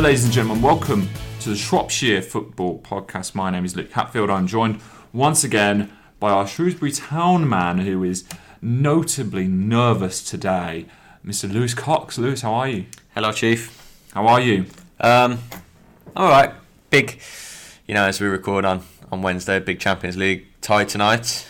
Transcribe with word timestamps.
Hello, 0.00 0.08
ladies 0.08 0.24
and 0.24 0.32
gentlemen. 0.32 0.62
Welcome 0.62 1.10
to 1.40 1.50
the 1.50 1.56
Shropshire 1.56 2.22
Football 2.22 2.78
Podcast. 2.78 3.34
My 3.34 3.50
name 3.50 3.66
is 3.66 3.76
Luke 3.76 3.92
Hatfield. 3.92 4.30
I'm 4.30 4.46
joined 4.46 4.80
once 5.12 5.44
again 5.44 5.92
by 6.18 6.30
our 6.30 6.46
Shrewsbury 6.46 6.90
Town 6.90 7.46
man 7.46 7.80
who 7.80 8.02
is 8.02 8.24
notably 8.62 9.46
nervous 9.46 10.24
today, 10.24 10.86
Mr. 11.22 11.52
Lewis 11.52 11.74
Cox. 11.74 12.16
Lewis, 12.16 12.40
how 12.40 12.54
are 12.54 12.66
you? 12.66 12.86
Hello, 13.14 13.30
Chief. 13.30 13.76
How 14.14 14.26
are 14.26 14.40
you? 14.40 14.64
Um, 15.00 15.40
all 16.16 16.30
right. 16.30 16.54
Big, 16.88 17.20
you 17.86 17.92
know, 17.92 18.06
as 18.06 18.22
we 18.22 18.26
record 18.26 18.64
on 18.64 18.82
on 19.12 19.20
Wednesday, 19.20 19.58
big 19.58 19.80
Champions 19.80 20.16
League 20.16 20.46
tie 20.62 20.86
tonight. 20.86 21.46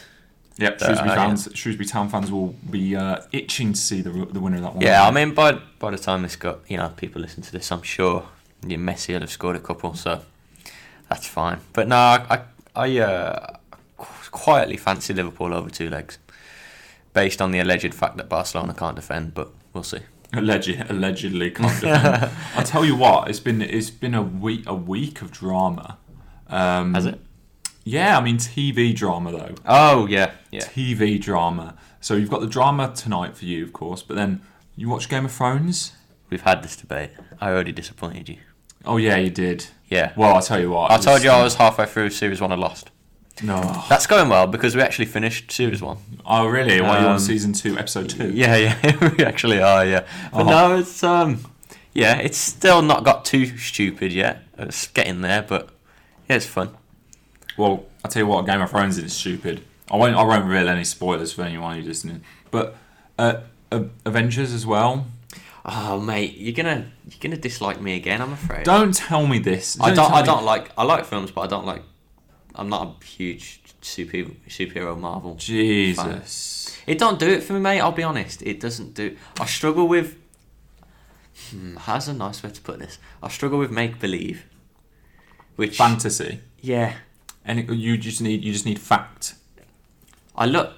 Yep, 0.56 0.82
Uh, 0.82 0.86
Shrewsbury, 0.86 1.08
yeah. 1.08 1.14
fans, 1.14 1.48
Shrewsbury 1.54 1.86
Town 1.86 2.08
fans 2.08 2.32
will 2.32 2.56
be 2.68 2.96
uh, 2.96 3.18
itching 3.30 3.74
to 3.74 3.80
see 3.80 4.00
the, 4.00 4.10
the 4.10 4.40
winner 4.40 4.56
of 4.56 4.62
that 4.64 4.74
one. 4.74 4.84
Yeah, 4.84 5.06
I 5.06 5.12
mean, 5.12 5.34
by 5.34 5.52
by 5.78 5.92
the 5.92 5.98
time 5.98 6.22
this 6.22 6.34
got, 6.34 6.68
you 6.68 6.78
know, 6.78 6.88
people 6.88 7.22
listen 7.22 7.44
to 7.44 7.52
this, 7.52 7.70
I'm 7.70 7.82
sure 7.82 8.24
yeah, 8.66 8.76
Messi 8.76 9.14
will 9.14 9.20
have 9.20 9.30
scored 9.30 9.56
a 9.56 9.60
couple, 9.60 9.94
so 9.94 10.22
that's 11.08 11.26
fine. 11.26 11.60
But 11.72 11.88
no, 11.88 11.96
I 11.96 12.42
I, 12.74 12.98
uh, 12.98 13.56
quietly 14.30 14.76
fancy 14.76 15.12
Liverpool 15.12 15.52
over 15.52 15.70
two 15.70 15.90
legs, 15.90 16.18
based 17.12 17.42
on 17.42 17.50
the 17.50 17.58
alleged 17.58 17.94
fact 17.94 18.16
that 18.16 18.28
Barcelona 18.28 18.74
can't 18.74 18.96
defend. 18.96 19.34
But 19.34 19.50
we'll 19.72 19.82
see. 19.82 20.00
Alleged, 20.32 20.84
allegedly 20.88 21.50
can't 21.50 21.80
defend. 21.80 22.30
I 22.56 22.62
tell 22.62 22.84
you 22.84 22.96
what, 22.96 23.28
it's 23.28 23.40
been 23.40 23.60
it's 23.62 23.90
been 23.90 24.14
a 24.14 24.22
week 24.22 24.62
a 24.66 24.74
week 24.74 25.22
of 25.22 25.30
drama. 25.32 25.98
Um, 26.48 26.94
Has 26.94 27.06
it? 27.06 27.20
Yeah, 27.84 28.18
I 28.18 28.20
mean 28.20 28.36
TV 28.36 28.94
drama 28.94 29.32
though. 29.32 29.54
Oh 29.66 30.06
yeah, 30.06 30.32
yeah. 30.50 30.60
TV 30.60 31.20
drama. 31.20 31.76
So 32.00 32.14
you've 32.14 32.30
got 32.30 32.40
the 32.40 32.46
drama 32.46 32.92
tonight 32.94 33.36
for 33.36 33.44
you, 33.44 33.64
of 33.64 33.72
course, 33.72 34.02
but 34.02 34.14
then 34.16 34.42
you 34.76 34.88
watch 34.88 35.08
Game 35.08 35.24
of 35.24 35.32
Thrones. 35.32 35.92
We've 36.30 36.42
had 36.42 36.62
this 36.62 36.76
debate. 36.76 37.10
I 37.40 37.50
already 37.50 37.72
disappointed 37.72 38.28
you. 38.28 38.38
Oh 38.84 38.96
yeah, 38.96 39.16
you 39.16 39.30
did. 39.30 39.66
Yeah. 39.88 40.12
Well, 40.16 40.34
I'll 40.34 40.42
tell 40.42 40.60
you 40.60 40.70
what. 40.70 40.90
I 40.90 40.96
it 40.96 41.02
told 41.02 41.22
you 41.22 41.30
I 41.30 41.42
was 41.42 41.54
halfway 41.56 41.86
through 41.86 42.10
series 42.10 42.40
one. 42.40 42.52
I 42.52 42.54
lost. 42.56 42.90
No. 43.42 43.60
That's 43.88 44.06
going 44.06 44.28
well 44.28 44.46
because 44.46 44.76
we 44.76 44.82
actually 44.82 45.06
finished 45.06 45.50
series 45.50 45.80
one. 45.82 45.98
Oh 46.26 46.46
really? 46.46 46.80
What 46.80 47.00
you 47.00 47.06
on 47.06 47.12
Um, 47.14 47.18
season 47.18 47.52
two, 47.52 47.78
episode 47.78 48.08
two? 48.10 48.30
Yeah, 48.30 48.56
yeah, 48.56 49.08
we 49.18 49.24
actually 49.24 49.60
are. 49.62 49.84
Yeah, 49.84 50.04
but 50.32 50.42
Uh-huh. 50.42 50.50
no, 50.68 50.76
it's 50.78 51.02
um, 51.02 51.40
yeah, 51.94 52.18
it's 52.18 52.36
still 52.38 52.82
not 52.82 53.04
got 53.04 53.24
too 53.24 53.56
stupid 53.56 54.12
yet. 54.12 54.42
It's 54.58 54.86
getting 54.88 55.22
there, 55.22 55.42
but 55.42 55.70
yeah, 56.28 56.36
it's 56.36 56.46
fun. 56.46 56.70
Well, 57.56 57.86
I'll 58.04 58.10
tell 58.10 58.22
you 58.22 58.26
what. 58.26 58.46
Game 58.46 58.60
of 58.60 58.70
Thrones 58.70 58.96
is 58.98 59.12
stupid. 59.12 59.62
I 59.90 59.96
won't. 59.96 60.14
I 60.16 60.22
won't 60.22 60.44
reveal 60.44 60.68
any 60.68 60.84
spoilers 60.84 61.32
for 61.32 61.42
anyone 61.42 61.76
who's 61.76 61.86
listening. 61.86 62.22
But 62.50 62.76
uh, 63.18 63.40
uh, 63.72 63.84
Avengers 64.04 64.52
as 64.52 64.64
well. 64.66 65.06
Oh, 65.64 66.00
mate, 66.00 66.36
you're 66.38 66.54
gonna 66.54 66.90
you're 67.08 67.18
gonna 67.20 67.36
dislike 67.36 67.80
me 67.80 67.94
again. 67.96 68.22
I'm 68.22 68.32
afraid. 68.32 68.64
Don't 68.64 68.94
tell 68.94 69.26
me 69.26 69.38
this. 69.38 69.78
I 69.80 69.92
don't. 69.92 70.10
I 70.12 70.20
me- 70.22 70.26
don't 70.26 70.44
like. 70.44 70.70
I 70.78 70.84
like 70.84 71.04
films, 71.04 71.30
but 71.30 71.42
I 71.42 71.46
don't 71.48 71.66
like. 71.66 71.82
I'm 72.54 72.68
not 72.68 72.96
a 73.00 73.04
huge 73.04 73.60
super 73.82 74.16
superhero 74.48 74.98
Marvel. 74.98 75.34
Jesus. 75.36 76.76
It 76.86 76.98
don't 76.98 77.18
do 77.18 77.28
it 77.28 77.42
for 77.42 77.52
me, 77.52 77.60
mate. 77.60 77.80
I'll 77.80 77.92
be 77.92 78.02
honest. 78.02 78.42
It 78.42 78.58
doesn't 78.60 78.94
do. 78.94 79.16
I 79.38 79.44
struggle 79.46 79.86
with. 79.86 80.16
Hmm, 81.50 81.76
how's 81.76 82.08
a 82.08 82.14
nice 82.14 82.42
way 82.42 82.50
to 82.50 82.60
put 82.60 82.78
this? 82.78 82.98
I 83.22 83.28
struggle 83.28 83.58
with 83.58 83.70
make 83.70 83.98
believe. 83.98 84.44
Which 85.56 85.76
Fantasy. 85.76 86.40
yeah, 86.62 86.94
And 87.44 87.58
it- 87.60 87.70
you 87.70 87.98
just 87.98 88.22
need. 88.22 88.42
You 88.42 88.52
just 88.52 88.64
need 88.64 88.78
fact. 88.78 89.34
I 90.34 90.46
look 90.46 90.72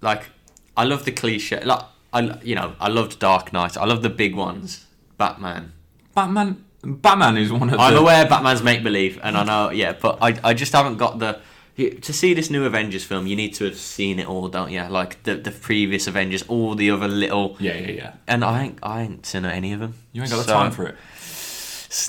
like 0.00 0.30
I 0.76 0.82
love 0.84 1.04
the 1.04 1.12
cliche. 1.12 1.62
Like 1.64 1.82
I, 2.14 2.38
you 2.42 2.54
know, 2.54 2.74
I 2.80 2.88
loved 2.88 3.18
Dark 3.18 3.52
Knight. 3.52 3.76
I 3.76 3.84
love 3.84 4.02
the 4.02 4.10
big 4.10 4.34
ones. 4.34 4.86
Batman. 5.18 5.72
Batman. 6.14 6.64
Batman 6.82 7.36
is 7.36 7.50
one 7.52 7.62
of 7.64 7.70
them. 7.72 7.80
I'm 7.80 7.94
the. 7.94 8.00
aware 8.00 8.26
Batman's 8.28 8.62
make 8.62 8.82
believe, 8.82 9.18
and 9.22 9.36
I 9.36 9.44
know, 9.44 9.70
yeah, 9.70 9.92
but 10.00 10.18
I, 10.20 10.38
I 10.44 10.54
just 10.54 10.72
haven't 10.72 10.96
got 10.98 11.18
the. 11.18 11.40
To 11.76 12.12
see 12.12 12.34
this 12.34 12.50
new 12.50 12.64
Avengers 12.66 13.02
film, 13.02 13.26
you 13.26 13.34
need 13.34 13.52
to 13.54 13.64
have 13.64 13.76
seen 13.76 14.20
it 14.20 14.28
all, 14.28 14.46
don't 14.48 14.70
you? 14.70 14.82
Like 14.84 15.24
the 15.24 15.34
the 15.34 15.50
previous 15.50 16.06
Avengers, 16.06 16.44
all 16.46 16.76
the 16.76 16.90
other 16.92 17.08
little, 17.08 17.56
Yeah, 17.58 17.74
yeah, 17.74 17.90
yeah. 17.90 18.12
and 18.28 18.44
I 18.44 18.62
ain't 18.64 18.78
I 18.80 19.02
ain't 19.02 19.26
seen 19.26 19.44
any 19.44 19.72
of 19.72 19.80
them. 19.80 19.94
You 20.12 20.22
ain't 20.22 20.30
got 20.30 20.46
the 20.46 20.52
time 20.52 20.70
for 20.70 20.86
it. 20.86 20.96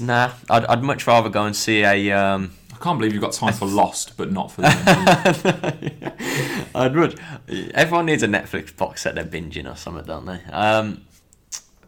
Nah, 0.02 0.34
I'd, 0.52 0.66
I'd 0.66 0.84
much 0.84 1.08
rather 1.08 1.30
go 1.30 1.46
and 1.46 1.56
see 1.56 1.84
a. 1.84 2.12
Um, 2.12 2.52
I 2.76 2.84
can't 2.84 3.00
believe 3.00 3.14
you've 3.14 3.22
got 3.22 3.32
time 3.32 3.54
for 3.54 3.66
Lost, 3.66 4.18
but 4.18 4.32
not 4.32 4.52
for 4.52 4.62
the. 4.62 6.14
I'd 6.76 6.94
much. 6.94 7.16
Everyone 7.74 8.06
needs 8.06 8.22
a 8.22 8.28
Netflix 8.28 8.76
box 8.76 9.02
set 9.02 9.16
they're 9.16 9.24
binging 9.24 9.72
or 9.72 9.78
something, 9.78 10.04
don't 10.04 10.26
they? 10.26 10.42
Um, 10.52 11.06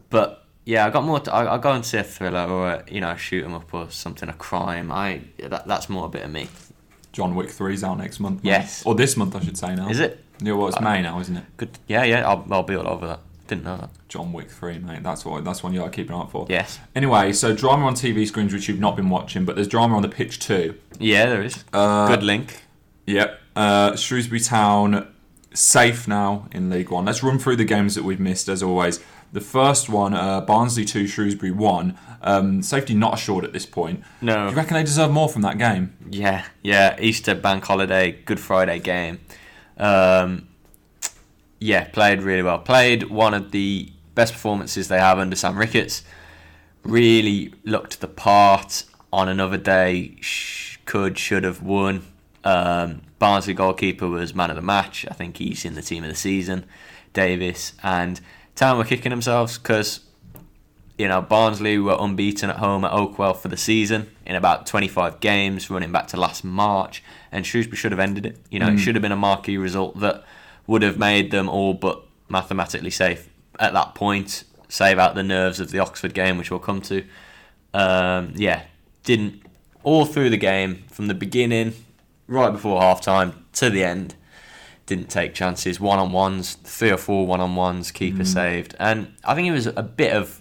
but 0.08 0.46
yeah, 0.64 0.86
I 0.86 0.90
got 0.90 1.04
more. 1.04 1.20
To, 1.20 1.32
I, 1.32 1.44
I'll 1.44 1.58
go 1.58 1.72
and 1.72 1.84
see 1.84 1.98
a 1.98 2.02
thriller 2.02 2.46
or 2.48 2.70
a, 2.70 2.84
you 2.90 3.02
know 3.02 3.14
shoot 3.16 3.44
'em 3.44 3.52
up 3.52 3.72
or 3.74 3.90
something, 3.90 4.30
a 4.30 4.32
crime. 4.32 4.90
I 4.90 5.20
that, 5.40 5.66
that's 5.66 5.90
more 5.90 6.06
a 6.06 6.08
bit 6.08 6.22
of 6.22 6.30
me. 6.30 6.48
John 7.12 7.34
Wick 7.34 7.48
3's 7.48 7.84
out 7.84 7.98
next 7.98 8.18
month. 8.20 8.40
Yes. 8.42 8.84
Or 8.86 8.94
this 8.94 9.16
month, 9.16 9.36
I 9.36 9.40
should 9.40 9.58
say 9.58 9.74
now. 9.74 9.88
Is 9.90 10.00
it? 10.00 10.24
Yeah, 10.40 10.52
well, 10.52 10.68
it's 10.68 10.80
May 10.80 11.02
now, 11.02 11.20
isn't 11.20 11.36
it? 11.36 11.44
Good. 11.56 11.70
Yeah, 11.86 12.04
yeah. 12.04 12.26
I'll, 12.26 12.46
I'll 12.50 12.62
be 12.62 12.76
all 12.76 12.88
over 12.88 13.06
that. 13.08 13.20
Didn't 13.48 13.64
know 13.64 13.78
that. 13.78 13.90
John 14.08 14.32
Wick 14.32 14.50
3, 14.50 14.78
mate. 14.78 15.02
That's 15.02 15.24
what. 15.24 15.42
That's 15.44 15.62
one 15.62 15.72
you 15.72 15.80
gotta 15.80 15.90
keep 15.90 16.08
an 16.10 16.14
eye 16.14 16.20
out 16.20 16.30
for. 16.30 16.46
Yes. 16.48 16.78
Anyway, 16.94 17.32
so 17.32 17.54
drama 17.54 17.86
on 17.86 17.94
TV 17.94 18.26
screens 18.26 18.52
which 18.52 18.68
you've 18.68 18.78
not 18.78 18.94
been 18.94 19.08
watching, 19.08 19.44
but 19.44 19.56
there's 19.56 19.68
drama 19.68 19.96
on 19.96 20.02
the 20.02 20.08
pitch 20.08 20.38
too. 20.38 20.78
Yeah, 21.00 21.26
there 21.26 21.42
is. 21.42 21.64
Uh, 21.72 22.06
Good 22.08 22.22
link. 22.22 22.62
Yep. 23.06 23.40
Uh, 23.56 23.96
Shrewsbury 23.96 24.40
Town 24.40 25.12
safe 25.54 26.06
now 26.06 26.46
in 26.52 26.68
League 26.70 26.90
One. 26.90 27.06
Let's 27.06 27.22
run 27.22 27.38
through 27.38 27.56
the 27.56 27.64
games 27.64 27.94
that 27.94 28.04
we've 28.04 28.20
missed 28.20 28.48
as 28.48 28.62
always. 28.62 29.00
The 29.32 29.40
first 29.40 29.88
one, 29.88 30.14
uh, 30.14 30.40
Barnsley 30.42 30.84
two, 30.84 31.06
Shrewsbury 31.06 31.50
one. 31.52 31.98
Um, 32.22 32.62
safety 32.62 32.94
not 32.94 33.14
assured 33.14 33.44
at 33.44 33.52
this 33.52 33.66
point. 33.66 34.02
No. 34.20 34.44
Do 34.46 34.50
you 34.50 34.56
reckon 34.56 34.74
they 34.74 34.82
deserve 34.82 35.10
more 35.10 35.28
from 35.28 35.42
that 35.42 35.58
game? 35.58 35.96
Yeah, 36.10 36.44
yeah. 36.62 36.96
Easter 37.00 37.34
bank 37.34 37.64
holiday, 37.64 38.12
Good 38.12 38.40
Friday 38.40 38.78
game. 38.78 39.20
Um, 39.76 40.47
yeah, 41.58 41.84
played 41.84 42.22
really 42.22 42.42
well. 42.42 42.58
Played 42.58 43.04
one 43.04 43.34
of 43.34 43.50
the 43.50 43.92
best 44.14 44.32
performances 44.32 44.88
they 44.88 44.98
have 44.98 45.18
under 45.18 45.36
Sam 45.36 45.56
Ricketts. 45.56 46.02
Really 46.82 47.54
looked 47.64 48.00
the 48.00 48.08
part. 48.08 48.84
On 49.10 49.26
another 49.26 49.56
day, 49.56 50.16
sh- 50.20 50.76
could 50.84 51.18
should 51.18 51.44
have 51.44 51.62
won. 51.62 52.04
Um, 52.44 53.02
Barnsley 53.18 53.54
goalkeeper 53.54 54.06
was 54.06 54.34
man 54.34 54.50
of 54.50 54.56
the 54.56 54.62
match. 54.62 55.06
I 55.10 55.14
think 55.14 55.38
he's 55.38 55.64
in 55.64 55.74
the 55.74 55.82
team 55.82 56.04
of 56.04 56.10
the 56.10 56.14
season. 56.16 56.66
Davis 57.14 57.72
and 57.82 58.20
Town 58.54 58.76
were 58.76 58.84
kicking 58.84 59.10
themselves 59.10 59.56
because 59.56 60.00
you 60.98 61.06
know, 61.06 61.22
Barnsley 61.22 61.78
were 61.78 61.96
unbeaten 61.98 62.50
at 62.50 62.56
home 62.56 62.84
at 62.84 62.90
Oakwell 62.90 63.36
for 63.36 63.46
the 63.46 63.56
season 63.56 64.10
in 64.26 64.34
about 64.34 64.66
25 64.66 65.20
games, 65.20 65.70
running 65.70 65.92
back 65.92 66.08
to 66.08 66.16
last 66.16 66.42
March, 66.42 67.04
and 67.30 67.46
Shrewsbury 67.46 67.76
should 67.76 67.92
have 67.92 68.00
ended 68.00 68.26
it. 68.26 68.36
You 68.50 68.58
know, 68.58 68.68
it 68.68 68.78
should 68.78 68.96
have 68.96 69.02
been 69.02 69.12
a 69.12 69.16
marquee 69.16 69.58
result 69.58 70.00
that 70.00 70.24
would 70.68 70.82
have 70.82 70.96
made 70.96 71.32
them 71.32 71.48
all 71.48 71.74
but 71.74 72.04
mathematically 72.28 72.90
safe 72.90 73.28
at 73.58 73.72
that 73.72 73.96
point, 73.96 74.44
save 74.68 74.98
out 74.98 75.16
the 75.16 75.24
nerves 75.24 75.58
of 75.58 75.72
the 75.72 75.80
Oxford 75.80 76.14
game, 76.14 76.38
which 76.38 76.52
we'll 76.52 76.60
come 76.60 76.80
to. 76.82 77.04
Um, 77.74 78.34
yeah, 78.36 78.62
didn't 79.02 79.42
all 79.82 80.04
through 80.04 80.30
the 80.30 80.36
game 80.36 80.84
from 80.92 81.08
the 81.08 81.14
beginning, 81.14 81.74
right 82.28 82.50
before 82.50 82.80
half 82.80 83.00
time 83.00 83.44
to 83.54 83.70
the 83.70 83.82
end. 83.82 84.14
Didn't 84.86 85.10
take 85.10 85.34
chances, 85.34 85.80
one 85.80 85.98
on 85.98 86.12
ones, 86.12 86.54
three 86.54 86.90
or 86.90 86.96
four 86.96 87.26
one 87.26 87.40
on 87.40 87.56
ones, 87.56 87.90
keeper 87.90 88.24
saved, 88.24 88.76
and 88.78 89.14
I 89.24 89.34
think 89.34 89.48
it 89.48 89.52
was 89.52 89.66
a 89.66 89.82
bit 89.82 90.12
of 90.12 90.40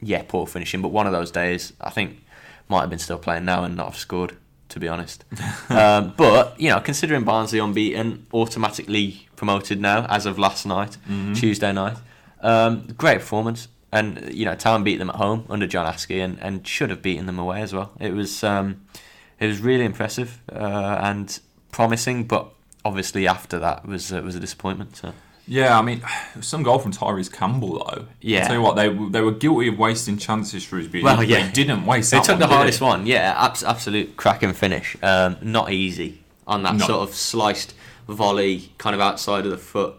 yeah, 0.00 0.22
poor 0.26 0.46
finishing, 0.46 0.82
but 0.82 0.88
one 0.88 1.06
of 1.06 1.12
those 1.12 1.30
days, 1.30 1.72
I 1.80 1.90
think, 1.90 2.24
might 2.68 2.80
have 2.80 2.90
been 2.90 2.98
still 2.98 3.18
playing 3.18 3.44
now 3.44 3.64
and 3.64 3.76
not 3.76 3.86
have 3.86 3.96
scored, 3.96 4.36
to 4.68 4.80
be 4.80 4.88
honest. 4.88 5.24
um, 5.68 6.14
but, 6.16 6.58
you 6.60 6.70
know, 6.70 6.80
considering 6.80 7.24
Barnsley 7.24 7.58
unbeaten, 7.58 8.26
automatically 8.32 9.28
promoted 9.36 9.80
now, 9.80 10.06
as 10.06 10.26
of 10.26 10.38
last 10.38 10.66
night, 10.66 10.96
Tuesday 11.34 11.72
night, 11.72 11.96
um, 12.40 12.86
great 12.96 13.18
performance. 13.18 13.68
And, 13.92 14.34
you 14.34 14.44
know, 14.44 14.54
Town 14.54 14.84
beat 14.84 14.98
them 14.98 15.08
at 15.10 15.16
home 15.16 15.46
under 15.48 15.66
John 15.66 15.90
Askey 15.90 16.22
and, 16.22 16.38
and 16.40 16.66
should 16.66 16.90
have 16.90 17.02
beaten 17.02 17.26
them 17.26 17.38
away 17.38 17.62
as 17.62 17.72
well. 17.72 17.92
It 18.00 18.12
was 18.12 18.42
um, 18.44 18.82
it 19.38 19.46
was 19.46 19.60
really 19.60 19.84
impressive 19.84 20.40
uh, 20.52 20.98
and 21.00 21.38
promising, 21.70 22.24
but 22.24 22.52
obviously 22.84 23.26
after 23.26 23.58
that 23.58 23.86
was 23.86 24.12
uh, 24.12 24.20
was 24.22 24.34
a 24.34 24.40
disappointment. 24.40 24.96
So. 24.96 25.12
Yeah, 25.46 25.78
I 25.78 25.82
mean, 25.82 26.02
some 26.40 26.62
goal 26.62 26.78
from 26.78 26.92
Tyrese 26.92 27.32
Campbell 27.32 27.84
though. 27.84 28.06
Yeah. 28.20 28.44
I 28.44 28.46
tell 28.46 28.56
you 28.56 28.62
what, 28.62 28.76
they 28.76 28.88
they 28.88 29.20
were 29.20 29.32
guilty 29.32 29.68
of 29.68 29.78
wasting 29.78 30.18
chances, 30.18 30.62
Shrewsbury. 30.64 31.02
Well, 31.02 31.18
they, 31.18 31.26
yeah. 31.26 31.46
they 31.46 31.52
didn't 31.52 31.86
waste. 31.86 32.10
They 32.10 32.18
took 32.18 32.30
one, 32.30 32.38
the 32.40 32.46
hardest 32.48 32.80
they? 32.80 32.86
one, 32.86 33.06
yeah, 33.06 33.34
abs- 33.36 33.64
absolute 33.64 34.16
cracking 34.16 34.52
finish. 34.52 34.96
Um, 35.02 35.36
not 35.42 35.72
easy 35.72 36.22
on 36.46 36.62
that 36.64 36.76
No. 36.76 36.86
sort 36.86 37.08
of 37.08 37.14
sliced 37.14 37.74
volley, 38.08 38.72
kind 38.78 38.94
of 38.94 39.00
outside 39.00 39.44
of 39.44 39.50
the 39.50 39.58
foot, 39.58 39.94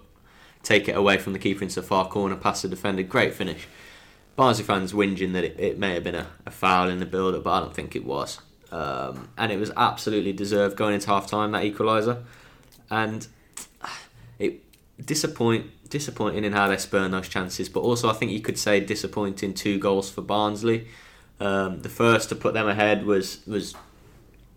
take 0.63 0.87
it 0.87 0.95
away 0.95 1.17
from 1.17 1.33
the 1.33 1.39
keeper 1.39 1.63
into 1.63 1.75
the 1.75 1.85
far 1.85 2.07
corner, 2.07 2.35
past 2.35 2.61
the 2.61 2.69
defender. 2.69 3.03
Great 3.03 3.33
finish. 3.33 3.67
Barnsley 4.35 4.63
fans 4.63 4.93
whinging 4.93 5.33
that 5.33 5.43
it, 5.43 5.59
it 5.59 5.79
may 5.79 5.93
have 5.95 6.03
been 6.03 6.15
a, 6.15 6.27
a 6.45 6.51
foul 6.51 6.89
in 6.89 6.99
the 6.99 7.05
build-up, 7.07 7.43
but 7.43 7.49
I 7.51 7.59
don't 7.59 7.73
think 7.73 7.95
it 7.95 8.05
was. 8.05 8.39
Um, 8.71 9.29
and 9.37 9.51
it 9.51 9.57
was 9.59 9.71
absolutely 9.75 10.31
deserved 10.31 10.77
going 10.77 10.93
into 10.93 11.07
half 11.07 11.25
time 11.27 11.51
that 11.53 11.63
equaliser, 11.63 12.21
and 12.91 13.27
disappoint 15.03 15.89
disappointing 15.89 16.43
in 16.43 16.53
how 16.53 16.67
they 16.67 16.77
spurn 16.77 17.11
those 17.11 17.29
chances. 17.29 17.69
But 17.69 17.81
also, 17.81 18.09
I 18.09 18.13
think 18.13 18.31
you 18.31 18.41
could 18.41 18.57
say 18.57 18.79
disappointing 18.79 19.53
two 19.53 19.79
goals 19.79 20.09
for 20.09 20.21
Barnsley. 20.21 20.87
Um, 21.39 21.81
the 21.81 21.89
first 21.89 22.29
to 22.29 22.35
put 22.35 22.53
them 22.53 22.67
ahead 22.67 23.05
was 23.05 23.45
was 23.45 23.75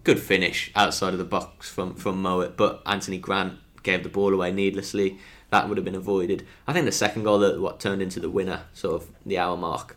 good 0.03 0.19
finish 0.19 0.73
outside 0.75 1.13
of 1.13 1.19
the 1.19 1.25
box 1.25 1.69
from 1.69 1.95
from 1.95 2.23
Mowatt, 2.23 2.57
but 2.57 2.83
Anthony 2.87 3.19
Grant 3.19 3.59
gave 3.83 4.03
the 4.03 4.09
ball 4.09 4.33
away 4.33 4.53
needlessly. 4.53 5.19
That 5.51 5.69
would 5.69 5.79
have 5.79 5.85
been 5.85 5.95
avoided. 5.97 6.47
I 6.67 6.73
think 6.73 6.87
the 6.87 6.93
second 6.93 7.25
goal 7.25 7.41
that 7.41 7.61
what 7.61 7.81
turned 7.81 8.03
into 8.03 8.21
the 8.21 8.31
winner, 8.31 8.65
sort 8.73 9.03
of 9.03 9.09
the 9.27 9.39
hour 9.39 9.57
mark. 9.57 9.97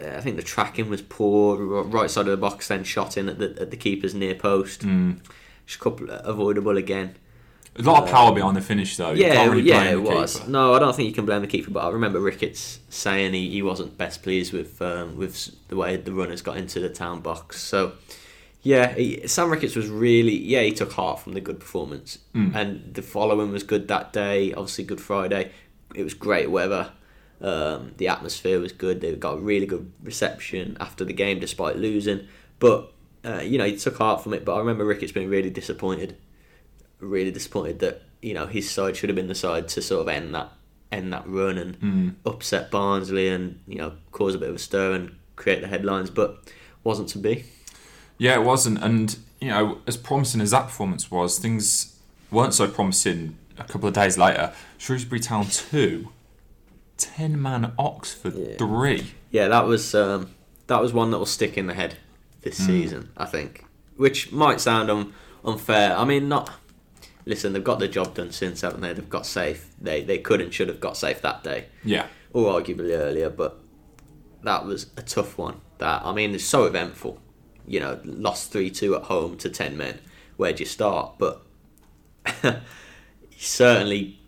Uh, 0.00 0.16
I 0.16 0.20
think 0.20 0.36
the 0.36 0.42
tracking 0.42 0.88
was 0.88 1.02
poor. 1.02 1.56
Right 1.56 2.10
side 2.10 2.26
of 2.26 2.30
the 2.30 2.36
box, 2.36 2.68
then 2.68 2.84
shot 2.84 3.16
in 3.16 3.28
at 3.28 3.38
the 3.38 3.56
at 3.60 3.70
the 3.70 3.76
keeper's 3.76 4.14
near 4.14 4.34
post. 4.34 4.82
Mm. 4.82 5.20
Just 5.66 5.80
a 5.80 5.82
couple 5.82 6.10
avoidable 6.10 6.76
again. 6.76 7.16
A 7.86 7.90
lot 7.90 8.04
of 8.04 8.10
power 8.10 8.34
behind 8.34 8.56
the 8.56 8.60
finish, 8.60 8.96
though. 8.96 9.12
You 9.12 9.24
Yeah, 9.24 9.34
can't 9.34 9.50
really 9.52 9.62
yeah, 9.68 9.82
blame 9.82 9.98
it 9.98 10.08
the 10.10 10.14
was. 10.16 10.36
keeper. 10.38 10.50
No, 10.50 10.74
I 10.74 10.78
don't 10.78 10.94
think 10.94 11.08
you 11.08 11.14
can 11.14 11.26
blame 11.26 11.40
the 11.42 11.46
keeper, 11.48 11.70
but 11.70 11.84
I 11.84 11.88
remember 11.90 12.20
Ricketts 12.20 12.80
saying 12.88 13.32
he, 13.34 13.50
he 13.50 13.62
wasn't 13.62 13.96
best 13.98 14.22
pleased 14.22 14.52
with 14.52 14.80
um, 14.82 15.16
with 15.16 15.50
the 15.68 15.76
way 15.76 15.96
the 15.96 16.12
runners 16.12 16.42
got 16.42 16.56
into 16.56 16.80
the 16.80 16.88
town 16.88 17.20
box. 17.20 17.60
So, 17.62 17.92
yeah, 18.62 18.92
he, 18.94 19.26
Sam 19.26 19.50
Ricketts 19.50 19.76
was 19.76 19.88
really 19.88 20.36
yeah 20.36 20.62
he 20.62 20.72
took 20.72 20.92
heart 20.92 21.20
from 21.20 21.32
the 21.34 21.40
good 21.40 21.60
performance, 21.60 22.18
Mm. 22.34 22.54
and 22.54 22.94
the 22.94 23.02
following 23.02 23.50
was 23.52 23.62
good 23.62 23.88
that 23.88 24.12
day. 24.12 24.52
Obviously, 24.52 24.84
Good 24.84 25.00
Friday, 25.00 25.50
it 25.94 26.04
was 26.04 26.14
great 26.14 26.50
weather. 26.50 26.92
Um, 27.42 27.92
the 27.96 28.08
atmosphere 28.08 28.60
was 28.60 28.72
good. 28.72 29.00
They 29.00 29.14
got 29.16 29.38
a 29.38 29.40
really 29.40 29.64
good 29.66 29.90
reception 30.02 30.76
after 30.78 31.04
the 31.06 31.14
game, 31.14 31.40
despite 31.40 31.76
losing. 31.78 32.26
But 32.58 32.92
uh, 33.24 33.40
you 33.40 33.56
know, 33.58 33.64
he 33.64 33.76
took 33.76 33.96
heart 33.96 34.22
from 34.22 34.34
it. 34.34 34.44
But 34.44 34.56
I 34.56 34.58
remember 34.58 34.84
Ricketts 34.84 35.12
being 35.12 35.30
really 35.30 35.48
disappointed 35.50 36.16
really 37.00 37.30
disappointed 37.30 37.78
that 37.80 38.02
you 38.22 38.34
know 38.34 38.46
his 38.46 38.70
side 38.70 38.96
should 38.96 39.08
have 39.08 39.16
been 39.16 39.28
the 39.28 39.34
side 39.34 39.68
to 39.68 39.82
sort 39.82 40.02
of 40.02 40.08
end 40.08 40.34
that 40.34 40.52
end 40.92 41.12
that 41.12 41.26
run 41.26 41.56
and 41.58 41.80
Mm. 41.80 42.14
upset 42.26 42.70
Barnsley 42.70 43.28
and 43.28 43.60
you 43.66 43.76
know 43.78 43.92
cause 44.12 44.34
a 44.34 44.38
bit 44.38 44.48
of 44.50 44.56
a 44.56 44.58
stir 44.58 44.92
and 44.94 45.14
create 45.36 45.60
the 45.62 45.68
headlines, 45.68 46.10
but 46.10 46.42
wasn't 46.84 47.08
to 47.10 47.18
be. 47.18 47.44
Yeah, 48.18 48.34
it 48.34 48.42
wasn't. 48.42 48.82
And, 48.82 49.16
you 49.40 49.48
know, 49.48 49.78
as 49.86 49.96
promising 49.96 50.42
as 50.42 50.50
that 50.50 50.64
performance 50.64 51.10
was, 51.10 51.38
things 51.38 51.96
weren't 52.30 52.52
so 52.52 52.68
promising 52.68 53.38
a 53.58 53.64
couple 53.64 53.88
of 53.88 53.94
days 53.94 54.18
later. 54.18 54.52
Shrewsbury 54.76 55.20
Town 55.20 55.46
2, 55.46 56.08
10 56.98 57.40
man 57.40 57.72
Oxford 57.78 58.34
Yeah. 58.36 58.56
3. 58.58 59.06
Yeah, 59.30 59.48
that 59.48 59.66
was 59.66 59.94
um, 59.94 60.28
that 60.66 60.82
was 60.82 60.92
one 60.92 61.10
that 61.12 61.18
will 61.18 61.24
stick 61.26 61.56
in 61.56 61.66
the 61.66 61.74
head 61.74 61.96
this 62.42 62.56
season, 62.58 63.08
I 63.16 63.24
think. 63.24 63.64
Which 63.96 64.32
might 64.32 64.60
sound 64.60 64.90
un- 64.90 65.12
unfair. 65.44 65.96
I 65.96 66.04
mean, 66.04 66.28
not. 66.28 66.50
Listen, 67.26 67.52
they've 67.52 67.62
got 67.64 67.78
the 67.78 67.88
job 67.88 68.14
done 68.14 68.32
since, 68.32 68.62
haven't 68.62 68.80
they? 68.80 68.92
They've 68.92 69.08
got 69.08 69.26
safe. 69.26 69.70
They 69.80 70.02
they 70.02 70.18
could 70.18 70.40
and 70.40 70.52
should 70.52 70.68
have 70.68 70.80
got 70.80 70.96
safe 70.96 71.20
that 71.22 71.42
day. 71.44 71.66
Yeah. 71.84 72.06
or 72.32 72.60
arguably 72.60 72.96
earlier, 72.98 73.28
but 73.30 73.58
that 74.42 74.64
was 74.64 74.86
a 74.96 75.02
tough 75.02 75.36
one. 75.38 75.60
That 75.78 76.02
I 76.04 76.12
mean, 76.12 76.34
it's 76.34 76.44
so 76.44 76.64
eventful. 76.64 77.20
You 77.66 77.80
know, 77.80 78.00
lost 78.04 78.52
three 78.52 78.70
two 78.70 78.94
at 78.96 79.02
home 79.02 79.36
to 79.38 79.48
ten 79.50 79.76
men. 79.76 80.00
Where'd 80.36 80.58
you 80.60 80.66
start? 80.66 81.16
But 81.18 81.42
certainly 83.36 84.18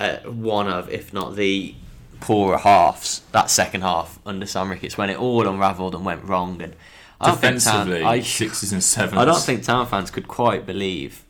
uh, 0.00 0.18
one 0.18 0.68
of, 0.68 0.88
if 0.90 1.12
not 1.12 1.36
the 1.36 1.74
poorer 2.20 2.58
halves. 2.58 3.22
That 3.32 3.50
second 3.50 3.82
half 3.82 4.18
under 4.26 4.46
Sam 4.46 4.70
Ricketts 4.70 4.96
when 4.96 5.10
it 5.10 5.18
all 5.18 5.46
unravelled 5.46 5.94
and 5.94 6.04
went 6.04 6.24
wrong. 6.24 6.60
And 6.62 6.74
I 7.20 7.26
don't 7.26 7.34
Town- 7.34 7.40
Defensively, 7.40 8.02
I- 8.04 8.20
sixes 8.20 8.72
and 8.72 8.82
sevens. 8.82 9.18
I 9.18 9.24
don't 9.24 9.42
think 9.42 9.64
Town 9.64 9.86
fans 9.86 10.10
could 10.10 10.28
quite 10.28 10.66
believe. 10.66 11.24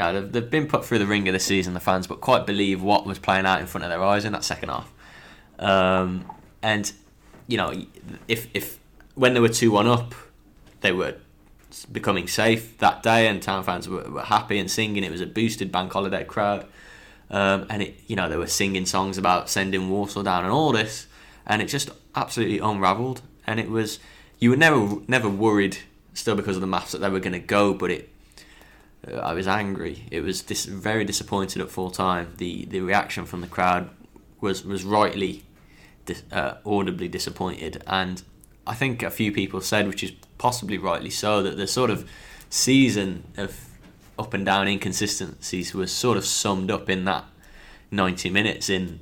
They've, 0.00 0.32
they've 0.32 0.50
been 0.50 0.66
put 0.66 0.84
through 0.84 0.98
the 0.98 1.06
ringer 1.06 1.32
this 1.32 1.44
season, 1.44 1.74
the 1.74 1.80
fans, 1.80 2.06
but 2.06 2.20
quite 2.20 2.46
believe 2.46 2.82
what 2.82 3.06
was 3.06 3.18
playing 3.18 3.46
out 3.46 3.60
in 3.60 3.66
front 3.66 3.84
of 3.84 3.90
their 3.90 4.02
eyes 4.02 4.24
in 4.24 4.32
that 4.32 4.44
second 4.44 4.70
half. 4.70 4.92
Um, 5.58 6.24
and 6.62 6.90
you 7.46 7.56
know, 7.56 7.72
if 8.28 8.48
if 8.54 8.78
when 9.14 9.34
they 9.34 9.40
were 9.40 9.48
two 9.48 9.70
one 9.70 9.86
up, 9.86 10.14
they 10.80 10.92
were 10.92 11.16
becoming 11.90 12.26
safe 12.26 12.78
that 12.78 13.02
day, 13.02 13.28
and 13.28 13.42
Town 13.42 13.62
fans 13.62 13.88
were, 13.88 14.08
were 14.10 14.22
happy 14.22 14.58
and 14.58 14.70
singing. 14.70 15.04
It 15.04 15.10
was 15.10 15.20
a 15.20 15.26
boosted 15.26 15.70
bank 15.70 15.92
holiday 15.92 16.24
crowd, 16.24 16.66
um, 17.30 17.66
and 17.68 17.82
it 17.82 18.00
you 18.06 18.16
know 18.16 18.28
they 18.28 18.36
were 18.36 18.46
singing 18.46 18.86
songs 18.86 19.18
about 19.18 19.50
sending 19.50 19.90
Walsall 19.90 20.22
down 20.22 20.44
and 20.44 20.52
all 20.52 20.72
this, 20.72 21.06
and 21.46 21.60
it 21.60 21.66
just 21.66 21.90
absolutely 22.14 22.58
unravelled. 22.58 23.22
And 23.46 23.60
it 23.60 23.68
was 23.68 23.98
you 24.38 24.50
were 24.50 24.56
never 24.56 24.98
never 25.06 25.28
worried 25.28 25.78
still 26.14 26.36
because 26.36 26.56
of 26.56 26.60
the 26.60 26.66
maths 26.66 26.92
that 26.92 26.98
they 26.98 27.10
were 27.10 27.20
going 27.20 27.32
to 27.32 27.38
go, 27.38 27.74
but 27.74 27.90
it. 27.90 28.08
Uh, 29.06 29.16
I 29.16 29.32
was 29.32 29.46
angry. 29.46 30.04
It 30.10 30.20
was 30.20 30.42
dis- 30.42 30.66
very 30.66 31.04
disappointed 31.04 31.62
at 31.62 31.70
full 31.70 31.90
time. 31.90 32.34
The 32.36 32.64
the 32.66 32.80
reaction 32.80 33.24
from 33.26 33.40
the 33.40 33.46
crowd 33.46 33.90
was 34.40 34.64
was 34.64 34.84
rightly 34.84 35.44
dis- 36.06 36.22
uh, 36.32 36.54
audibly 36.64 37.08
disappointed, 37.08 37.82
and 37.86 38.22
I 38.66 38.74
think 38.74 39.02
a 39.02 39.10
few 39.10 39.32
people 39.32 39.60
said, 39.60 39.86
which 39.86 40.02
is 40.02 40.12
possibly 40.38 40.78
rightly 40.78 41.10
so, 41.10 41.42
that 41.42 41.56
the 41.56 41.66
sort 41.66 41.90
of 41.90 42.08
season 42.48 43.24
of 43.36 43.58
up 44.18 44.34
and 44.34 44.44
down 44.44 44.68
inconsistencies 44.68 45.74
was 45.74 45.90
sort 45.90 46.18
of 46.18 46.24
summed 46.26 46.70
up 46.70 46.90
in 46.90 47.04
that 47.06 47.24
90 47.90 48.28
minutes 48.30 48.68
in 48.68 49.00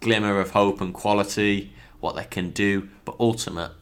glimmer 0.00 0.40
of 0.40 0.50
hope 0.50 0.80
and 0.80 0.94
quality, 0.94 1.72
what 2.00 2.14
they 2.14 2.24
can 2.24 2.50
do, 2.50 2.88
but 3.04 3.16
ultimate, 3.18 3.72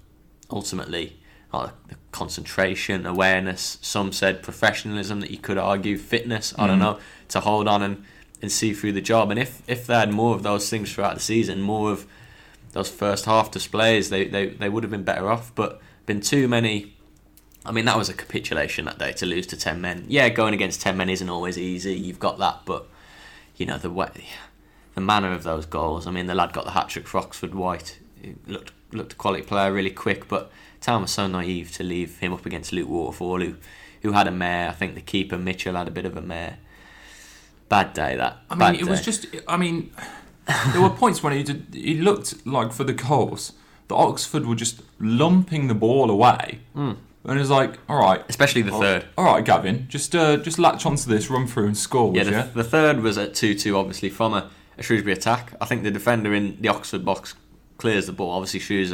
ultimately, 0.50 1.16
uh, 1.54 1.70
the 1.88 1.96
concentration, 2.12 3.06
awareness. 3.06 3.78
Some 3.80 4.12
said 4.12 4.42
professionalism 4.42 5.20
that 5.20 5.30
you 5.30 5.38
could 5.38 5.58
argue 5.58 5.96
fitness. 5.96 6.54
I 6.58 6.66
don't 6.66 6.78
Mhm. 6.78 6.82
know 6.82 6.98
to 7.28 7.40
hold 7.40 7.66
on 7.68 7.82
and, 7.82 8.04
and 8.42 8.50
see 8.52 8.72
through 8.74 8.92
the 8.92 9.00
job. 9.00 9.30
And 9.30 9.38
if 9.38 9.62
if 9.66 9.86
they 9.86 9.94
had 9.94 10.12
more 10.12 10.34
of 10.34 10.42
those 10.42 10.68
things 10.68 10.92
throughout 10.92 11.14
the 11.14 11.20
season, 11.20 11.60
more 11.62 11.90
of 11.92 12.06
those 12.72 12.90
first 12.90 13.24
half 13.26 13.50
displays, 13.50 14.10
they, 14.10 14.26
they, 14.26 14.46
they 14.48 14.68
would 14.68 14.82
have 14.82 14.90
been 14.90 15.04
better 15.04 15.30
off. 15.30 15.52
But 15.54 15.80
been 16.06 16.20
too 16.20 16.48
many. 16.48 16.92
I 17.66 17.72
mean, 17.72 17.86
that 17.86 17.96
was 17.96 18.08
a 18.10 18.14
capitulation 18.14 18.84
that 18.84 18.98
day 18.98 19.12
to 19.12 19.24
lose 19.26 19.46
to 19.48 19.56
ten 19.56 19.80
men. 19.80 20.04
Yeah, 20.08 20.28
going 20.28 20.52
against 20.54 20.80
ten 20.82 20.96
men 20.96 21.08
isn't 21.08 21.30
always 21.30 21.56
easy. 21.56 21.94
You've 21.94 22.18
got 22.20 22.38
that, 22.38 22.62
but 22.66 22.86
you 23.56 23.64
know 23.64 23.78
the 23.78 23.90
way, 23.90 24.26
the 24.94 25.00
manner 25.00 25.32
of 25.32 25.44
those 25.44 25.64
goals. 25.66 26.06
I 26.06 26.10
mean, 26.10 26.26
the 26.26 26.34
lad 26.34 26.52
got 26.52 26.64
the 26.66 26.72
hat 26.72 26.88
trick 26.90 27.06
for 27.06 27.18
Oxford 27.18 27.54
Whyte. 27.54 27.98
He 28.20 28.34
looked 28.46 28.72
looked 28.92 29.14
a 29.14 29.16
quality 29.16 29.42
player, 29.44 29.72
really 29.72 29.90
quick. 29.90 30.28
But 30.28 30.50
Town 30.84 31.02
was 31.02 31.10
so 31.12 31.26
naive 31.26 31.72
to 31.72 31.82
leave 31.82 32.18
him 32.18 32.32
up 32.34 32.44
against 32.44 32.72
Luke 32.72 32.88
Waterfall, 32.90 33.40
who 33.40 33.54
who 34.02 34.12
had 34.12 34.26
a 34.26 34.30
mare. 34.30 34.68
I 34.68 34.72
think 34.72 34.94
the 34.94 35.00
keeper 35.00 35.38
Mitchell 35.38 35.76
had 35.76 35.88
a 35.88 35.90
bit 35.90 36.04
of 36.04 36.14
a 36.16 36.20
mare. 36.20 36.58
Bad 37.70 37.94
day 37.94 38.16
that. 38.16 38.36
I 38.50 38.54
mean, 38.54 38.58
Bad 38.58 38.74
it 38.76 38.86
was 38.86 39.02
just. 39.02 39.26
I 39.48 39.56
mean, 39.56 39.90
there 40.72 40.82
were 40.82 40.90
points 40.90 41.22
when 41.22 41.32
he 41.32 41.42
did. 41.42 41.68
He 41.72 41.94
looked 42.00 42.46
like 42.46 42.72
for 42.72 42.84
the 42.84 42.92
goals, 42.92 43.52
the 43.88 43.94
Oxford 43.96 44.44
were 44.46 44.54
just 44.54 44.82
lumping 45.00 45.68
the 45.68 45.74
ball 45.74 46.10
away, 46.10 46.60
Mm. 46.76 46.96
and 47.24 47.36
it 47.38 47.40
was 47.40 47.48
like, 47.50 47.78
all 47.88 47.96
right, 47.98 48.22
especially 48.28 48.60
the 48.60 48.72
third. 48.72 49.06
All 49.16 49.24
right, 49.24 49.42
Gavin, 49.44 49.86
just 49.88 50.14
uh, 50.14 50.36
just 50.36 50.58
latch 50.58 50.84
onto 50.84 51.08
this, 51.08 51.30
run 51.30 51.46
through 51.46 51.66
and 51.68 51.76
score. 51.78 52.14
Yeah, 52.14 52.24
the, 52.24 52.50
the 52.56 52.64
third 52.64 53.00
was 53.00 53.16
at 53.16 53.34
2 53.34 53.54
2, 53.54 53.74
obviously, 53.76 54.10
from 54.10 54.34
a, 54.34 54.50
a 54.76 54.82
Shrewsbury 54.82 55.14
attack. 55.14 55.54
I 55.62 55.64
think 55.64 55.82
the 55.82 55.90
defender 55.90 56.34
in 56.34 56.58
the 56.60 56.68
Oxford 56.68 57.06
box 57.06 57.34
clears 57.78 58.04
the 58.06 58.12
ball. 58.12 58.32
Obviously, 58.32 58.60
Shrews 58.60 58.92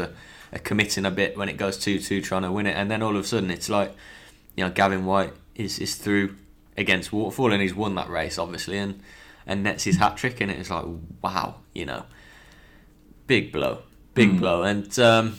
are, 0.52 0.58
committing 0.58 1.04
a 1.06 1.10
bit 1.10 1.36
when 1.36 1.48
it 1.48 1.56
goes 1.56 1.76
2 1.78 1.98
2, 1.98 2.22
trying 2.22 2.42
to 2.42 2.52
win 2.52 2.66
it. 2.66 2.76
And 2.76 2.90
then 2.90 3.02
all 3.02 3.16
of 3.16 3.24
a 3.24 3.26
sudden, 3.26 3.50
it's 3.50 3.68
like, 3.68 3.94
you 4.56 4.64
know, 4.64 4.70
Gavin 4.70 5.04
Whyte 5.04 5.32
is, 5.54 5.78
is 5.78 5.94
through 5.96 6.36
against 6.76 7.12
Waterfall 7.12 7.52
and 7.52 7.62
he's 7.62 7.74
won 7.74 7.94
that 7.96 8.08
race, 8.08 8.38
obviously, 8.38 8.78
and, 8.78 9.00
and 9.46 9.62
nets 9.62 9.84
his 9.84 9.96
hat 9.96 10.16
trick. 10.16 10.40
And 10.40 10.50
it's 10.50 10.70
like, 10.70 10.84
wow, 11.22 11.56
you 11.74 11.86
know, 11.86 12.04
big 13.26 13.52
blow. 13.52 13.82
Big 14.14 14.30
Mm. 14.30 14.38
blow. 14.38 14.62
And, 14.62 14.98
um, 14.98 15.38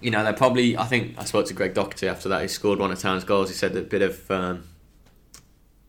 you 0.00 0.10
know, 0.10 0.22
they're 0.22 0.32
probably, 0.32 0.76
I 0.76 0.84
think, 0.84 1.14
I 1.18 1.24
spoke 1.24 1.46
to 1.46 1.54
Greg 1.54 1.74
Docherty 1.74 2.08
after 2.08 2.28
that. 2.28 2.42
He 2.42 2.48
scored 2.48 2.78
one 2.78 2.90
of 2.90 2.98
Town's 2.98 3.24
goals. 3.24 3.48
He 3.48 3.54
said 3.54 3.76
a 3.76 3.82
bit 3.82 4.02
of. 4.02 4.30
Um, 4.30 4.64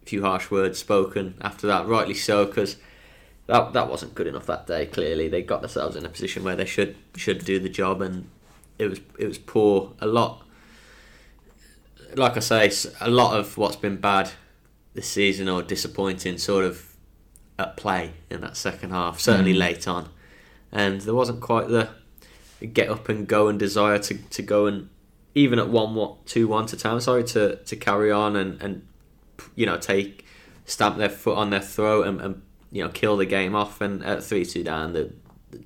few 0.06 0.22
harsh 0.22 0.52
words 0.52 0.78
spoken 0.78 1.34
after 1.42 1.68
that, 1.68 1.88
rightly 1.88 2.14
so, 2.14 2.46
because 2.46 2.76
that 3.48 3.74
that 3.74 3.90
wasn't 3.90 4.16
good 4.16 4.28
enough 4.28 4.46
that 4.46 4.68
day. 4.68 4.86
Clearly, 4.86 5.28
they 5.28 5.42
got 5.42 5.62
themselves 5.62 5.96
in 5.96 6.06
a 6.06 6.10
position 6.10 6.44
where 6.44 6.56
they 6.56 6.66
should 6.66 6.96
should 7.16 7.44
do 7.46 7.60
the 7.60 7.70
job, 7.70 8.02
and 8.02 8.30
it 8.80 8.88
was 8.90 9.00
it 9.18 9.28
was 9.28 9.38
poor. 9.38 9.94
A 10.00 10.08
lot, 10.08 10.46
like 12.16 12.38
I 12.38 12.40
say, 12.40 12.72
a 13.02 13.10
lot 13.10 13.38
of 13.38 13.58
what's 13.58 13.76
been 13.76 13.98
bad 13.98 14.32
this 14.94 15.08
season 15.10 15.50
or 15.50 15.62
disappointing, 15.64 16.38
sort 16.38 16.66
of 16.66 16.94
at 17.60 17.78
play 17.78 18.14
in 18.30 18.42
that 18.42 18.58
second 18.58 18.92
half. 18.92 19.20
Certainly 19.20 19.54
Mm. 19.54 19.60
late 19.60 19.88
on, 19.88 20.10
and 20.72 21.02
there 21.02 21.16
wasn't 21.16 21.42
quite 21.42 21.68
the 21.68 21.90
get 22.72 22.90
up 22.90 23.10
and 23.10 23.28
go 23.28 23.50
and 23.50 23.60
desire 23.60 24.00
to, 24.00 24.16
to 24.30 24.42
go 24.42 24.68
and 24.68 24.88
even 25.36 25.60
at 25.60 25.68
one 25.68 25.96
what 25.96 26.26
two 26.26 26.48
one 26.48 26.66
to 26.66 26.78
town 26.78 27.02
sorry 27.02 27.24
to, 27.24 27.58
to 27.58 27.76
carry 27.76 28.10
on 28.10 28.38
and, 28.38 28.62
and 28.62 28.88
you 29.54 29.66
know 29.66 29.78
take 29.78 30.24
stamp 30.64 30.98
their 30.98 31.10
foot 31.10 31.38
on 31.38 31.50
their 31.50 31.60
throat 31.60 32.08
and, 32.08 32.22
and 32.22 32.42
you 32.74 32.84
know 32.84 32.90
kill 32.90 33.16
the 33.16 33.26
game 33.26 33.56
off. 33.56 33.80
And 33.80 34.04
at 34.04 34.24
three 34.24 34.46
two 34.46 34.64
down 34.64 34.92
they're 34.92 35.10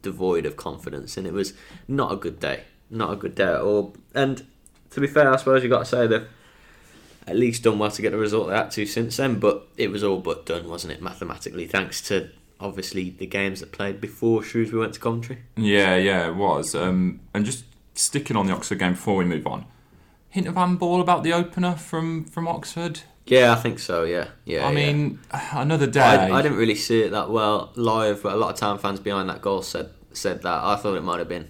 devoid 0.04 0.46
of 0.46 0.56
confidence. 0.56 1.18
And 1.18 1.26
it 1.26 1.34
was 1.34 1.54
not 1.88 2.12
a 2.12 2.16
good 2.16 2.40
day. 2.40 2.66
Not 2.92 3.14
a 3.14 3.16
good 3.16 3.34
day 3.34 3.46
at 3.46 3.62
all. 3.62 3.96
And 4.14 4.46
to 4.92 5.00
be 5.00 5.08
fair 5.08 5.34
I 5.34 5.38
suppose 5.38 5.64
you 5.64 5.72
have 5.72 5.80
got 5.80 5.86
to 5.86 5.90
say 5.90 6.06
they've 6.06 6.28
at 7.26 7.36
least 7.36 7.64
done 7.64 7.80
well 7.80 7.92
to 7.92 8.02
get 8.02 8.12
the 8.12 8.18
result 8.18 8.48
they 8.50 8.56
had 8.56 8.72
to 8.72 8.86
since 8.86 9.18
then. 9.18 9.40
But 9.40 9.68
it 9.78 9.90
was 9.90 10.04
all 10.04 10.20
but 10.20 10.46
done 10.46 10.70
wasn't 10.70 10.94
it? 10.94 11.02
Mathematically 11.02 11.66
thanks 11.66 12.02
to 12.10 12.30
obviously 12.60 13.12
the 13.12 13.26
games 13.26 13.60
that 13.62 13.72
played 13.72 14.02
before 14.02 14.44
Shrewsbury 14.44 14.82
went 14.82 14.94
to 14.96 15.00
Coventry. 15.00 15.40
Yeah, 15.56 15.96
yeah, 15.96 16.28
it 16.28 16.36
was. 16.36 16.76
Um, 16.76 17.22
and 17.34 17.46
just 17.46 17.64
sticking 17.94 18.36
on 18.36 18.48
the 18.48 18.54
Oxford 18.54 18.80
game 18.80 18.94
before 18.94 19.16
we 19.16 19.26
move 19.26 19.48
on. 19.48 19.66
Hint 20.30 20.48
of 20.48 20.56
handball 20.56 21.02
about 21.02 21.24
the 21.24 21.34
opener 21.34 21.76
from 21.76 22.26
from 22.26 22.48
Oxford. 22.48 23.02
Yeah, 23.27 23.51
I 23.51 23.55
think 23.55 23.79
so. 23.79 24.03
Yeah, 24.03 24.27
yeah. 24.46 24.65
I 24.65 24.72
yeah. 24.72 24.75
mean, 24.93 25.19
another 25.53 25.88
day. 25.88 26.00
I, 26.01 26.31
I 26.39 26.41
didn't 26.41 26.57
really 26.57 26.75
see 26.75 27.01
it 27.01 27.12
that 27.12 27.29
well 27.29 27.72
live, 27.75 28.24
but 28.24 28.34
a 28.34 28.36
lot 28.38 28.50
of 28.53 28.55
town 28.60 28.79
fans 28.79 29.00
behind 29.00 29.29
that 29.29 29.41
goal 29.41 29.62
said 29.62 29.89
said 30.13 30.41
that. 30.43 30.63
I 30.63 30.75
thought 30.77 30.96
it 30.96 31.03
might 31.03 31.19
have 31.19 31.29
been 31.29 31.50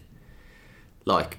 like 1.05 1.37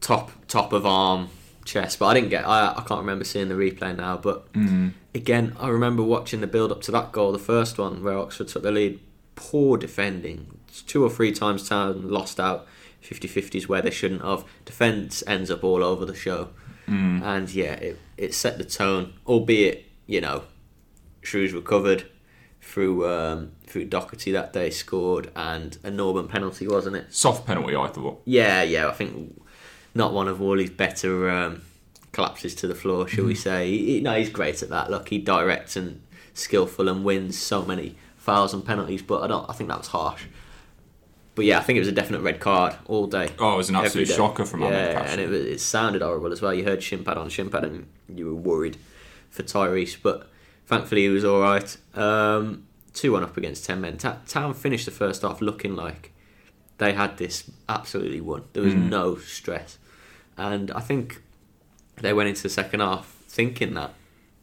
top 0.00 0.30
top 0.46 0.72
of 0.72 0.86
arm 0.86 1.28
chest, 1.64 1.98
but 1.98 2.06
I 2.06 2.14
didn't 2.14 2.30
get. 2.30 2.46
I 2.46 2.70
I 2.72 2.82
can't 2.86 3.00
remember 3.00 3.24
seeing 3.24 3.48
the 3.48 3.54
replay 3.54 3.96
now. 3.96 4.16
But 4.16 4.52
Mm. 4.52 4.92
again, 5.14 5.54
I 5.58 5.68
remember 5.68 6.02
watching 6.02 6.40
the 6.40 6.46
build 6.46 6.70
up 6.72 6.82
to 6.82 6.90
that 6.92 7.12
goal, 7.12 7.32
the 7.32 7.38
first 7.38 7.78
one 7.78 8.02
where 8.02 8.18
Oxford 8.18 8.48
took 8.48 8.62
the 8.62 8.72
lead. 8.72 9.00
Poor 9.36 9.76
defending. 9.78 10.58
Two 10.86 11.02
or 11.04 11.10
three 11.10 11.32
times 11.32 11.68
town 11.68 12.08
lost 12.08 12.38
out 12.40 12.66
50-50s 13.02 13.68
where 13.68 13.80
they 13.82 13.90
shouldn't 13.90 14.22
have. 14.22 14.44
Defence 14.64 15.22
ends 15.26 15.50
up 15.50 15.62
all 15.64 15.82
over 15.84 16.04
the 16.04 16.14
show. 16.14 16.48
Mm. 16.88 17.22
And 17.22 17.54
yeah, 17.54 17.72
it, 17.74 17.98
it 18.16 18.34
set 18.34 18.58
the 18.58 18.64
tone, 18.64 19.12
albeit, 19.26 19.84
you 20.06 20.20
know, 20.20 20.44
Shrews 21.22 21.52
recovered 21.52 22.06
through 22.62 23.06
um, 23.08 23.52
through 23.66 23.86
Docherty 23.88 24.32
that 24.32 24.52
day, 24.52 24.70
scored, 24.70 25.30
and 25.36 25.76
a 25.84 25.90
Norburn 25.90 26.28
penalty, 26.28 26.66
wasn't 26.66 26.96
it? 26.96 27.12
Soft 27.14 27.46
penalty, 27.46 27.76
I 27.76 27.88
thought. 27.88 28.22
Yeah, 28.24 28.62
yeah, 28.62 28.88
I 28.88 28.92
think 28.92 29.40
not 29.94 30.12
one 30.12 30.28
of 30.28 30.40
Whalley's 30.40 30.70
better 30.70 31.28
um, 31.30 31.62
collapses 32.12 32.54
to 32.56 32.66
the 32.66 32.74
floor, 32.74 33.06
shall 33.08 33.24
we 33.24 33.34
say. 33.34 33.68
He, 33.70 33.94
he- 33.94 34.00
no, 34.00 34.14
he's 34.18 34.30
great 34.30 34.62
at 34.62 34.70
that. 34.70 34.90
Look, 34.90 35.08
he 35.08 35.18
directs 35.18 35.76
and 35.76 36.02
skillful 36.34 36.88
and 36.88 37.04
wins 37.04 37.36
so 37.38 37.64
many 37.64 37.96
fouls 38.16 38.54
and 38.54 38.64
penalties, 38.64 39.02
but 39.02 39.22
I 39.22 39.26
don't. 39.26 39.48
I 39.48 39.52
think 39.52 39.68
that 39.68 39.78
was 39.78 39.88
harsh. 39.88 40.24
But 41.38 41.44
yeah, 41.46 41.58
I 41.58 41.62
think 41.62 41.76
it 41.76 41.80
was 41.80 41.88
a 41.88 41.92
definite 41.92 42.20
red 42.22 42.40
card 42.40 42.74
all 42.86 43.06
day. 43.06 43.28
Oh, 43.38 43.54
it 43.54 43.56
was 43.58 43.68
an 43.68 43.76
absolute 43.76 44.08
shocker 44.08 44.44
from 44.44 44.64
Ahmed 44.64 44.74
Yeah, 44.92 45.02
and 45.12 45.20
it, 45.20 45.28
was, 45.28 45.40
it 45.40 45.60
sounded 45.60 46.02
horrible 46.02 46.32
as 46.32 46.42
well. 46.42 46.52
You 46.52 46.64
heard 46.64 46.80
Shimpad 46.80 47.16
on 47.16 47.28
Shimpad, 47.28 47.62
and 47.62 47.86
you 48.12 48.26
were 48.26 48.34
worried 48.34 48.76
for 49.30 49.44
Tyrese, 49.44 49.96
but 50.02 50.28
thankfully 50.66 51.02
he 51.02 51.08
was 51.10 51.24
all 51.24 51.40
right. 51.40 51.76
Um, 51.94 52.66
two 52.92 53.12
one 53.12 53.22
up 53.22 53.36
against 53.36 53.64
ten 53.64 53.80
men. 53.80 53.98
Ta- 53.98 54.18
Town 54.26 54.52
finished 54.52 54.84
the 54.86 54.90
first 54.90 55.22
half 55.22 55.40
looking 55.40 55.76
like 55.76 56.12
they 56.78 56.92
had 56.92 57.18
this 57.18 57.48
absolutely 57.68 58.20
won. 58.20 58.42
There 58.52 58.64
was 58.64 58.74
Mm. 58.74 58.88
no 58.88 59.16
stress, 59.18 59.78
and 60.36 60.72
I 60.72 60.80
think 60.80 61.22
they 62.00 62.12
went 62.12 62.28
into 62.30 62.42
the 62.42 62.48
second 62.48 62.80
half 62.80 63.06
thinking 63.28 63.74
that 63.74 63.92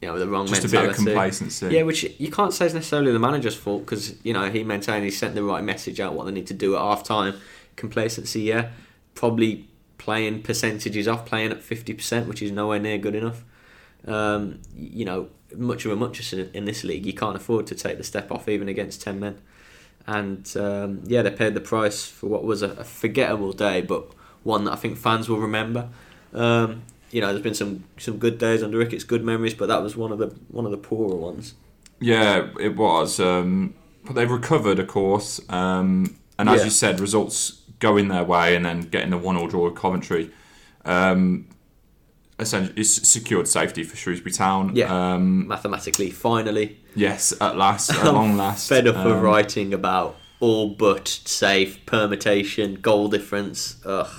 you 0.01 0.07
know 0.07 0.19
the 0.19 0.27
wrong 0.27 0.47
Just 0.47 0.65
a 0.65 0.67
bit 0.67 0.73
mentality. 0.73 0.99
of 1.01 1.05
complacency. 1.05 1.67
Yeah, 1.67 1.83
which 1.83 2.03
you 2.19 2.31
can't 2.31 2.53
say 2.53 2.65
is 2.65 2.73
necessarily 2.73 3.11
the 3.11 3.19
manager's 3.19 3.55
fault 3.55 3.85
because 3.85 4.15
you 4.23 4.33
know 4.33 4.49
he 4.49 4.63
maintained 4.63 5.03
he 5.05 5.11
sent 5.11 5.35
the 5.35 5.43
right 5.43 5.63
message 5.63 5.99
out 5.99 6.13
what 6.13 6.25
they 6.25 6.31
need 6.31 6.47
to 6.47 6.53
do 6.53 6.75
at 6.75 6.81
half 6.81 7.03
time. 7.03 7.35
Complacency, 7.75 8.41
yeah, 8.41 8.69
probably 9.15 9.67
playing 9.97 10.43
percentages 10.43 11.07
off, 11.07 11.25
playing 11.25 11.51
at 11.51 11.61
fifty 11.63 11.93
percent, 11.93 12.27
which 12.27 12.41
is 12.41 12.51
nowhere 12.51 12.79
near 12.79 12.97
good 12.97 13.15
enough. 13.15 13.43
Um, 14.05 14.59
you 14.77 15.05
know, 15.05 15.29
much 15.55 15.85
of 15.85 15.91
a 15.91 15.95
muchness 15.95 16.31
in, 16.33 16.51
in 16.53 16.65
this 16.65 16.83
league, 16.83 17.05
you 17.05 17.13
can't 17.13 17.35
afford 17.35 17.65
to 17.67 17.75
take 17.75 17.97
the 17.97 18.03
step 18.03 18.31
off 18.31 18.47
even 18.47 18.67
against 18.69 19.01
ten 19.01 19.19
men. 19.19 19.41
And 20.07 20.55
um, 20.57 21.01
yeah, 21.05 21.23
they 21.23 21.31
paid 21.31 21.55
the 21.55 21.61
price 21.61 22.05
for 22.05 22.27
what 22.27 22.43
was 22.43 22.61
a, 22.61 22.69
a 22.71 22.83
forgettable 22.83 23.53
day, 23.53 23.81
but 23.81 24.11
one 24.43 24.65
that 24.65 24.73
I 24.73 24.75
think 24.75 24.97
fans 24.97 25.27
will 25.27 25.39
remember. 25.39 25.89
Um, 26.33 26.83
you 27.15 27.21
know, 27.21 27.27
there's 27.29 27.41
been 27.41 27.53
some 27.53 27.85
some 27.97 28.17
good 28.17 28.37
days 28.37 28.61
under 28.61 28.77
Ricketts, 28.77 29.05
good 29.05 29.23
memories, 29.23 29.53
but 29.53 29.67
that 29.69 29.81
was 29.81 29.95
one 29.95 30.11
of 30.11 30.17
the 30.19 30.27
one 30.49 30.65
of 30.65 30.71
the 30.71 30.77
poorer 30.77 31.15
ones. 31.15 31.53
Yeah, 32.01 32.49
it 32.59 32.75
was. 32.75 33.19
Um, 33.21 33.73
but 34.03 34.15
they've 34.15 34.29
recovered, 34.29 34.79
of 34.79 34.87
course. 34.87 35.39
Um, 35.49 36.17
and 36.37 36.49
as 36.49 36.59
Yeah. 36.59 36.65
you 36.65 36.69
said, 36.71 36.99
results 36.99 37.61
going 37.79 38.09
their 38.09 38.25
way 38.25 38.55
and 38.55 38.65
then 38.65 38.81
getting 38.81 39.11
the 39.11 39.17
one 39.17 39.37
all 39.37 39.47
draw 39.47 39.63
with 39.65 39.75
Coventry. 39.75 40.29
Um, 40.83 41.47
essentially, 42.37 42.73
it's 42.81 43.07
secured 43.07 43.47
safety 43.47 43.83
for 43.83 43.95
Shrewsbury 43.95 44.33
Town. 44.33 44.75
Yeah. 44.75 45.13
Um, 45.13 45.47
mathematically, 45.47 46.11
finally. 46.11 46.79
yes, 46.95 47.33
at 47.39 47.55
last, 47.57 47.91
at 47.91 48.03
long 48.13 48.35
last. 48.35 48.67
Fed 48.67 48.87
up 48.87 48.97
of 48.97 49.13
Um, 49.13 49.21
writing 49.21 49.73
about 49.73 50.17
all 50.41 50.69
but 50.75 51.07
safe, 51.07 51.85
permutation, 51.85 52.75
goal 52.81 53.07
difference. 53.07 53.77
Ugh, 53.85 54.09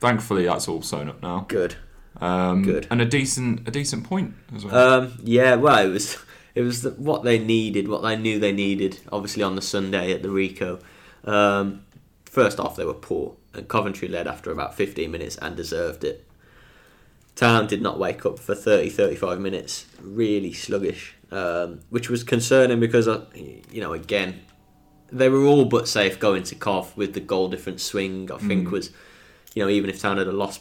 Thankfully, 0.00 0.44
that's 0.44 0.68
all 0.68 0.82
sewn 0.82 1.08
up 1.08 1.20
now. 1.22 1.44
good. 1.48 1.74
Um, 2.20 2.62
Good. 2.62 2.86
And 2.90 3.00
a 3.00 3.04
decent, 3.04 3.66
a 3.66 3.70
decent 3.70 4.04
point 4.04 4.34
as 4.54 4.64
well. 4.64 4.76
Um, 5.02 5.18
yeah, 5.22 5.56
well, 5.56 5.84
it 5.84 5.90
was 5.90 6.16
it 6.54 6.62
was 6.62 6.82
the, 6.82 6.90
what 6.90 7.24
they 7.24 7.38
needed, 7.38 7.88
what 7.88 8.02
they 8.02 8.16
knew 8.16 8.38
they 8.38 8.52
needed. 8.52 9.00
Obviously, 9.12 9.42
on 9.42 9.56
the 9.56 9.62
Sunday 9.62 10.12
at 10.12 10.22
the 10.22 10.28
Ricoh. 10.28 10.80
Um, 11.24 11.84
first 12.24 12.60
off, 12.60 12.76
they 12.76 12.84
were 12.84 12.94
poor, 12.94 13.36
and 13.52 13.66
Coventry 13.68 14.08
led 14.08 14.26
after 14.26 14.50
about 14.52 14.74
15 14.74 15.10
minutes 15.10 15.36
and 15.38 15.56
deserved 15.56 16.04
it. 16.04 16.24
Town 17.34 17.66
did 17.66 17.82
not 17.82 17.98
wake 17.98 18.24
up 18.24 18.38
for 18.38 18.54
30, 18.54 18.90
35 18.90 19.40
minutes, 19.40 19.86
really 20.00 20.52
sluggish, 20.52 21.16
um, 21.32 21.80
which 21.90 22.08
was 22.08 22.22
concerning 22.22 22.78
because, 22.78 23.08
uh, 23.08 23.24
you 23.34 23.80
know, 23.80 23.92
again, 23.92 24.42
they 25.10 25.28
were 25.28 25.44
all 25.44 25.64
but 25.64 25.88
safe 25.88 26.20
going 26.20 26.44
to 26.44 26.54
Cov 26.54 26.96
with 26.96 27.14
the 27.14 27.20
goal 27.20 27.48
difference 27.48 27.82
swing. 27.82 28.30
I 28.30 28.38
think 28.38 28.68
Mm. 28.68 28.70
was, 28.70 28.90
you 29.54 29.64
know, 29.64 29.68
even 29.68 29.90
if 29.90 30.00
Town 30.00 30.18
had 30.18 30.28
a 30.28 30.32
lost 30.32 30.60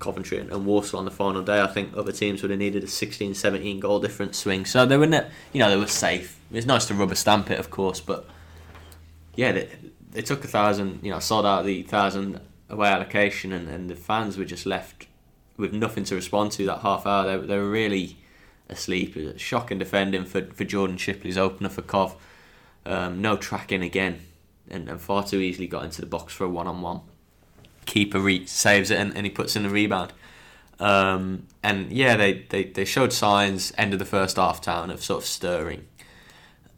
Coventry 0.00 0.38
and, 0.38 0.66
Walsall 0.66 0.98
on 0.98 1.04
the 1.04 1.10
final 1.10 1.42
day, 1.42 1.60
I 1.60 1.68
think 1.68 1.96
other 1.96 2.10
teams 2.10 2.42
would 2.42 2.50
have 2.50 2.58
needed 2.58 2.82
a 2.82 2.88
16, 2.88 3.34
17 3.34 3.78
goal 3.78 4.00
difference 4.00 4.38
swing. 4.38 4.64
So 4.64 4.84
they 4.84 4.96
were, 4.96 5.06
ne- 5.06 5.28
you 5.52 5.60
know, 5.60 5.70
they 5.70 5.76
were 5.76 5.86
safe. 5.86 6.40
It's 6.50 6.66
nice 6.66 6.86
to 6.86 6.94
rubber 6.94 7.14
stamp 7.14 7.50
it, 7.50 7.60
of 7.60 7.70
course, 7.70 8.00
but 8.00 8.26
yeah, 9.36 9.52
they, 9.52 9.68
they 10.10 10.22
took 10.22 10.44
a 10.44 10.48
thousand, 10.48 11.00
you 11.02 11.10
know, 11.12 11.20
sold 11.20 11.46
out 11.46 11.64
the 11.64 11.82
thousand 11.82 12.40
away 12.68 12.88
allocation, 12.88 13.52
and, 13.52 13.68
and 13.68 13.88
the 13.88 13.94
fans 13.94 14.36
were 14.36 14.44
just 14.44 14.66
left 14.66 15.06
with 15.56 15.72
nothing 15.72 16.04
to 16.04 16.14
respond 16.14 16.52
to 16.52 16.66
that 16.66 16.80
half 16.80 17.06
hour. 17.06 17.38
They, 17.38 17.46
they 17.46 17.56
were 17.56 17.70
really 17.70 18.16
asleep. 18.68 19.16
Shocking 19.36 19.78
defending 19.78 20.24
for, 20.24 20.46
for 20.46 20.64
Jordan 20.64 20.96
Shipley's 20.96 21.38
opener 21.38 21.68
for 21.68 21.82
Cov. 21.82 22.16
Um, 22.86 23.20
no 23.20 23.36
tracking 23.36 23.82
again, 23.82 24.20
and, 24.68 24.88
and 24.88 25.00
far 25.00 25.22
too 25.24 25.38
easily 25.38 25.66
got 25.66 25.84
into 25.84 26.00
the 26.00 26.06
box 26.06 26.32
for 26.32 26.44
a 26.44 26.48
one 26.48 26.66
on 26.66 26.80
one. 26.80 27.02
Keeper 27.90 28.20
re- 28.20 28.46
saves 28.46 28.90
it 28.90 28.98
and, 28.98 29.14
and 29.16 29.26
he 29.26 29.30
puts 29.30 29.56
in 29.56 29.64
the 29.64 29.68
rebound. 29.68 30.12
Um, 30.78 31.46
and 31.62 31.92
yeah, 31.92 32.16
they, 32.16 32.44
they, 32.48 32.64
they 32.64 32.84
showed 32.84 33.12
signs 33.12 33.72
end 33.76 33.92
of 33.92 33.98
the 33.98 34.04
first 34.04 34.36
half 34.36 34.60
town 34.60 34.90
of 34.90 35.02
sort 35.02 35.22
of 35.24 35.28
stirring. 35.28 35.86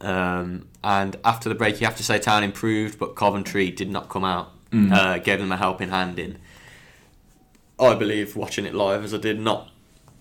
Um, 0.01 0.67
and 0.83 1.15
after 1.23 1.47
the 1.49 1.55
break, 1.55 1.79
you 1.79 1.87
have 1.87 1.95
to 1.97 2.03
say 2.03 2.19
Town 2.19 2.43
improved, 2.43 2.99
but 2.99 3.15
Coventry 3.15 3.69
did 3.71 3.89
not 3.89 4.09
come 4.09 4.25
out, 4.25 4.51
Mhm. 4.71 4.91
uh, 4.91 5.17
gave 5.19 5.39
them 5.39 5.51
a 5.51 5.57
helping 5.57 5.89
hand 5.89 6.19
in. 6.19 6.39
I 7.79 7.93
believe 7.95 8.35
watching 8.35 8.65
it 8.65 8.73
live 8.73 9.03
as 9.03 9.13
I 9.13 9.17
did, 9.17 9.39
not 9.39 9.69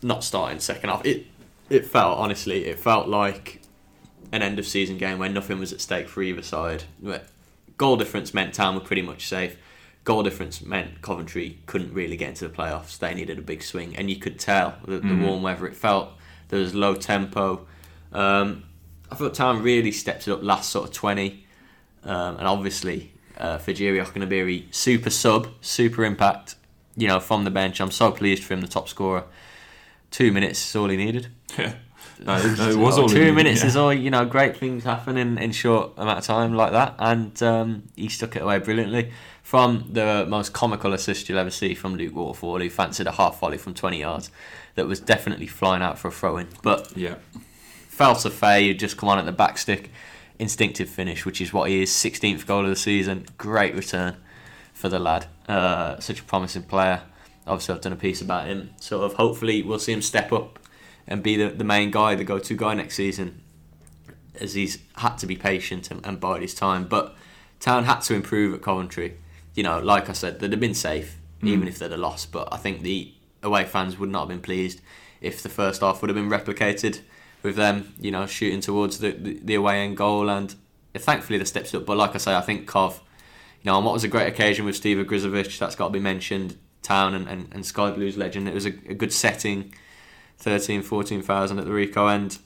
not 0.03 0.23
starting 0.25 0.61
second 0.61 0.91
half. 0.91 1.05
It 1.05 1.27
it 1.71 1.87
felt 1.87 2.19
honestly, 2.19 2.67
it 2.67 2.79
felt 2.79 3.09
like 3.09 3.61
an 4.31 4.43
end 4.43 4.59
of 4.59 4.67
season 4.67 4.99
game 4.99 5.19
where 5.19 5.29
nothing 5.29 5.59
was 5.59 5.73
at 5.73 5.81
stake 5.81 6.09
for 6.09 6.23
either 6.23 6.43
side. 6.43 6.85
Goal 7.77 7.97
difference 7.97 8.33
meant 8.35 8.55
Town 8.55 8.75
were 8.75 8.81
pretty 8.81 9.03
much 9.03 9.27
safe. 9.27 9.57
Goal 10.05 10.23
difference 10.25 10.61
meant 10.63 11.01
Coventry 11.01 11.59
couldn't 11.67 11.95
really 11.95 12.17
get 12.17 12.31
into 12.31 12.49
the 12.49 12.55
playoffs. 12.55 12.99
They 12.99 13.15
needed 13.15 13.39
a 13.39 13.43
big 13.43 13.63
swing, 13.63 13.95
and 13.97 14.11
you 14.11 14.17
could 14.17 14.39
tell 14.39 14.75
the, 14.85 14.99
the 14.99 15.01
Mhm. 15.09 15.23
warm 15.27 15.43
weather. 15.43 15.67
It 15.67 15.77
felt 15.77 16.11
there 16.49 16.59
was 16.59 16.75
low 16.75 16.95
tempo. 16.97 17.67
Um, 18.13 18.65
I 19.11 19.15
thought 19.15 19.35
Town 19.35 19.63
really 19.63 19.93
stepped 19.93 20.27
it 20.27 20.33
up 20.33 20.43
last 20.43 20.71
sort 20.71 20.89
of 20.89 20.95
twenty, 20.95 21.45
um, 22.05 22.37
and 22.39 22.47
obviously 22.49 23.13
uh, 23.39 23.59
Fejiri 23.59 24.05
Okenabirhie, 24.05 24.75
super 24.75 25.11
sub, 25.11 25.49
super 25.61 26.05
impact. 26.05 26.57
You 26.97 27.09
know, 27.09 27.21
from 27.21 27.45
the 27.45 27.51
bench, 27.51 27.81
I'm 27.81 27.91
so 27.91 28.11
pleased 28.13 28.43
for 28.45 28.55
him, 28.55 28.61
the 28.61 28.69
top 28.69 28.89
scorer. 28.89 29.25
Two 30.11 30.31
minutes 30.33 30.69
is 30.69 30.77
all 30.77 30.89
he 30.89 30.97
needed. 30.97 31.29
Yeah. 31.59 31.75
No, 32.25 32.37
it, 32.37 32.57
no, 32.57 32.71
it 32.71 32.77
was 32.77 32.99
all 32.99 33.09
two 33.09 33.15
he 33.15 33.21
needed, 33.21 33.35
minutes 33.35 33.61
yeah. 33.63 33.67
is 33.67 33.77
all. 33.77 33.93
You 33.93 34.11
know, 34.11 34.25
great 34.25 34.57
things 34.57 34.85
happen 34.85 35.17
in, 35.17 35.39
in 35.39 35.51
short 35.51 35.93
amount 35.97 36.19
of 36.21 36.25
time 36.25 36.55
like 36.55 36.71
that, 36.71 36.95
and 37.01 37.43
um, 37.43 37.83
he 37.97 38.09
stuck 38.09 38.37
it 38.37 38.43
away 38.43 38.59
brilliantly. 38.61 39.11
From 39.53 39.85
the 39.91 40.25
most 40.27 40.55
comical 40.55 40.95
assist 40.95 41.29
you'll 41.29 41.39
ever 41.39 41.51
see 41.51 41.75
from 41.75 41.95
Luke 41.95 42.15
Waterfall, 42.15 42.61
who 42.61 42.71
fancied 42.71 43.07
a 43.07 43.13
half 43.13 43.39
volley 43.39 43.59
from 43.59 43.75
20 43.75 44.01
yards, 44.01 44.31
that 44.77 44.87
was 44.87 44.99
definitely 44.99 45.47
flying 45.47 45.83
out 45.83 45.99
for 45.99 46.09
a 46.09 46.11
throw 46.11 46.39
in. 46.39 46.49
But 46.63 46.97
Yeah. 46.97 47.17
Felsa 47.95 48.31
Fay 48.31 48.69
had 48.69 48.79
just 48.79 48.97
come 48.97 49.11
on 49.11 49.19
at 49.19 49.27
the 49.27 49.31
back 49.33 49.59
stick, 49.59 49.91
instinctive 50.39 50.89
finish, 50.89 51.27
which 51.27 51.39
is 51.43 51.53
what 51.53 51.69
he 51.69 51.83
is. 51.83 51.91
16th 51.91 52.47
goal 52.47 52.63
of 52.63 52.71
the 52.71 52.77
season, 52.77 53.27
great 53.37 53.75
return 53.75 54.17
for 54.73 54.89
the 54.89 54.99
lad. 54.99 55.27
Uh, 55.47 56.01
such 56.01 56.21
a 56.21 56.25
promising 56.25 56.63
player. 56.63 57.03
Obviously, 57.47 57.75
I've 57.75 57.83
done 57.83 57.93
a 57.93 57.97
piece 57.97 58.23
about 58.23 58.47
him. 58.47 58.71
Sort 58.81 59.05
of, 59.05 59.13
hopefully, 59.19 59.63
we'll 59.63 59.79
see 59.79 59.93
him 59.93 60.01
step 60.01 60.33
up 60.33 60.61
and 61.07 61.23
be 61.23 61.37
the, 61.37 61.51
the 61.51 61.63
main 61.63 61.91
guy, 61.91 62.15
the 62.15 62.25
go-to 62.25 62.57
guy 62.57 62.73
next 62.73 62.95
season, 62.95 63.43
as 64.41 64.55
he's 64.55 64.79
had 64.97 65.17
to 65.19 65.27
be 65.27 65.37
patient 65.37 65.91
and, 65.91 66.01
and 66.07 66.21
bide 66.21 66.41
his 66.41 66.55
time. 66.55 66.89
But 66.89 67.15
Town 67.61 67.85
had 67.85 68.01
to 68.05 68.15
improve 68.15 68.55
at 68.55 68.63
Coventry. 68.63 69.19
You 69.55 69.63
know, 69.63 69.79
like 69.79 70.09
I 70.09 70.13
said, 70.13 70.41
they'd 70.41 70.53
have 70.53 70.61
been 70.61 70.75
safe 70.75 71.19
Mm. 71.43 71.49
even 71.49 71.69
if 71.69 71.79
they'd 71.79 71.91
have 71.91 72.01
lost. 72.01 72.33
But 72.33 72.49
I 72.53 72.57
think 72.57 72.83
the 72.83 73.13
away 73.43 73.65
fans 73.65 73.99
would 73.99 74.11
not 74.11 74.21
have 74.21 74.29
been 74.29 74.41
pleased 74.41 74.81
if 75.21 75.43
the 75.43 75.49
first 75.49 75.81
half 75.81 76.01
would 76.01 76.09
have 76.09 76.17
been 76.17 76.31
replicated 76.31 77.01
with 77.43 77.57
them, 77.57 77.95
you 78.01 78.11
know, 78.11 78.27
shooting 78.27 78.61
towards 78.61 78.99
the, 78.99 79.11
the, 79.11 79.41
the 79.43 79.55
away 79.55 79.81
end 79.81 79.97
goal. 79.97 80.31
And 80.31 80.55
thankfully, 80.95 81.39
they 81.39 81.45
stepped 81.45 81.75
up. 81.75 81.85
But 81.85 81.97
like 81.97 82.15
I 82.15 82.19
say, 82.19 82.35
I 82.35 82.41
think 82.41 82.67
Cov, 82.67 83.01
you 83.63 83.71
know, 83.71 83.77
on 83.77 83.85
what 83.85 83.95
was 83.95 84.05
a 84.05 84.09
great 84.09 84.29
occasion 84.29 84.65
with 84.65 84.77
Steve 84.77 85.05
Ogrizovic, 85.05 85.59
that's 85.59 85.75
got 85.75 85.89
to 85.89 85.93
be 85.93 86.01
mentioned. 86.01 86.57
Town 86.83 87.15
and, 87.15 87.29
and, 87.29 87.49
and 87.53 87.65
Sky 87.65 87.93
Blues 87.93 88.17
legend. 88.17 88.49
It 88.49 88.55
was 88.55 88.67
a, 88.67 88.71
a 88.89 88.95
good 88.95 89.13
setting, 89.13 89.73
13, 90.39 90.83
14,000 90.83 91.59
at 91.61 91.65
the 91.65 91.71
Ricoh 91.71 92.13
end. 92.13 92.39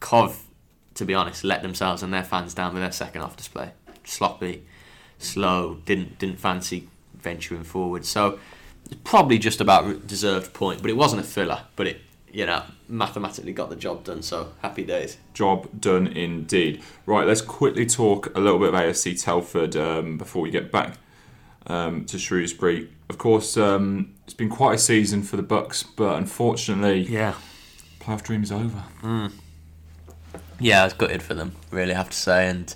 Cov, 0.00 0.48
to 0.94 1.04
be 1.04 1.12
honest, 1.12 1.44
let 1.44 1.60
themselves 1.60 2.02
and 2.02 2.12
their 2.12 2.24
fans 2.24 2.54
down 2.54 2.72
with 2.72 2.82
their 2.82 2.90
second 2.90 3.20
half 3.20 3.36
display. 3.36 3.72
Sloppy, 4.04 4.66
slow, 5.24 5.78
didn't 5.84 6.18
didn't 6.18 6.38
fancy 6.38 6.88
venturing 7.14 7.64
forward. 7.64 8.04
So 8.04 8.38
probably 9.02 9.38
just 9.38 9.60
about 9.60 10.06
deserved 10.06 10.52
point, 10.52 10.82
but 10.82 10.90
it 10.90 10.96
wasn't 10.96 11.20
a 11.22 11.24
thriller. 11.24 11.62
But 11.76 11.86
it, 11.88 12.00
you 12.32 12.44
know, 12.46 12.62
mathematically 12.88 13.52
got 13.52 13.70
the 13.70 13.76
job 13.76 14.04
done. 14.04 14.22
So 14.22 14.52
happy 14.60 14.84
days. 14.84 15.16
Job 15.32 15.68
done 15.80 16.06
indeed. 16.06 16.82
Right, 17.06 17.26
let's 17.26 17.40
quickly 17.40 17.86
talk 17.86 18.36
a 18.36 18.40
little 18.40 18.58
bit 18.58 18.68
of 18.68 18.74
AFC 18.74 19.20
Telford 19.22 19.74
um, 19.76 20.18
before 20.18 20.42
we 20.42 20.50
get 20.50 20.70
back 20.70 20.98
um, 21.66 22.04
to 22.06 22.18
Shrewsbury. 22.18 22.90
Of 23.08 23.18
course, 23.18 23.56
um, 23.56 24.14
it's 24.24 24.34
been 24.34 24.48
quite 24.48 24.74
a 24.74 24.78
season 24.78 25.22
for 25.22 25.36
the 25.36 25.42
Bucks, 25.42 25.82
but 25.82 26.16
unfortunately, 26.16 27.00
Yeah. 27.02 27.34
playoff 28.00 28.22
dream 28.22 28.42
is 28.42 28.50
over. 28.52 28.82
Yeah, 30.60 30.82
I 30.82 30.84
was 30.84 30.92
gutted 30.94 31.22
for 31.22 31.34
them, 31.34 31.52
really 31.70 31.94
have 31.94 32.10
to 32.10 32.16
say, 32.16 32.48
and 32.48 32.74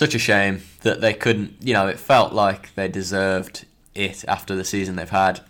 such 0.00 0.14
a 0.14 0.18
shame 0.18 0.62
that 0.80 1.00
they 1.02 1.12
couldn't. 1.12 1.56
You 1.60 1.74
know, 1.74 1.86
it 1.86 1.98
felt 1.98 2.32
like 2.32 2.74
they 2.74 2.88
deserved 2.88 3.66
it 3.94 4.24
after 4.26 4.56
the 4.56 4.64
season 4.64 4.96
they've 4.96 5.08
had. 5.26 5.40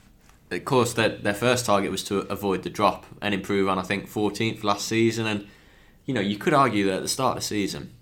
Of 0.50 0.64
course, 0.64 0.92
their 0.92 1.10
their 1.10 1.34
first 1.46 1.66
target 1.66 1.90
was 1.92 2.02
to 2.04 2.18
avoid 2.36 2.64
the 2.64 2.70
drop 2.70 3.06
and 3.22 3.32
improve 3.32 3.68
on 3.68 3.78
I 3.78 3.82
think 3.82 4.10
14th 4.10 4.64
last 4.64 4.88
season, 4.88 5.26
and 5.26 5.46
you 6.06 6.12
know 6.14 6.20
you 6.20 6.36
could 6.36 6.52
argue 6.52 6.84
that 6.86 6.96
at 6.96 7.02
the 7.02 7.08
start 7.08 7.36
of 7.36 7.42
the 7.42 7.46
season 7.46 7.92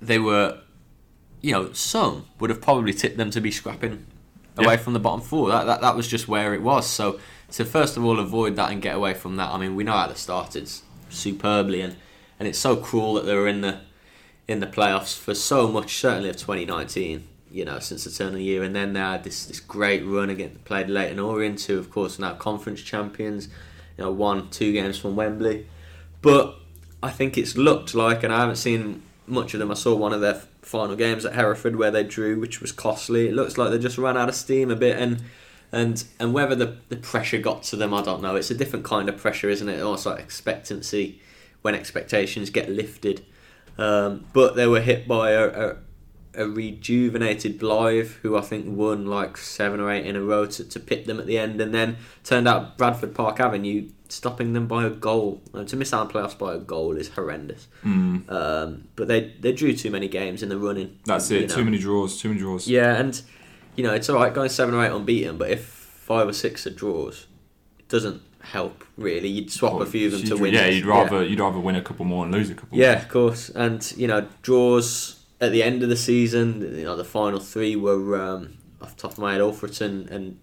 they 0.00 0.18
were, 0.18 0.58
you 1.42 1.52
know, 1.52 1.72
some 1.72 2.24
would 2.38 2.48
have 2.48 2.62
probably 2.62 2.94
tipped 2.94 3.18
them 3.18 3.30
to 3.30 3.40
be 3.40 3.50
scrapping 3.50 4.06
away 4.56 4.74
Yeah. 4.74 4.76
from 4.84 4.94
the 4.94 4.98
bottom 5.00 5.20
four. 5.20 5.50
That, 5.50 5.64
that 5.64 5.80
that 5.82 5.96
was 5.96 6.06
just 6.08 6.26
where 6.28 6.54
it 6.54 6.62
was. 6.62 6.86
So 6.86 7.18
to 7.52 7.64
first 7.64 7.96
of 7.96 8.04
all 8.04 8.18
avoid 8.20 8.54
that 8.56 8.70
and 8.70 8.80
get 8.80 8.94
away 8.94 9.14
from 9.14 9.36
that. 9.36 9.50
I 9.50 9.58
mean, 9.58 9.74
we 9.74 9.82
know 9.84 9.92
how 9.92 10.06
they 10.06 10.14
started 10.14 10.70
superbly, 11.10 11.80
and, 11.82 11.96
and 12.38 12.46
it's 12.48 12.58
so 12.58 12.76
cruel 12.76 13.14
that 13.14 13.24
they 13.26 13.34
were 13.34 13.48
in 13.48 13.60
the 13.62 13.80
in 14.50 14.58
the 14.58 14.66
playoffs 14.66 15.16
for 15.16 15.32
so 15.32 15.68
much, 15.68 15.96
certainly 15.96 16.28
of 16.28 16.36
2019. 16.36 17.26
You 17.52 17.64
know, 17.64 17.78
since 17.78 18.04
the 18.04 18.10
turn 18.10 18.28
of 18.28 18.34
the 18.34 18.44
year, 18.44 18.62
and 18.62 18.74
then 18.76 18.92
they 18.92 19.00
had 19.00 19.24
this 19.24 19.46
this 19.46 19.58
great 19.58 20.04
run 20.04 20.30
against 20.30 20.64
played 20.64 20.88
Leyton 20.88 21.18
Orient, 21.18 21.60
who 21.62 21.78
of 21.78 21.90
course 21.90 22.18
now 22.18 22.34
conference 22.34 22.80
champions. 22.80 23.48
You 23.96 24.04
know, 24.04 24.12
won 24.12 24.50
two 24.50 24.72
games 24.72 24.98
from 24.98 25.16
Wembley, 25.16 25.66
but 26.22 26.56
I 27.02 27.10
think 27.10 27.36
it's 27.36 27.56
looked 27.56 27.94
like, 27.94 28.22
and 28.22 28.32
I 28.32 28.40
haven't 28.40 28.56
seen 28.56 29.02
much 29.26 29.52
of 29.52 29.60
them. 29.60 29.70
I 29.70 29.74
saw 29.74 29.96
one 29.96 30.12
of 30.12 30.20
their 30.20 30.42
final 30.62 30.94
games 30.94 31.24
at 31.24 31.34
Hereford 31.34 31.76
where 31.76 31.90
they 31.90 32.04
drew, 32.04 32.38
which 32.38 32.60
was 32.60 32.70
costly. 32.72 33.28
It 33.28 33.34
looks 33.34 33.58
like 33.58 33.70
they 33.70 33.78
just 33.78 33.98
ran 33.98 34.16
out 34.16 34.28
of 34.28 34.34
steam 34.36 34.70
a 34.70 34.76
bit, 34.76 34.96
and 34.96 35.22
and 35.72 36.04
and 36.20 36.32
whether 36.32 36.54
the 36.54 36.76
the 36.88 36.96
pressure 36.96 37.38
got 37.38 37.64
to 37.64 37.76
them, 37.76 37.92
I 37.92 38.02
don't 38.02 38.22
know. 38.22 38.36
It's 38.36 38.50
a 38.50 38.56
different 38.56 38.84
kind 38.84 39.08
of 39.08 39.16
pressure, 39.16 39.48
isn't 39.48 39.68
it? 39.68 39.80
Also 39.80 40.12
expectancy 40.12 41.20
when 41.62 41.74
expectations 41.74 42.48
get 42.50 42.68
lifted. 42.68 43.24
Um, 43.80 44.26
but 44.32 44.56
they 44.56 44.66
were 44.66 44.80
hit 44.80 45.08
by 45.08 45.30
a, 45.30 45.48
a, 45.70 45.76
a 46.34 46.48
rejuvenated 46.48 47.58
Blyth, 47.58 48.14
who 48.22 48.36
I 48.36 48.40
think 48.42 48.66
won 48.76 49.06
like 49.06 49.36
seven 49.36 49.80
or 49.80 49.90
eight 49.90 50.06
in 50.06 50.16
a 50.16 50.20
row 50.20 50.46
to, 50.46 50.64
to 50.64 50.80
pit 50.80 51.06
them 51.06 51.18
at 51.18 51.26
the 51.26 51.38
end, 51.38 51.60
and 51.60 51.72
then 51.74 51.96
turned 52.24 52.46
out 52.46 52.76
Bradford 52.76 53.14
Park 53.14 53.40
Avenue 53.40 53.88
stopping 54.08 54.52
them 54.52 54.66
by 54.66 54.84
a 54.84 54.90
goal. 54.90 55.40
Uh, 55.54 55.64
to 55.64 55.76
miss 55.76 55.92
out 55.94 56.00
on 56.02 56.10
playoffs 56.10 56.36
by 56.36 56.54
a 56.54 56.58
goal 56.58 56.96
is 56.96 57.08
horrendous. 57.08 57.68
Mm, 57.84 58.30
Um, 58.30 58.88
but 58.96 59.08
they 59.08 59.34
they 59.40 59.52
drew 59.52 59.74
too 59.74 59.90
many 59.90 60.08
games 60.08 60.42
in 60.42 60.48
the 60.50 60.58
running. 60.58 60.98
that's 61.06 61.30
it. 61.30 61.48
know. 61.48 61.54
Too 61.56 61.64
many 61.64 61.78
draws. 61.78 62.20
Too 62.20 62.28
many 62.28 62.40
draws. 62.40 62.68
Yeah, 62.68 62.94
and 62.96 63.20
you 63.76 63.84
know 63.84 63.94
it's 63.94 64.08
all 64.10 64.16
right 64.16 64.34
going 64.34 64.50
seven 64.50 64.74
or 64.74 64.84
eight 64.84 64.92
unbeaten, 64.92 65.38
but 65.38 65.50
if 65.50 65.64
five 65.64 66.28
or 66.28 66.32
six 66.32 66.66
are 66.66 66.70
draws, 66.70 67.26
it 67.78 67.88
doesn't 67.88 68.20
help 68.42 68.84
really. 68.96 69.28
You'd 69.28 69.50
swap 69.52 69.80
a 69.80 69.86
few 69.86 70.06
of 70.06 70.12
them 70.12 70.24
to 70.24 70.36
win. 70.36 70.54
Yeah, 70.54 70.66
you'd 70.66 70.86
rather 70.86 71.24
you'd 71.24 71.40
rather 71.40 71.58
win 71.58 71.76
a 71.76 71.82
couple 71.82 72.04
more 72.04 72.24
and 72.24 72.32
lose 72.32 72.50
a 72.50 72.54
couple. 72.54 72.76
Yeah, 72.78 72.92
of 73.02 73.08
course. 73.08 73.48
And 73.50 73.92
you 73.96 74.06
know, 74.06 74.26
draws 74.42 75.20
at 75.40 75.52
the 75.52 75.62
end 75.62 75.82
of 75.82 75.88
the 75.88 75.96
season. 75.96 76.60
You 76.76 76.84
know, 76.84 76.96
the 76.96 77.04
final 77.04 77.40
three 77.40 77.76
were 77.76 78.20
um, 78.20 78.58
off 78.80 78.96
the 78.96 79.02
top 79.02 79.12
of 79.12 79.18
my 79.18 79.32
head, 79.32 79.40
Alfreton 79.40 80.10
and 80.10 80.38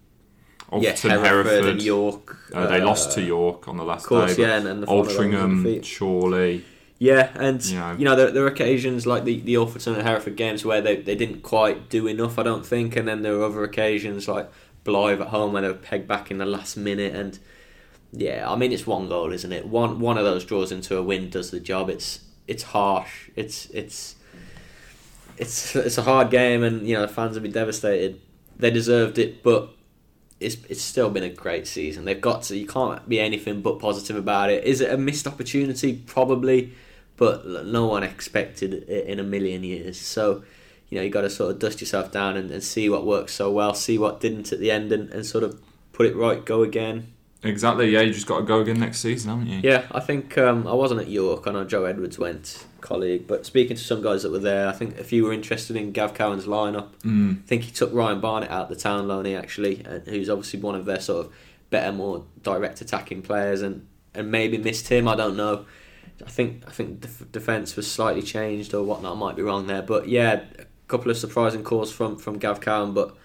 more. 0.70 0.82
yeah, 0.82 0.90
Hereford, 0.90 1.46
Hereford. 1.46 1.64
and 1.66 1.82
York. 1.82 2.36
Uh, 2.54 2.66
they 2.66 2.80
lost 2.80 3.10
uh, 3.10 3.14
to 3.16 3.22
York 3.22 3.68
on 3.68 3.76
the 3.76 3.84
last 3.84 4.02
Of 4.04 4.08
course, 4.08 4.36
day. 4.36 4.42
yeah, 4.42 4.56
and, 4.58 4.66
and 4.68 4.82
the 4.82 4.86
final 4.86 5.02
one 5.02 5.06
was 5.06 5.16
a 5.16 5.20
Altrincham. 5.20 5.98
Chorley. 5.98 6.64
Yeah, 7.00 7.30
and 7.36 7.64
You 7.64 7.78
know. 7.78 7.92
you 7.98 8.04
know 8.04 8.16
there, 8.16 8.30
there 8.32 8.42
are 8.44 8.48
occasions 8.48 9.06
like 9.06 9.22
the 9.24 9.40
the 9.40 9.54
Alfreton 9.54 9.94
and 9.94 10.02
Hereford 10.06 10.36
games 10.36 10.64
where 10.64 10.80
they, 10.80 10.96
they 10.96 11.14
didn't 11.14 11.42
quite 11.42 11.88
do 11.88 12.08
enough, 12.08 12.38
I 12.40 12.42
don't 12.42 12.66
think, 12.66 12.96
and 12.96 13.06
then 13.06 13.22
there 13.22 13.34
are 13.36 13.44
other 13.44 13.62
occasions 13.62 14.26
like 14.26 14.50
Blyth 14.84 15.20
at 15.20 15.28
home 15.28 15.52
where 15.52 15.62
they 15.62 15.68
were 15.68 15.74
pegged 15.74 16.08
back 16.08 16.30
in 16.32 16.38
the 16.38 16.44
last 16.46 16.76
minute, 16.76 17.14
and 17.14 17.38
yeah, 18.12 18.50
I 18.50 18.56
mean 18.56 18.72
it's 18.72 18.86
one 18.86 19.08
goal, 19.08 19.32
isn't 19.32 19.52
it? 19.52 19.66
One 19.66 20.00
one 20.00 20.18
of 20.18 20.24
those 20.24 20.44
draws 20.44 20.72
into 20.72 20.96
a 20.96 21.02
win 21.02 21.30
does 21.30 21.50
the 21.50 21.60
job. 21.60 21.90
It's 21.90 22.20
it's 22.46 22.62
harsh. 22.62 23.30
It's 23.36 23.66
it's 23.70 24.16
it's 25.36 25.76
it's 25.76 25.98
a 25.98 26.02
hard 26.02 26.30
game, 26.30 26.62
and 26.62 26.86
you 26.86 26.94
know 26.94 27.02
the 27.02 27.08
fans 27.08 27.34
have 27.36 27.42
been 27.42 27.52
devastated. 27.52 28.20
They 28.56 28.70
deserved 28.70 29.18
it, 29.18 29.42
but 29.42 29.70
it's 30.40 30.56
it's 30.68 30.82
still 30.82 31.10
been 31.10 31.22
a 31.22 31.28
great 31.28 31.66
season. 31.66 32.04
They've 32.04 32.20
got 32.20 32.42
to. 32.44 32.56
You 32.56 32.66
can't 32.66 33.06
be 33.08 33.20
anything 33.20 33.60
but 33.60 33.78
positive 33.78 34.16
about 34.16 34.50
it. 34.50 34.64
Is 34.64 34.80
it 34.80 34.92
a 34.92 34.96
missed 34.96 35.26
opportunity? 35.26 35.94
Probably, 35.94 36.72
but 37.16 37.46
no 37.66 37.86
one 37.86 38.02
expected 38.02 38.72
it 38.72 39.06
in 39.06 39.20
a 39.20 39.24
million 39.24 39.64
years. 39.64 40.00
So, 40.00 40.44
you 40.88 40.98
know, 40.98 41.04
you 41.04 41.10
got 41.10 41.22
to 41.22 41.30
sort 41.30 41.50
of 41.50 41.58
dust 41.58 41.80
yourself 41.80 42.10
down 42.10 42.36
and, 42.36 42.50
and 42.50 42.62
see 42.62 42.88
what 42.88 43.04
worked 43.04 43.30
so 43.30 43.50
well, 43.50 43.74
see 43.74 43.98
what 43.98 44.20
didn't 44.20 44.52
at 44.52 44.60
the 44.60 44.70
end, 44.70 44.92
and, 44.92 45.10
and 45.10 45.26
sort 45.26 45.44
of 45.44 45.60
put 45.92 46.06
it 46.06 46.16
right. 46.16 46.44
Go 46.44 46.62
again. 46.62 47.12
Exactly. 47.42 47.90
Yeah, 47.90 48.00
you 48.00 48.12
just 48.12 48.26
got 48.26 48.38
to 48.38 48.44
go 48.44 48.60
again 48.60 48.80
next 48.80 48.98
season, 48.98 49.30
haven't 49.30 49.46
you? 49.46 49.60
Yeah, 49.62 49.86
I 49.92 50.00
think 50.00 50.36
um, 50.38 50.66
I 50.66 50.72
wasn't 50.74 51.00
at 51.00 51.08
York. 51.08 51.46
I 51.46 51.52
know 51.52 51.64
Joe 51.64 51.84
Edwards 51.84 52.18
went, 52.18 52.66
colleague. 52.80 53.26
But 53.28 53.46
speaking 53.46 53.76
to 53.76 53.82
some 53.82 54.02
guys 54.02 54.24
that 54.24 54.32
were 54.32 54.40
there, 54.40 54.66
I 54.68 54.72
think 54.72 54.98
if 54.98 55.12
you 55.12 55.24
were 55.24 55.32
interested 55.32 55.76
in 55.76 55.92
Gav 55.92 56.14
Cowan's 56.14 56.46
lineup, 56.46 56.88
Mm. 57.04 57.38
I 57.38 57.46
think 57.46 57.62
he 57.62 57.70
took 57.70 57.92
Ryan 57.94 58.20
Barnett 58.20 58.50
out 58.50 58.68
the 58.68 58.76
town 58.76 59.06
loanee 59.06 59.38
actually, 59.38 59.84
and 59.84 60.04
who's 60.06 60.28
obviously 60.28 60.58
one 60.60 60.74
of 60.74 60.84
their 60.84 61.00
sort 61.00 61.26
of 61.26 61.32
better, 61.70 61.92
more 61.92 62.24
direct 62.42 62.80
attacking 62.80 63.22
players, 63.22 63.62
and, 63.62 63.86
and 64.14 64.30
maybe 64.32 64.58
missed 64.58 64.88
him. 64.88 65.06
I 65.06 65.14
don't 65.14 65.36
know. 65.36 65.64
I 66.26 66.30
think 66.30 66.64
I 66.66 66.70
think 66.72 67.02
def- 67.02 67.30
defense 67.30 67.76
was 67.76 67.88
slightly 67.88 68.22
changed 68.22 68.74
or 68.74 68.82
whatnot. 68.82 69.16
I 69.16 69.18
might 69.20 69.36
be 69.36 69.42
wrong 69.42 69.68
there, 69.68 69.82
but 69.82 70.08
yeah, 70.08 70.40
a 70.58 70.64
couple 70.88 71.12
of 71.12 71.16
surprising 71.16 71.62
calls 71.62 71.92
from 71.92 72.16
from 72.16 72.38
Gav 72.38 72.60
Cowan, 72.60 72.94
but 72.94 73.16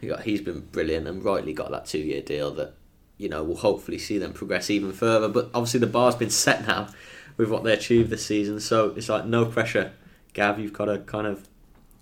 he 0.00 0.06
got, 0.06 0.22
he's 0.22 0.40
been 0.40 0.60
brilliant 0.60 1.06
and 1.06 1.22
rightly 1.22 1.52
got 1.52 1.70
that 1.70 1.84
two 1.84 1.98
year 1.98 2.22
deal 2.22 2.50
that 2.52 2.74
you 3.18 3.28
know 3.28 3.42
we'll 3.42 3.56
hopefully 3.58 3.98
see 3.98 4.16
them 4.18 4.32
progress 4.32 4.70
even 4.70 4.92
further. 4.92 5.28
But 5.28 5.50
obviously 5.54 5.80
the 5.80 5.86
bar's 5.86 6.14
been 6.16 6.30
set 6.30 6.66
now 6.66 6.88
with 7.36 7.50
what 7.50 7.62
they 7.64 7.72
achieved 7.72 8.10
this 8.10 8.24
season, 8.24 8.60
so 8.60 8.94
it's 8.96 9.08
like 9.08 9.26
no 9.26 9.44
pressure, 9.44 9.92
Gav. 10.32 10.58
You've 10.58 10.72
got 10.72 10.86
to 10.86 10.98
kind 10.98 11.26
of 11.26 11.46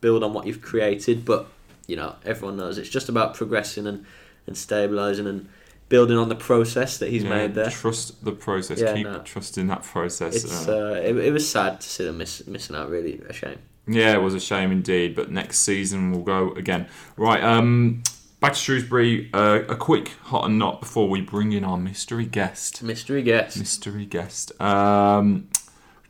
build 0.01 0.23
on 0.23 0.33
what 0.33 0.47
you've 0.47 0.63
created, 0.63 1.25
but 1.25 1.49
you 1.87 1.97
know 1.97 2.17
everyone 2.25 2.57
knows 2.57 2.79
it's 2.79 2.89
just 2.89 3.09
about 3.09 3.35
progressing 3.35 3.87
and 3.87 4.05
and 4.47 4.57
stabilizing 4.57 5.27
and 5.27 5.49
building 5.89 6.17
on 6.19 6.29
the 6.29 6.35
process 6.35 6.99
that 6.99 7.11
he's 7.11 7.23
Yeah, 7.23 7.31
made 7.31 7.55
there. 7.55 7.71
Trust 7.71 8.25
the 8.25 8.33
process. 8.33 8.81
Yeah, 8.81 8.95
Keep 8.95 9.07
no. 9.07 9.19
trusting 9.21 9.67
that 9.69 9.83
process. 9.83 10.35
It's 10.37 10.69
uh, 10.69 10.73
uh, 10.77 11.01
it, 11.01 11.17
it 11.17 11.33
was 11.33 11.49
sad 11.49 11.81
to 11.81 11.89
see 11.89 12.05
them 12.05 12.19
miss, 12.19 12.47
missing 12.47 12.75
out. 12.77 12.91
Really 12.91 13.21
a 13.29 13.33
shame. 13.33 13.59
Yeah, 13.89 14.15
it 14.15 14.21
was 14.23 14.35
a 14.35 14.41
shame 14.41 14.73
indeed, 14.73 15.15
but 15.15 15.31
next 15.31 15.61
season 15.61 16.11
we'll 16.11 16.23
go 16.23 16.51
again. 16.53 16.89
Right, 17.17 17.43
um, 17.43 18.03
back 18.47 18.55
to 18.55 18.61
Shrewsbury. 18.61 19.29
Uh, 19.35 19.63
a 19.69 19.75
quick 19.75 20.11
hot 20.23 20.45
and 20.45 20.57
not 20.57 20.81
before 20.81 21.09
we 21.09 21.21
bring 21.21 21.51
in 21.53 21.65
our 21.65 21.77
mystery 21.77 22.27
guest. 22.27 22.81
Mystery 22.81 23.23
guest. 23.23 23.59
Mystery 23.59 24.07
guest. 24.07 24.53
Um, 24.61 25.49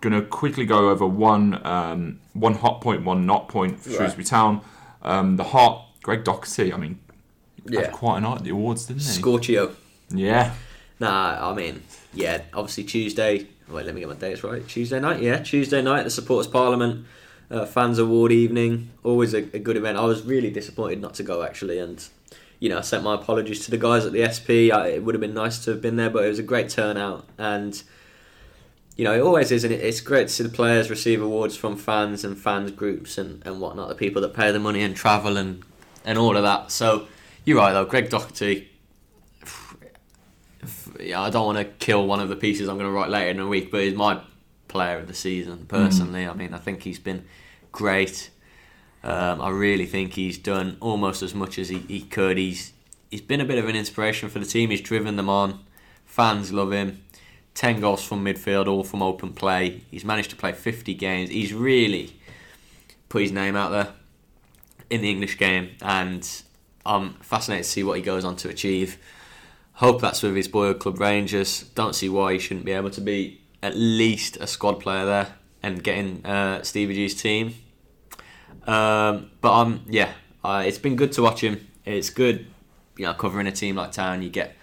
gonna 0.03 0.21
quickly 0.21 0.67
go 0.67 0.91
over 0.91 1.07
one 1.07 1.65
um, 1.67 2.21
one 2.35 2.55
hot 2.55 2.83
point, 2.83 3.05
one 3.05 3.25
not 3.25 3.49
point 3.49 3.81
for 3.81 3.89
Right. 3.91 3.97
Shrewsbury 3.97 4.25
Town. 4.25 4.61
Um, 5.01 5.37
the 5.37 5.45
hot, 5.45 5.89
Greg 6.03 6.25
Docherty. 6.25 6.75
I 6.75 6.77
mean, 6.77 6.99
Yeah. 7.65 7.83
had 7.85 7.93
quite 7.93 8.19
an 8.19 8.25
night 8.25 8.39
at 8.39 8.45
the 8.45 8.51
awards, 8.51 8.85
didn't 8.85 9.01
he? 9.01 9.09
Scorchio. 9.09 9.75
Yeah, 10.11 10.53
Nah, 11.01 11.51
I 11.51 11.55
mean, 11.55 11.83
yeah, 12.15 12.43
obviously 12.55 12.85
Tuesday. 12.85 13.47
Wait, 13.69 13.85
let 13.87 13.95
me 13.95 14.01
get 14.01 14.09
my 14.09 14.15
dates 14.15 14.45
right. 14.45 14.67
Tuesday 14.69 15.01
night, 15.01 15.21
yeah, 15.21 15.39
Tuesday 15.39 15.83
night, 15.83 16.05
the 16.05 16.11
Supporters 16.11 16.47
Parliament 16.47 17.07
uh, 17.51 17.67
Fans 17.67 17.99
Award 17.99 18.31
evening. 18.31 18.91
Always 19.03 19.35
a, 19.35 19.39
a 19.39 19.59
good 19.59 19.77
event. 19.77 19.99
I 19.99 20.05
was 20.05 20.23
really 20.23 20.51
disappointed 20.51 21.01
not 21.01 21.15
to 21.15 21.23
go 21.23 21.43
actually, 21.43 21.79
and 21.79 22.07
you 22.59 22.69
know, 22.69 22.79
I 22.79 22.81
sent 22.83 23.05
my 23.05 23.15
apologies 23.15 23.65
to 23.65 23.71
the 23.71 23.79
guys 23.79 24.07
at 24.07 24.13
the 24.13 24.25
SP. 24.27 24.73
I, 24.73 24.89
it 24.89 25.05
would 25.05 25.15
have 25.15 25.21
been 25.21 25.35
nice 25.35 25.63
to 25.65 25.71
have 25.73 25.83
been 25.83 25.97
there, 25.97 26.11
but 26.11 26.25
it 26.25 26.29
was 26.29 26.39
a 26.39 26.45
great 26.45 26.69
turnout, 26.69 27.27
and 27.39 27.83
you 28.97 29.05
know, 29.05 29.13
it 29.13 29.21
always 29.21 29.53
is, 29.53 29.63
and 29.63 29.73
it, 29.73 29.81
it's 29.81 30.01
great 30.01 30.29
to 30.29 30.33
see 30.33 30.43
the 30.43 30.49
players 30.49 30.89
receive 30.89 31.21
awards 31.21 31.57
from 31.57 31.77
fans 31.77 32.25
and 32.25 32.39
fans 32.39 32.71
groups 32.71 33.19
and, 33.19 33.47
and 33.47 33.61
whatnot, 33.61 33.89
the 33.89 33.95
people 33.95 34.23
that 34.23 34.35
pay 34.35 34.51
the 34.53 34.59
money 34.59 34.83
and 34.83 34.97
travel 34.97 35.37
and 35.37 35.63
and 36.05 36.19
all 36.19 36.37
of 36.37 36.43
that. 36.43 36.71
So 36.71 37.07
you're 37.45 37.59
right 37.59 37.73
though, 37.73 37.85
Greg 37.85 38.09
Docherty 38.09 38.69
yeah, 41.01 41.21
I 41.21 41.31
don't 41.31 41.47
want 41.47 41.59
to 41.59 41.65
kill 41.65 42.07
one 42.07 42.21
of 42.21 42.29
the 42.29 42.37
pieces 42.37 42.69
I'm 42.69 42.77
going 42.77 42.89
to 42.89 42.93
write 42.93 43.11
later 43.11 43.31
in 43.31 43.37
the 43.39 43.47
week, 43.47 43.71
but 43.71 43.83
he's 43.83 43.95
my 43.95 44.21
player 44.69 44.99
of 44.99 45.09
the 45.09 45.15
season 45.15 45.59
mm. 45.59 45.69
personally. 45.69 46.27
I 46.27 46.35
mean, 46.35 46.55
I 46.55 46.59
think 46.59 46.83
he's 46.83 46.99
been 46.99 47.25
great. 47.73 48.31
Um, 49.07 49.41
I 49.41 49.51
really 49.51 49.87
think 49.87 50.15
he's 50.15 50.37
done 50.37 50.79
almost 50.81 51.23
as 51.23 51.33
much 51.33 51.61
as 51.61 51.69
he, 51.69 51.79
he 51.79 52.01
could. 52.01 52.39
He's 52.39 52.73
he's 53.09 53.21
been 53.21 53.41
a 53.41 53.45
bit 53.45 53.57
of 53.57 53.69
an 53.69 53.77
inspiration 53.77 54.29
for 54.29 54.41
the 54.41 54.45
team. 54.45 54.71
He's 54.71 54.81
driven 54.81 55.15
them 55.15 55.29
on. 55.29 55.61
Fans 56.05 56.53
love 56.53 56.73
him. 56.73 57.05
10 57.55 57.81
goals 57.81 58.03
from 58.03 58.25
midfield, 58.25 58.67
all 58.67 58.83
from 58.83 59.03
open 59.03 59.33
play. 59.33 59.81
He's 59.93 60.05
managed 60.05 60.31
to 60.31 60.37
play 60.37 60.53
50 60.53 60.93
games. 60.95 61.31
He's 61.31 61.55
really 61.55 62.17
put 63.09 63.23
his 63.23 63.31
name 63.31 63.55
out 63.55 63.71
there 63.71 63.93
in 64.91 65.03
the 65.03 65.09
English 65.09 65.39
game, 65.39 65.71
and 65.81 66.29
I'm 66.85 67.15
fascinated 67.15 67.65
to 67.65 67.71
see 67.71 67.85
what 67.85 67.97
he 67.97 68.03
goes 68.03 68.25
on 68.25 68.35
to 68.37 68.49
achieve. 68.49 68.99
Hope 69.75 70.01
that's 70.01 70.23
with 70.23 70.35
his 70.35 70.49
boyhood 70.49 70.81
club 70.81 70.99
Rangers. 70.99 71.63
Don't 71.75 71.95
see 71.95 72.09
why 72.09 72.33
he 72.33 72.39
shouldn't 72.41 72.67
be 72.67 72.73
able 72.73 72.91
to 72.91 73.01
be 73.01 73.41
at 73.63 73.77
least 73.77 74.37
a 74.39 74.49
squad 74.49 74.81
player 74.81 75.07
there 75.07 75.35
and 75.63 75.83
getting 75.83 76.27
uh, 76.27 76.63
Stevie 76.63 76.95
G's 76.95 77.15
team. 77.15 77.55
Um, 78.67 79.31
but 79.41 79.53
um, 79.53 79.85
yeah, 79.89 80.13
uh, 80.45 80.65
it's 80.67 80.79
been 80.79 80.97
good 80.97 81.13
to 81.13 81.23
watch 81.23 81.43
him. 81.43 81.67
It's 81.85 82.11
good, 82.11 82.47
you 82.97 83.07
know, 83.07 83.15
covering 83.15 83.47
a 83.47 83.53
team 83.53 83.77
like 83.77 83.93
Town. 83.93 84.23
You 84.23 84.31
get 84.31 84.57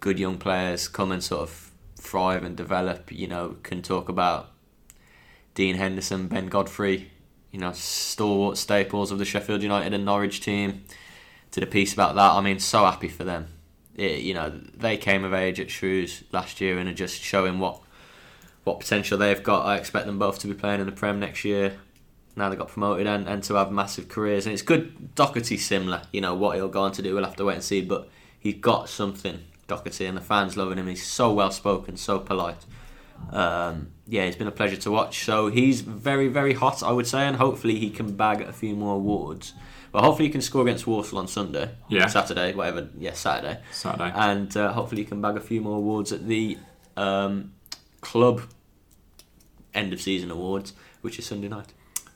good 0.00 0.18
young 0.18 0.38
players 0.38 0.88
come 0.88 1.12
and 1.12 1.22
sort 1.22 1.42
of 1.42 1.70
thrive 1.96 2.42
and 2.42 2.56
develop. 2.56 3.12
You 3.12 3.28
know, 3.28 3.56
can 3.62 3.82
talk 3.82 4.08
about 4.08 4.50
Dean 5.54 5.76
Henderson, 5.76 6.28
Ben 6.28 6.46
Godfrey, 6.46 7.10
you 7.52 7.60
know, 7.60 7.72
stalwart 7.72 8.58
staples 8.58 9.12
of 9.12 9.18
the 9.18 9.24
Sheffield 9.24 9.62
United 9.62 9.94
and 9.94 10.04
Norwich 10.04 10.40
team. 10.40 10.84
Did 11.52 11.62
a 11.62 11.68
piece 11.68 11.92
about 11.92 12.16
that. 12.16 12.32
I 12.32 12.40
mean, 12.40 12.58
so 12.58 12.84
happy 12.84 13.08
for 13.08 13.22
them. 13.22 13.46
It, 13.94 14.22
you 14.22 14.34
know, 14.34 14.50
they 14.50 14.96
came 14.96 15.22
of 15.22 15.32
age 15.32 15.60
at 15.60 15.70
Shrews 15.70 16.24
last 16.32 16.60
year 16.60 16.78
and 16.78 16.88
are 16.88 16.94
just 16.94 17.22
showing 17.22 17.60
what 17.60 17.80
what 18.64 18.80
potential 18.80 19.18
they've 19.18 19.42
got. 19.42 19.66
I 19.66 19.76
expect 19.76 20.06
them 20.06 20.18
both 20.18 20.38
to 20.40 20.48
be 20.48 20.54
playing 20.54 20.80
in 20.80 20.86
the 20.86 20.92
Prem 20.92 21.20
next 21.20 21.44
year. 21.44 21.78
Now 22.36 22.48
they 22.48 22.56
got 22.56 22.68
promoted 22.68 23.06
and, 23.06 23.28
and 23.28 23.42
to 23.44 23.54
have 23.54 23.70
massive 23.70 24.08
careers. 24.08 24.46
And 24.46 24.52
it's 24.52 24.62
good. 24.62 25.14
Docherty 25.14 25.58
similar. 25.58 26.02
You 26.12 26.20
know 26.20 26.34
what 26.34 26.56
he'll 26.56 26.68
go 26.68 26.82
on 26.82 26.92
to 26.92 27.02
do. 27.02 27.14
We'll 27.14 27.24
have 27.24 27.36
to 27.36 27.44
wait 27.44 27.54
and 27.54 27.62
see. 27.64 27.80
But 27.80 28.08
he's 28.38 28.56
got 28.56 28.88
something 28.88 29.40
Docherty, 29.68 30.06
and 30.08 30.16
the 30.16 30.20
fans 30.20 30.56
loving 30.56 30.76
him. 30.78 30.86
He's 30.88 31.06
so 31.06 31.32
well 31.32 31.50
spoken, 31.50 31.96
so 31.96 32.18
polite. 32.18 32.66
Um, 33.32 33.92
yeah, 34.06 34.22
it's 34.22 34.36
been 34.36 34.46
a 34.48 34.52
pleasure 34.52 34.76
to 34.76 34.90
watch. 34.90 35.24
So 35.24 35.48
he's 35.48 35.80
very, 35.80 36.28
very 36.28 36.52
hot, 36.52 36.82
I 36.82 36.92
would 36.92 37.06
say, 37.06 37.26
and 37.26 37.36
hopefully 37.36 37.78
he 37.78 37.88
can 37.90 38.14
bag 38.16 38.42
a 38.42 38.52
few 38.52 38.74
more 38.76 38.96
awards. 38.96 39.54
But 39.92 40.02
hopefully 40.02 40.26
he 40.28 40.32
can 40.32 40.40
score 40.42 40.62
against 40.62 40.86
Walsall 40.88 41.20
on 41.20 41.28
Sunday, 41.28 41.70
Yeah. 41.88 42.08
Saturday, 42.08 42.52
whatever. 42.52 42.88
Yeah, 42.98 43.12
Saturday, 43.12 43.60
Saturday. 43.70 44.10
and 44.14 44.54
uh, 44.56 44.72
hopefully 44.72 45.02
he 45.02 45.06
can 45.08 45.20
bag 45.22 45.36
a 45.36 45.40
few 45.40 45.60
more 45.60 45.76
awards 45.76 46.12
at 46.12 46.26
the 46.26 46.58
um, 46.96 47.52
club 48.00 48.42
end 49.72 49.92
of 49.92 50.00
season 50.02 50.30
awards, 50.32 50.72
which 51.00 51.18
is 51.18 51.24
Sunday 51.26 51.48
night. 51.48 51.72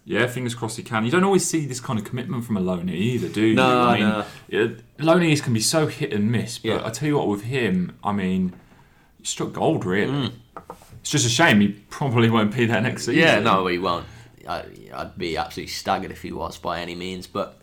Yeah, 0.08 0.26
fingers 0.26 0.54
crossed 0.54 0.78
he 0.78 0.82
can. 0.82 1.04
You 1.04 1.10
don't 1.10 1.22
always 1.22 1.46
see 1.46 1.66
this 1.66 1.80
kind 1.80 1.98
of 1.98 2.04
commitment 2.06 2.46
from 2.46 2.56
a 2.56 2.60
Loney 2.60 2.96
either, 2.96 3.28
do 3.28 3.42
you? 3.42 3.54
No, 3.54 3.80
I 3.82 4.00
mean, 4.00 4.24
no. 4.50 4.76
Loney's 4.98 5.42
can 5.42 5.52
be 5.52 5.60
so 5.60 5.86
hit 5.86 6.14
and 6.14 6.32
miss, 6.32 6.56
but 6.58 6.68
Yeah. 6.68 6.86
I 6.86 6.88
tell 6.88 7.06
you 7.06 7.18
what, 7.18 7.28
with 7.28 7.42
him, 7.42 7.94
I 8.02 8.12
mean, 8.12 8.54
he 9.18 9.26
struck 9.26 9.52
gold, 9.52 9.84
really. 9.84 10.30
Mm. 10.30 10.32
It's 11.00 11.10
just 11.10 11.26
a 11.26 11.28
shame 11.28 11.60
he 11.60 11.68
probably 11.90 12.30
won't 12.30 12.56
be 12.56 12.64
there 12.64 12.80
next 12.80 13.02
season. 13.02 13.16
Yeah, 13.20 13.40
no, 13.40 13.66
he 13.66 13.78
won't. 13.78 14.06
I, 14.48 14.64
I'd 14.94 15.18
be 15.18 15.36
absolutely 15.36 15.70
staggered 15.72 16.10
if 16.10 16.22
he 16.22 16.32
was 16.32 16.56
by 16.56 16.80
any 16.80 16.94
means. 16.94 17.26
But 17.26 17.60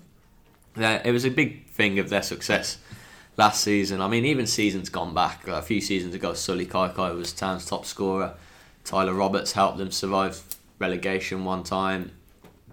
it 0.76 1.12
was 1.12 1.26
a 1.26 1.32
big 1.32 1.68
thing 1.70 1.98
of 1.98 2.10
their 2.10 2.22
success 2.22 2.78
last 3.38 3.64
season. 3.64 4.02
I 4.02 4.08
mean, 4.08 4.24
even 4.24 4.46
seasons 4.46 4.90
gone 4.90 5.16
back, 5.16 5.48
a 5.48 5.64
few 5.64 5.82
seasons 5.82 6.14
ago, 6.14 6.36
Sully 6.36 6.68
Kaikai 6.68 7.16
was 7.16 7.34
Town's 7.34 7.66
top 7.66 7.88
scorer. 7.88 8.36
Tyler 8.84 9.16
Roberts 9.16 9.54
helped 9.54 9.80
them 9.80 9.90
survive 9.90 10.44
relegation 10.78 11.44
one 11.44 11.64
time. 11.64 12.12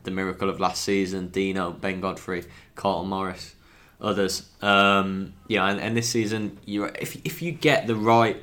The 0.05 0.11
miracle 0.11 0.49
of 0.51 0.59
last 0.61 0.83
season, 0.83 1.29
Dino, 1.29 1.71
Ben 1.71 2.01
Godfrey, 2.01 2.45
Carlton 2.75 3.09
Morris, 3.11 3.55
others. 4.01 4.49
Um, 4.61 5.35
yeah, 5.49 5.69
and, 5.69 5.81
and 5.81 5.97
this 5.97 6.09
season, 6.09 6.59
you 6.65 6.85
if 6.85 7.17
if 7.25 7.41
you 7.43 7.53
get 7.53 7.87
the 7.87 7.95
right 7.97 8.43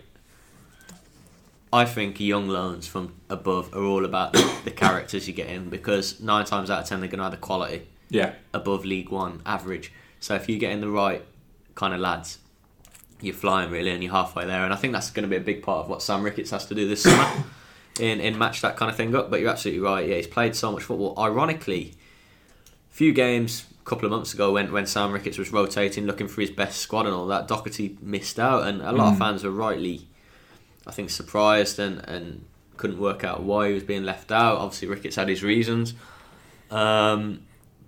I 1.72 1.86
think 1.86 2.19
young 2.19 2.48
loans 2.48 2.88
from 2.88 3.13
above 3.30 3.74
are 3.76 3.84
all 3.84 4.04
about 4.04 4.34
the 4.63 4.72
characters 4.72 5.28
you 5.28 5.34
get 5.34 5.48
in 5.48 5.69
because 5.69 6.19
nine 6.19 6.45
times 6.45 6.69
out 6.72 6.82
of 6.82 6.88
ten 6.89 7.00
they're 7.00 7.10
going 7.10 7.19
to 7.19 7.24
have 7.26 7.32
the 7.32 7.38
quality 7.38 7.88
Yeah. 8.10 8.34
above 8.54 8.86
League 8.86 9.10
One 9.10 9.41
average. 9.45 9.91
So 10.19 10.34
if 10.36 10.50
you 10.50 10.58
get 10.58 10.72
in 10.72 10.82
the 10.82 10.89
right 10.89 11.24
kind 11.76 11.93
of 11.93 12.00
lads, 12.00 12.39
you're 13.22 13.36
flying 13.36 13.69
really 13.69 13.91
and 13.91 14.04
you're 14.04 14.12
halfway 14.13 14.45
there. 14.45 14.63
And 14.63 14.74
I 14.74 14.78
think 14.78 14.93
that's 14.93 15.12
going 15.12 15.24
to 15.24 15.30
be 15.30 15.36
a 15.36 15.41
big 15.45 15.62
part 15.62 15.84
of 15.84 15.89
what 15.89 16.02
Sam 16.02 16.24
Ricketts 16.24 16.50
has 16.52 16.65
to 16.67 16.76
do 16.76 16.88
this 16.88 17.04
summer 17.04 17.43
in, 17.99 18.19
in 18.19 18.38
match 18.38 18.62
that 18.62 18.77
kind 18.77 18.89
of 18.89 18.97
thing 18.97 19.15
up. 19.15 19.29
But 19.29 19.39
you're 19.41 19.49
absolutely 19.49 19.81
right. 19.81 20.07
Yeah, 20.07 20.15
he's 20.15 20.27
played 20.27 20.55
so 20.55 20.71
much 20.71 20.83
football. 20.83 21.13
Ironically, 21.17 21.93
a 22.89 22.93
few 22.93 23.13
games 23.13 23.65
a 23.81 23.89
couple 23.89 24.05
of 24.05 24.12
months 24.12 24.33
ago 24.33 24.51
when, 24.53 24.71
when 24.71 24.85
Sam 24.85 25.12
Ricketts 25.12 25.38
was 25.38 25.51
rotating, 25.51 26.05
looking 26.05 26.27
for 26.27 26.41
his 26.41 26.51
best 26.51 26.79
squad 26.79 27.05
and 27.05 27.15
all 27.15 27.27
that, 27.27 27.47
Docherty 27.47 28.01
missed 28.01 28.39
out. 28.39 28.67
And 28.67 28.81
a 28.81 28.91
lot 28.91 29.07
of 29.09 29.15
Mm. 29.15 29.19
fans 29.19 29.43
were 29.43 29.51
rightly, 29.51 30.07
I 30.88 30.91
think, 30.91 31.09
surprised 31.09 31.79
and, 31.79 31.99
and 32.07 32.45
couldn't 32.77 32.99
work 32.99 33.23
out 33.23 33.43
why 33.43 33.67
he 33.69 33.73
was 33.73 33.83
being 33.83 34.03
left 34.03 34.31
out. 34.31 34.57
Obviously, 34.57 34.88
Ricketts 34.88 35.15
had 35.17 35.27
his 35.27 35.43
reasons. 35.43 35.93
Um, 36.71 37.41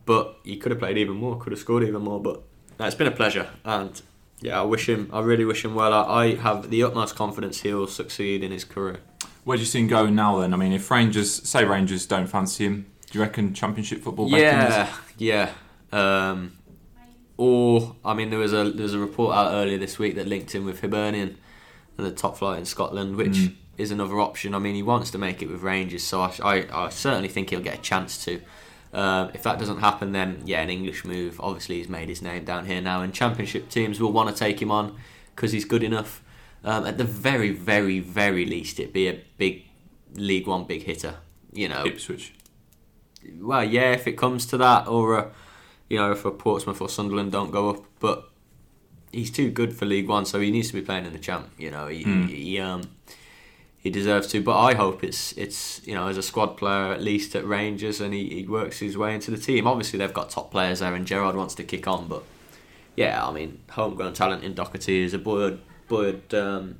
but 0.05 0.37
he 0.43 0.57
could 0.57 0.71
have 0.71 0.79
played 0.79 0.97
even 0.97 1.15
more, 1.15 1.37
could 1.37 1.51
have 1.51 1.59
scored 1.59 1.83
even 1.83 2.01
more. 2.01 2.19
But 2.19 2.41
no, 2.79 2.85
it's 2.87 2.95
been 2.95 3.07
a 3.07 3.11
pleasure, 3.11 3.47
and 3.63 4.01
yeah, 4.41 4.59
I 4.59 4.63
wish 4.63 4.89
him. 4.89 5.09
I 5.13 5.19
really 5.21 5.45
wish 5.45 5.63
him 5.63 5.75
well. 5.75 5.93
I, 5.93 6.23
I 6.23 6.35
have 6.35 6.69
the 6.71 6.81
utmost 6.83 7.15
confidence 7.15 7.61
he'll 7.61 7.85
succeed 7.87 8.43
in 8.43 8.51
his 8.51 8.65
career. 8.65 8.99
Where 9.43 9.57
do 9.57 9.61
you 9.61 9.67
see 9.67 9.79
him 9.79 9.87
going 9.87 10.15
now 10.15 10.39
then? 10.39 10.53
I 10.53 10.57
mean, 10.57 10.71
if 10.71 10.89
Rangers, 10.91 11.33
say 11.47 11.63
Rangers 11.65 12.05
don't 12.05 12.27
fancy 12.27 12.65
him, 12.65 12.85
do 13.09 13.17
you 13.17 13.23
reckon 13.23 13.53
Championship 13.53 14.01
football? 14.03 14.29
Yeah, 14.29 14.93
yeah. 15.17 15.51
Um, 15.91 16.53
or 17.37 17.95
I 18.05 18.13
mean, 18.13 18.29
there 18.29 18.39
was 18.39 18.53
a 18.53 18.69
there 18.71 18.83
was 18.83 18.93
a 18.93 18.99
report 18.99 19.35
out 19.35 19.51
earlier 19.53 19.77
this 19.77 19.97
week 19.97 20.15
that 20.15 20.27
linked 20.27 20.53
him 20.53 20.65
with 20.65 20.81
Hibernian 20.81 21.37
and 21.97 22.05
the 22.07 22.11
top 22.11 22.37
flight 22.37 22.59
in 22.59 22.65
Scotland, 22.65 23.15
which 23.15 23.29
Mm. 23.37 23.55
is 23.77 23.91
another 23.91 24.19
option. 24.19 24.53
I 24.53 24.59
mean, 24.59 24.75
he 24.75 24.83
wants 24.83 25.11
to 25.11 25.17
make 25.17 25.41
it 25.41 25.49
with 25.49 25.61
Rangers, 25.61 26.03
so 26.03 26.21
I, 26.21 26.31
I, 26.43 26.85
I 26.85 26.89
certainly 26.89 27.27
think 27.29 27.49
he'll 27.49 27.59
get 27.61 27.79
a 27.79 27.81
chance 27.81 28.23
to. 28.25 28.41
Um, 28.93 29.31
if 29.33 29.43
that 29.43 29.57
doesn't 29.57 29.79
happen, 29.79 30.11
then 30.11 30.41
yeah, 30.45 30.61
an 30.61 30.69
English 30.69 31.03
move. 31.05 31.39
Obviously, 31.41 31.77
he's 31.77 31.89
made 31.89 32.09
his 32.09 32.21
name 32.21 32.43
down 32.45 32.65
here 32.65 32.81
now, 32.81 33.01
and 33.01 33.13
Championship 33.13 33.69
teams 33.69 33.99
will 33.99 34.11
want 34.11 34.29
to 34.29 34.35
take 34.35 34.61
him 34.61 34.69
on 34.69 34.95
because 35.35 35.51
he's 35.51 35.65
good 35.65 35.81
enough. 35.83 36.21
Um, 36.63 36.85
at 36.85 36.97
the 36.97 37.03
very, 37.03 37.49
very, 37.51 37.99
very 37.99 38.45
least, 38.45 38.79
it'd 38.79 38.93
be 38.93 39.07
a 39.07 39.19
big 39.37 39.63
League 40.13 40.45
One 40.47 40.65
big 40.65 40.83
hitter. 40.83 41.15
You 41.53 41.67
know, 41.69 41.85
Ipswich. 41.85 42.33
well, 43.39 43.63
yeah, 43.63 43.91
if 43.93 44.07
it 44.07 44.13
comes 44.17 44.45
to 44.47 44.57
that, 44.57 44.87
or 44.87 45.17
uh, 45.17 45.29
you 45.89 45.97
know, 45.97 46.11
if 46.11 46.23
a 46.25 46.31
Portsmouth 46.31 46.79
or 46.81 46.87
Sunderland 46.89 47.31
don't 47.31 47.51
go 47.51 47.69
up, 47.71 47.83
but 47.99 48.29
he's 49.11 49.31
too 49.31 49.49
good 49.49 49.75
for 49.75 49.85
League 49.85 50.07
One, 50.07 50.25
so 50.25 50.39
he 50.39 50.51
needs 50.51 50.67
to 50.69 50.73
be 50.75 50.81
playing 50.81 51.05
in 51.05 51.13
the 51.13 51.19
Champ. 51.19 51.49
You 51.57 51.71
know, 51.71 51.87
he, 51.87 52.03
Mm. 52.05 52.29
he 52.29 52.59
um 52.59 52.83
he 53.77 53.89
deserves 53.89 54.27
to. 54.27 54.41
But 54.41 54.59
I 54.59 54.75
hope 54.75 55.03
it's 55.03 55.31
it's 55.33 55.85
you 55.87 55.93
know 55.95 56.07
as 56.07 56.17
a 56.17 56.21
squad 56.23 56.55
player 56.57 56.93
at 56.93 57.01
least 57.01 57.35
at 57.35 57.45
Rangers, 57.45 57.99
and 57.99 58.13
he, 58.13 58.29
he 58.29 58.47
works 58.47 58.79
his 58.79 58.97
way 58.97 59.15
into 59.15 59.31
the 59.31 59.37
team. 59.37 59.65
Obviously, 59.67 59.97
they've 59.99 60.13
got 60.13 60.29
top 60.29 60.51
players 60.51 60.79
there, 60.79 60.93
and 60.93 61.05
Gerrard 61.07 61.35
wants 61.35 61.55
to 61.55 61.63
kick 61.63 61.87
on, 61.87 62.07
but 62.07 62.23
yeah, 62.95 63.25
I 63.27 63.31
mean, 63.33 63.59
homegrown 63.71 64.13
talent 64.13 64.43
in 64.43 64.53
Docherty 64.53 65.03
is 65.03 65.13
a 65.13 65.17
Boyd 65.19 65.59
Boyd 65.91 66.33
um, 66.33 66.77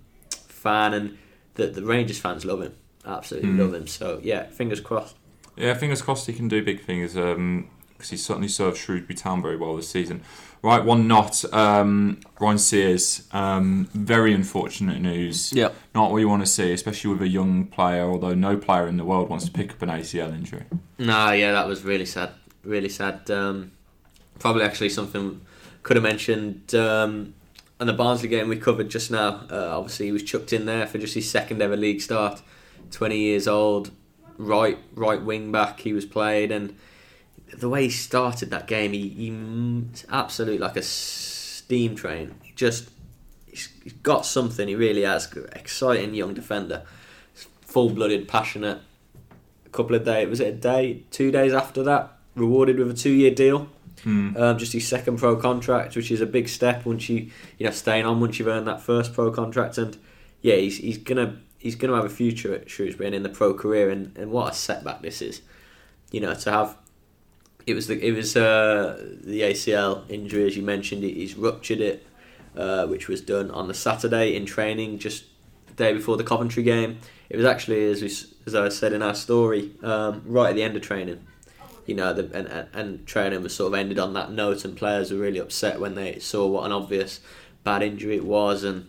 fan, 0.47 0.93
and 0.93 1.17
the 1.56 1.67
the 1.67 1.84
Rangers 1.84 2.19
fans 2.19 2.45
love 2.45 2.62
him, 2.62 2.74
absolutely 3.06 3.50
Mm. 3.52 3.60
love 3.60 3.74
him. 3.74 3.88
So 3.88 4.19
yeah, 4.24 4.43
fingers 4.50 4.80
crossed. 4.80 5.15
Yeah, 5.58 5.74
fingers 5.74 6.02
crossed 6.02 6.28
he 6.28 6.34
can 6.34 6.47
do 6.47 6.63
big 6.63 6.80
things 6.82 7.13
because 7.13 8.10
he's 8.10 8.26
certainly 8.26 8.47
served 8.47 8.78
Shrewsbury 8.78 9.15
Town 9.15 9.41
very 9.41 9.58
well 9.58 9.76
this 9.76 9.89
season. 9.89 10.21
Right, 10.63 10.84
one 10.84 11.08
not. 11.08 11.43
Um, 11.54 12.19
Ryan 12.39 12.58
Sears, 12.60 13.28
um, 13.32 13.89
very 13.93 14.32
unfortunate 14.34 15.02
news. 15.02 15.52
Yep. 15.54 15.76
Not 15.95 16.12
what 16.12 16.19
you 16.19 16.30
want 16.30 16.43
to 16.43 16.52
see, 16.52 16.71
especially 16.71 17.12
with 17.13 17.21
a 17.24 17.28
young 17.28 17.65
player, 17.65 18.04
although 18.04 18.36
no 18.36 18.56
player 18.58 18.88
in 18.88 18.97
the 18.97 19.04
world 19.04 19.28
wants 19.30 19.45
to 19.45 19.52
pick 19.52 19.71
up 19.71 19.82
an 19.82 19.89
ACL 19.89 20.32
injury. 20.34 20.63
Nah, 21.00 21.32
yeah, 21.32 21.52
that 21.52 21.67
was 21.67 21.84
really 21.84 22.06
sad. 22.06 22.30
Really 22.63 22.89
sad. 22.89 23.30
Um, 23.32 23.71
probably 24.39 24.63
actually 24.63 24.89
something 24.89 25.41
could 25.84 25.97
have 25.97 26.04
mentioned 26.04 26.74
um, 26.76 27.34
on 27.82 27.88
the 27.88 27.94
Barnsley 27.94 28.30
game 28.30 28.48
we 28.48 28.58
covered 28.58 28.89
just 28.89 29.10
now. 29.10 29.41
Uh, 29.50 29.78
obviously, 29.78 30.06
he 30.06 30.12
was 30.12 30.22
chucked 30.22 30.54
in 30.54 30.65
there 30.65 30.86
for 30.86 31.00
just 31.00 31.15
his 31.15 31.30
second 31.30 31.62
ever 31.62 31.76
league 31.76 32.00
start. 32.00 32.41
Twenty 32.91 33.17
years 33.17 33.48
old, 33.48 33.89
right 34.38 34.78
right 34.94 35.22
wing 35.22 35.52
back. 35.52 35.80
He 35.80 35.91
was 35.91 36.06
played, 36.06 36.52
and 36.52 36.78
the 37.58 37.67
way 37.67 37.84
he 37.84 37.89
started 37.89 38.52
that 38.52 38.67
game, 38.67 38.94
he, 38.94 39.10
he 39.10 39.86
absolutely 40.10 40.60
like 40.60 40.78
a 40.78 40.84
steam 40.84 41.96
train. 41.96 42.36
Just 42.56 42.91
he's 43.48 43.67
got 44.04 44.26
something. 44.26 44.67
He 44.67 44.76
really 44.76 45.02
has. 45.02 45.34
Exciting 45.54 46.13
young 46.13 46.36
defender, 46.36 46.84
full 47.62 47.89
blooded, 47.89 48.28
passionate 48.28 48.80
a 49.65 49.70
couple 49.70 49.96
of 49.96 50.06
days. 50.06 50.30
Was 50.30 50.39
it 50.39 50.48
a 50.48 50.58
day, 50.58 51.04
two 51.10 51.32
days 51.32 51.54
after 51.54 51.82
that? 51.84 52.12
Rewarded 52.36 52.78
with 52.78 52.91
a 52.91 52.94
two-year 52.94 53.32
deal. 53.32 53.70
Hmm. 54.04 54.36
Um, 54.36 54.58
just 54.58 54.74
his 54.74 54.88
second 54.88 55.18
pro 55.18 55.36
contract, 55.36 55.96
which 55.96 56.12
is 56.12 56.22
a 56.22 56.26
big 56.26 56.50
step 56.50 56.86
once 56.86 57.08
you 57.10 57.30
you 57.58 57.66
know 57.66 57.72
staying 57.72 58.06
on 58.06 58.20
once 58.20 58.40
you've 58.40 58.48
earned 58.48 58.68
that 58.68 58.82
first 58.82 59.14
pro 59.14 59.32
contract. 59.32 59.78
And 59.78 59.98
yeah, 60.42 60.56
he's, 60.56 60.78
he's 60.78 60.98
gonna 60.98 61.38
he's 61.58 61.76
gonna 61.76 61.96
have 61.96 62.06
a 62.06 62.10
future 62.10 62.54
at 62.54 62.70
Shrewsbury 62.70 63.08
and 63.08 63.16
in 63.16 63.24
the 63.24 63.30
pro 63.30 63.54
career. 63.54 63.90
And, 63.90 64.18
and 64.18 64.32
what 64.32 64.52
a 64.52 64.56
setback 64.56 65.02
this 65.02 65.22
is, 65.22 65.42
you 66.12 66.20
know, 66.20 66.34
to 66.34 66.52
have 66.52 66.78
it 67.68 67.74
was 67.74 67.88
the 67.88 68.04
it 68.06 68.12
was 68.12 68.36
uh, 68.36 68.98
the 69.24 69.42
ACL 69.42 70.10
injury 70.10 70.46
as 70.48 70.58
you 70.58 70.64
mentioned. 70.64 71.04
He's 71.04 71.36
ruptured 71.36 71.80
it, 71.80 72.08
uh, 72.56 72.88
which 72.88 73.08
was 73.08 73.22
done 73.22 73.52
on 73.52 73.68
the 73.68 73.74
Saturday 73.74 74.36
in 74.36 74.46
training, 74.46 75.00
just 75.00 75.26
the 75.68 75.74
day 75.74 75.94
before 75.94 76.18
the 76.18 76.24
Coventry 76.24 76.64
game. 76.64 77.00
It 77.30 77.38
was 77.38 77.46
actually 77.46 77.90
as 77.90 78.02
we 78.02 78.08
as 78.48 78.56
I 78.56 78.70
said 78.70 78.94
in 78.94 79.02
our 79.02 79.16
story, 79.16 79.72
um, 79.84 80.24
right 80.26 80.50
at 80.50 80.56
the 80.56 80.64
end 80.64 80.76
of 80.76 80.82
training. 80.82 81.26
You 81.92 81.98
know, 81.98 82.14
the, 82.14 82.24
and, 82.34 82.68
and 82.72 83.06
training 83.06 83.44
was 83.44 83.54
sort 83.54 83.74
of 83.74 83.78
ended 83.78 84.00
on 84.00 84.14
that 84.14 84.32
note, 84.32 84.64
and 84.64 84.78
players 84.78 85.12
were 85.12 85.18
really 85.20 85.40
upset 85.40 85.82
when 85.82 85.96
they 85.96 86.20
saw 86.20 86.48
what 86.48 86.66
an 86.66 86.72
obvious 86.72 87.20
bad 87.66 87.84
injury 87.84 88.16
it 88.16 88.24
was, 88.24 88.64
and 88.64 88.88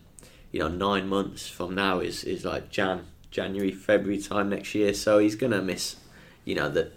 you 0.53 0.61
know, 0.61 0.69
nine 0.69 1.09
months 1.09 1.49
from 1.49 1.75
now 1.75 1.99
is 1.99 2.23
is 2.23 2.45
like 2.45 2.71
Jan, 2.71 3.07
January, 3.33 3.73
February 3.73 4.23
time 4.23 4.51
next 4.51 4.73
year. 4.77 4.95
So 4.95 5.19
he's 5.19 5.35
gonna 5.35 5.61
miss, 5.61 5.97
you 6.45 6.55
know, 6.55 6.69
the 6.69 6.93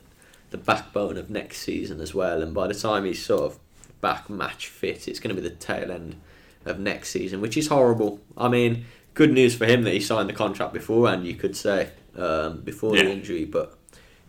the 0.52 0.60
backbone 0.60 1.18
of 1.18 1.32
next 1.32 1.58
season 1.62 2.00
as 2.00 2.14
well. 2.14 2.44
And 2.44 2.54
by 2.54 2.68
the 2.68 2.76
time 2.76 3.04
he's 3.06 3.26
sort 3.26 3.42
of 3.42 3.58
back 4.00 4.30
match 4.30 4.68
fit, 4.68 5.08
it's 5.08 5.20
going 5.20 5.36
to 5.36 5.42
be 5.42 5.50
the 5.50 5.56
tail 5.56 5.90
end 5.92 6.22
of 6.66 6.78
next 6.80 7.10
season, 7.10 7.42
which 7.42 7.58
is 7.58 7.68
horrible. 7.70 8.20
I 8.38 8.48
mean, 8.48 8.86
good 9.16 9.34
news 9.34 9.56
for 9.56 9.66
him 9.66 9.82
that 9.86 9.94
he 9.96 10.00
signed 10.00 10.30
the 10.30 10.34
contract 10.34 10.72
beforehand, 10.72 11.26
you 11.26 11.34
could 11.34 11.56
say, 11.56 11.90
um, 12.16 12.62
before 12.62 12.96
Yeah. 12.96 13.06
the 13.06 13.12
injury, 13.14 13.46
but 13.46 13.76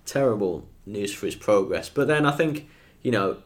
terrible 0.07 0.69
news 0.87 1.13
for 1.13 1.27
his 1.27 1.35
progress. 1.35 1.89
But 1.89 2.09
then 2.09 2.25
I 2.25 2.31
think, 2.31 2.69
you 3.03 3.11
know, 3.11 3.39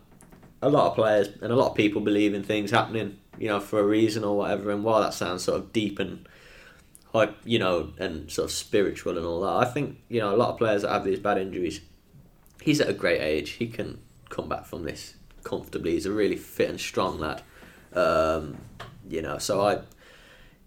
a 0.62 0.68
lot 0.68 0.88
of 0.88 0.94
players 0.94 1.28
and 1.40 1.52
a 1.52 1.56
lot 1.56 1.70
of 1.70 1.76
people 1.76 2.00
believe 2.00 2.34
in 2.34 2.42
things 2.42 2.70
happening, 2.70 3.18
you 3.38 3.48
know, 3.48 3.60
for 3.60 3.80
a 3.80 3.84
reason 3.84 4.24
or 4.24 4.36
whatever. 4.36 4.70
And 4.70 4.84
while 4.84 5.00
that 5.00 5.14
sounds 5.14 5.44
sort 5.44 5.58
of 5.58 5.72
deep 5.72 5.98
and 5.98 6.28
like 7.12 7.34
you 7.44 7.58
know, 7.58 7.92
and 7.98 8.30
sort 8.30 8.44
of 8.44 8.52
spiritual 8.52 9.16
and 9.18 9.26
all 9.26 9.40
that, 9.40 9.68
I 9.68 9.70
think 9.72 9.98
you 10.08 10.20
know 10.20 10.32
a 10.32 10.36
lot 10.36 10.50
of 10.50 10.58
players 10.58 10.82
that 10.82 10.92
have 10.92 11.04
these 11.04 11.18
bad 11.18 11.38
injuries 11.38 11.80
he's 12.62 12.80
at 12.80 12.88
a 12.88 12.92
great 12.92 13.20
age. 13.20 13.50
He 13.50 13.66
can 13.66 13.98
come 14.28 14.48
back 14.48 14.66
from 14.66 14.84
this 14.84 15.14
comfortably. 15.44 15.92
He's 15.92 16.06
a 16.06 16.12
really 16.12 16.36
fit 16.36 16.70
and 16.70 16.80
strong 16.80 17.18
lad. 17.18 17.42
Um, 17.92 18.58
you 19.08 19.22
know, 19.22 19.38
so 19.38 19.60
I, 19.62 19.80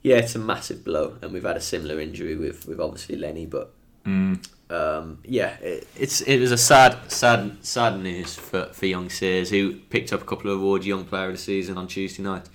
yeah, 0.02 0.18
it's 0.18 0.36
a 0.36 0.40
massive 0.40 0.84
blow, 0.84 1.18
and 1.22 1.32
we've 1.32 1.44
had 1.44 1.58
a 1.58 1.62
similar 1.62 2.00
injury 2.00 2.36
with 2.36 2.68
with 2.68 2.80
obviously 2.80 3.16
Lenny, 3.16 3.46
but 3.46 3.74
Mm. 4.06 4.46
Um, 4.70 5.20
yeah, 5.24 5.56
it, 5.62 5.88
it's 5.98 6.22
it 6.22 6.40
was 6.40 6.52
a 6.52 6.58
sad, 6.58 6.98
sad, 7.12 7.58
sad 7.62 8.00
news 8.00 8.36
for 8.36 8.66
for 8.74 8.86
young 8.86 9.10
Sears 9.10 9.50
who 9.50 9.76
picked 9.90 10.12
up 10.14 10.22
a 10.22 10.26
couple 10.26 10.52
of 10.52 10.60
awards, 10.60 10.86
Young 10.88 11.06
Player 11.06 11.28
of 11.28 11.34
the 11.34 11.38
Season 11.38 11.78
on 11.78 11.88
Tuesday 11.88 12.24
night. 12.24 12.48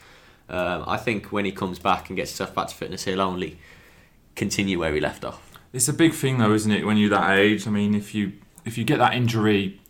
Um, 0.48 0.84
I 0.86 0.96
think 0.96 1.30
when 1.32 1.44
he 1.44 1.52
comes 1.52 1.78
back 1.78 2.08
and 2.08 2.16
gets 2.16 2.30
himself 2.30 2.54
back 2.54 2.68
to 2.68 2.74
fitness, 2.74 3.04
he'll 3.04 3.20
only 3.20 3.58
continue 4.34 4.78
where 4.78 4.94
he 4.94 5.00
left 5.00 5.24
off. 5.24 5.42
It's 5.72 5.88
a 5.88 5.92
big 5.92 6.14
thing 6.14 6.38
though, 6.38 6.54
isn't 6.54 6.70
it? 6.72 6.86
When 6.86 6.96
you're 6.96 7.10
that 7.10 7.38
age, 7.38 7.66
I 7.66 7.70
mean, 7.70 7.94
if 7.94 8.14
you 8.14 8.32
if 8.64 8.78
you 8.78 8.84
get 8.84 8.98
that 8.98 9.14
injury 9.14 9.80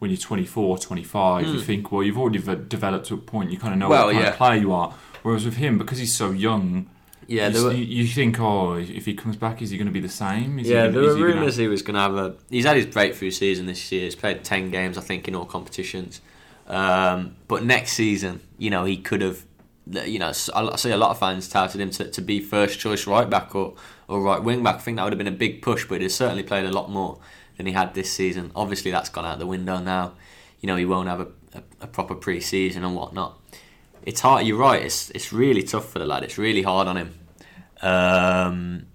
when 0.00 0.10
you're 0.12 0.18
24, 0.18 0.78
25, 0.78 1.46
you 1.46 1.54
Mm. 1.54 1.62
think, 1.64 1.90
well, 1.90 2.04
you've 2.04 2.18
already 2.18 2.38
ve- 2.38 2.54
developed 2.68 3.06
to 3.06 3.14
a 3.14 3.18
point. 3.18 3.50
You 3.50 3.58
kind 3.58 3.72
of 3.74 3.80
know 3.80 3.88
Well, 3.88 4.06
what 4.06 4.12
kind 4.12 4.24
yeah. 4.24 4.30
of 4.30 4.36
player 4.36 4.60
you 4.60 4.72
are. 4.72 4.94
Whereas 5.24 5.44
with 5.44 5.56
him, 5.56 5.76
because 5.76 5.98
he's 5.98 6.14
so 6.14 6.30
young, 6.30 6.88
Yeah, 7.28 7.48
you, 7.48 7.52
there 7.52 7.62
were, 7.62 7.72
you, 7.74 8.06
think, 8.06 8.40
oh, 8.40 8.76
if 8.76 9.04
he 9.04 9.12
comes 9.12 9.36
back, 9.36 9.60
is 9.60 9.68
he 9.68 9.76
going 9.76 9.86
to 9.86 9.92
be 9.92 10.00
the 10.00 10.08
same? 10.08 10.58
Is 10.58 10.66
yeah, 10.66 10.86
he, 10.86 10.92
there 10.92 11.02
were 11.02 11.14
rumours 11.14 11.56
he 11.56 11.68
was 11.68 11.82
going 11.82 11.94
to 11.94 12.00
have 12.00 12.16
a. 12.16 12.34
He's 12.48 12.64
had 12.64 12.76
his 12.76 12.86
breakthrough 12.86 13.30
season 13.30 13.66
this 13.66 13.92
year. 13.92 14.04
He's 14.04 14.16
played 14.16 14.42
ten 14.44 14.70
games, 14.70 14.96
I 14.96 15.02
think, 15.02 15.28
in 15.28 15.34
all 15.34 15.44
competitions. 15.44 16.22
Um, 16.66 17.36
but 17.46 17.64
next 17.64 17.92
season, 17.92 18.40
you 18.56 18.70
know, 18.70 18.86
he 18.86 18.96
could 18.96 19.20
have. 19.20 19.44
You 19.86 20.18
know, 20.18 20.28
I 20.28 20.76
see 20.76 20.90
a 20.90 20.96
lot 20.96 21.10
of 21.10 21.18
fans 21.18 21.48
touted 21.48 21.80
him 21.82 21.90
to, 21.92 22.10
to 22.10 22.20
be 22.22 22.40
first 22.40 22.78
choice 22.78 23.06
right 23.06 23.28
back 23.28 23.54
or, 23.54 23.74
or 24.06 24.22
right 24.22 24.42
wing 24.42 24.62
back. 24.62 24.76
I 24.76 24.78
think 24.78 24.96
that 24.96 25.04
would 25.04 25.12
have 25.12 25.18
been 25.18 25.26
a 25.26 25.30
big 25.30 25.60
push, 25.60 25.86
but 25.86 26.00
he's 26.00 26.14
certainly 26.14 26.42
played 26.42 26.64
a 26.64 26.72
lot 26.72 26.90
more 26.90 27.18
than 27.58 27.66
he 27.66 27.72
had 27.72 27.92
this 27.92 28.10
season. 28.10 28.52
Obviously, 28.56 28.90
that's 28.90 29.10
gone 29.10 29.26
out 29.26 29.38
the 29.38 29.46
window 29.46 29.78
now. 29.78 30.14
You 30.60 30.66
know, 30.66 30.76
he 30.76 30.86
won't 30.86 31.08
have 31.08 31.20
a, 31.20 31.28
a, 31.54 31.62
a 31.82 31.86
proper 31.86 32.14
pre 32.14 32.40
season 32.40 32.84
and 32.84 32.96
whatnot. 32.96 33.38
It's 34.02 34.20
hard. 34.20 34.46
You're 34.46 34.58
right. 34.58 34.82
It's 34.82 35.10
it's 35.10 35.32
really 35.32 35.62
tough 35.62 35.90
for 35.90 35.98
the 35.98 36.06
lad. 36.06 36.22
It's 36.24 36.38
really 36.38 36.62
hard 36.62 36.88
on 36.88 36.96
him. 36.96 37.14
Um, 37.82 38.86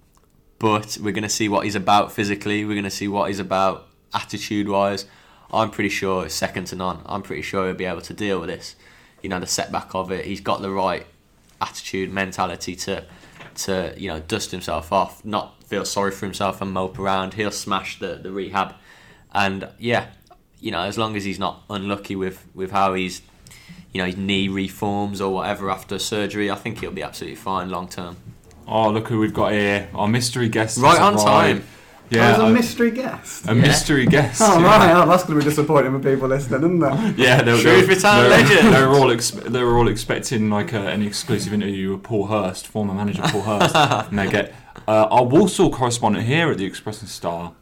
but 0.58 0.98
we're 1.00 1.12
going 1.12 1.22
to 1.22 1.28
see 1.28 1.48
what 1.48 1.64
he's 1.64 1.74
about 1.74 2.12
physically. 2.12 2.64
We're 2.64 2.74
going 2.74 2.84
to 2.84 2.90
see 2.90 3.08
what 3.08 3.28
he's 3.28 3.38
about 3.38 3.88
attitude 4.12 4.68
wise. 4.68 5.06
I'm 5.52 5.70
pretty 5.70 5.90
sure 5.90 6.26
it's 6.26 6.34
second 6.34 6.66
to 6.66 6.76
none. 6.76 7.00
I'm 7.06 7.22
pretty 7.22 7.42
sure 7.42 7.66
he'll 7.66 7.74
be 7.74 7.84
able 7.84 8.00
to 8.02 8.14
deal 8.14 8.40
with 8.40 8.48
this. 8.48 8.76
You 9.22 9.28
know, 9.28 9.40
the 9.40 9.46
setback 9.46 9.94
of 9.94 10.10
it. 10.10 10.24
He's 10.24 10.40
got 10.40 10.62
the 10.62 10.70
right 10.70 11.06
attitude, 11.60 12.12
mentality 12.12 12.76
to, 12.76 13.04
to 13.54 13.94
you 13.96 14.08
know, 14.08 14.20
dust 14.20 14.50
himself 14.50 14.92
off, 14.92 15.24
not 15.24 15.62
feel 15.64 15.84
sorry 15.84 16.10
for 16.10 16.26
himself 16.26 16.60
and 16.60 16.72
mope 16.72 16.98
around. 16.98 17.34
He'll 17.34 17.50
smash 17.50 17.98
the, 17.98 18.16
the 18.16 18.30
rehab, 18.30 18.74
and 19.32 19.68
yeah, 19.78 20.08
you 20.60 20.70
know, 20.70 20.80
as 20.80 20.98
long 20.98 21.16
as 21.16 21.24
he's 21.24 21.38
not 21.38 21.62
unlucky 21.70 22.16
with 22.16 22.46
with 22.54 22.70
how 22.70 22.94
he's, 22.94 23.22
you 23.92 24.00
know, 24.00 24.06
his 24.06 24.16
knee 24.16 24.48
reforms 24.48 25.20
or 25.20 25.32
whatever 25.32 25.70
after 25.70 25.98
surgery, 25.98 26.50
I 26.50 26.56
think 26.56 26.80
he'll 26.80 26.90
be 26.90 27.02
absolutely 27.02 27.36
fine 27.36 27.70
long 27.70 27.88
term. 27.88 28.16
Oh, 28.66 28.90
look 28.90 29.08
who 29.08 29.18
we've 29.20 29.34
got 29.34 29.52
here. 29.52 29.88
Our 29.94 30.08
mystery 30.08 30.48
guest. 30.48 30.78
Right 30.78 31.00
on 31.00 31.14
arrived. 31.14 31.24
time. 31.60 31.64
Yeah, 32.10 32.32
That 32.32 32.38
was 32.38 32.48
a, 32.48 32.50
a 32.50 32.54
mystery 32.54 32.90
guest. 32.90 33.44
a 33.48 33.54
Yeah. 33.54 33.60
mystery 33.62 34.06
guest. 34.06 34.40
Oh, 34.42 34.58
yeah. 34.58 34.64
right. 34.66 35.02
Oh, 35.02 35.08
that's 35.08 35.24
going 35.24 35.38
to 35.38 35.44
be 35.44 35.48
disappointing 35.50 35.92
for 36.00 36.10
people 36.10 36.28
listening, 36.28 36.60
isn't 36.60 36.82
it? 36.82 37.18
Yeah, 37.18 37.42
they, 37.42 37.58
Shrewsbury 37.58 37.94
they, 37.94 38.00
Town 38.00 38.22
they, 38.24 38.28
legend. 38.30 38.74
They 38.74 38.82
were 38.86 38.94
all 38.94 39.10
ex- 39.10 39.30
they 39.30 39.62
were 39.62 39.78
all 39.78 39.88
expecting 39.88 40.50
like 40.50 40.72
a, 40.72 40.88
an 40.88 41.02
exclusive 41.02 41.52
interview 41.52 41.92
with 41.92 42.02
Paul 42.02 42.26
Hurst, 42.26 42.66
former 42.66 42.92
manager 42.94 43.22
Paul 43.22 43.42
Hurst, 43.42 43.74
and 44.10 44.18
they 44.18 44.30
get 44.30 44.54
uh, 44.86 45.08
our 45.10 45.24
Walsall 45.24 45.70
correspondent 45.70 46.26
here 46.26 46.50
at 46.50 46.58
the 46.58 46.66
Express 46.66 47.00
and 47.00 47.08
Star, 47.08 47.54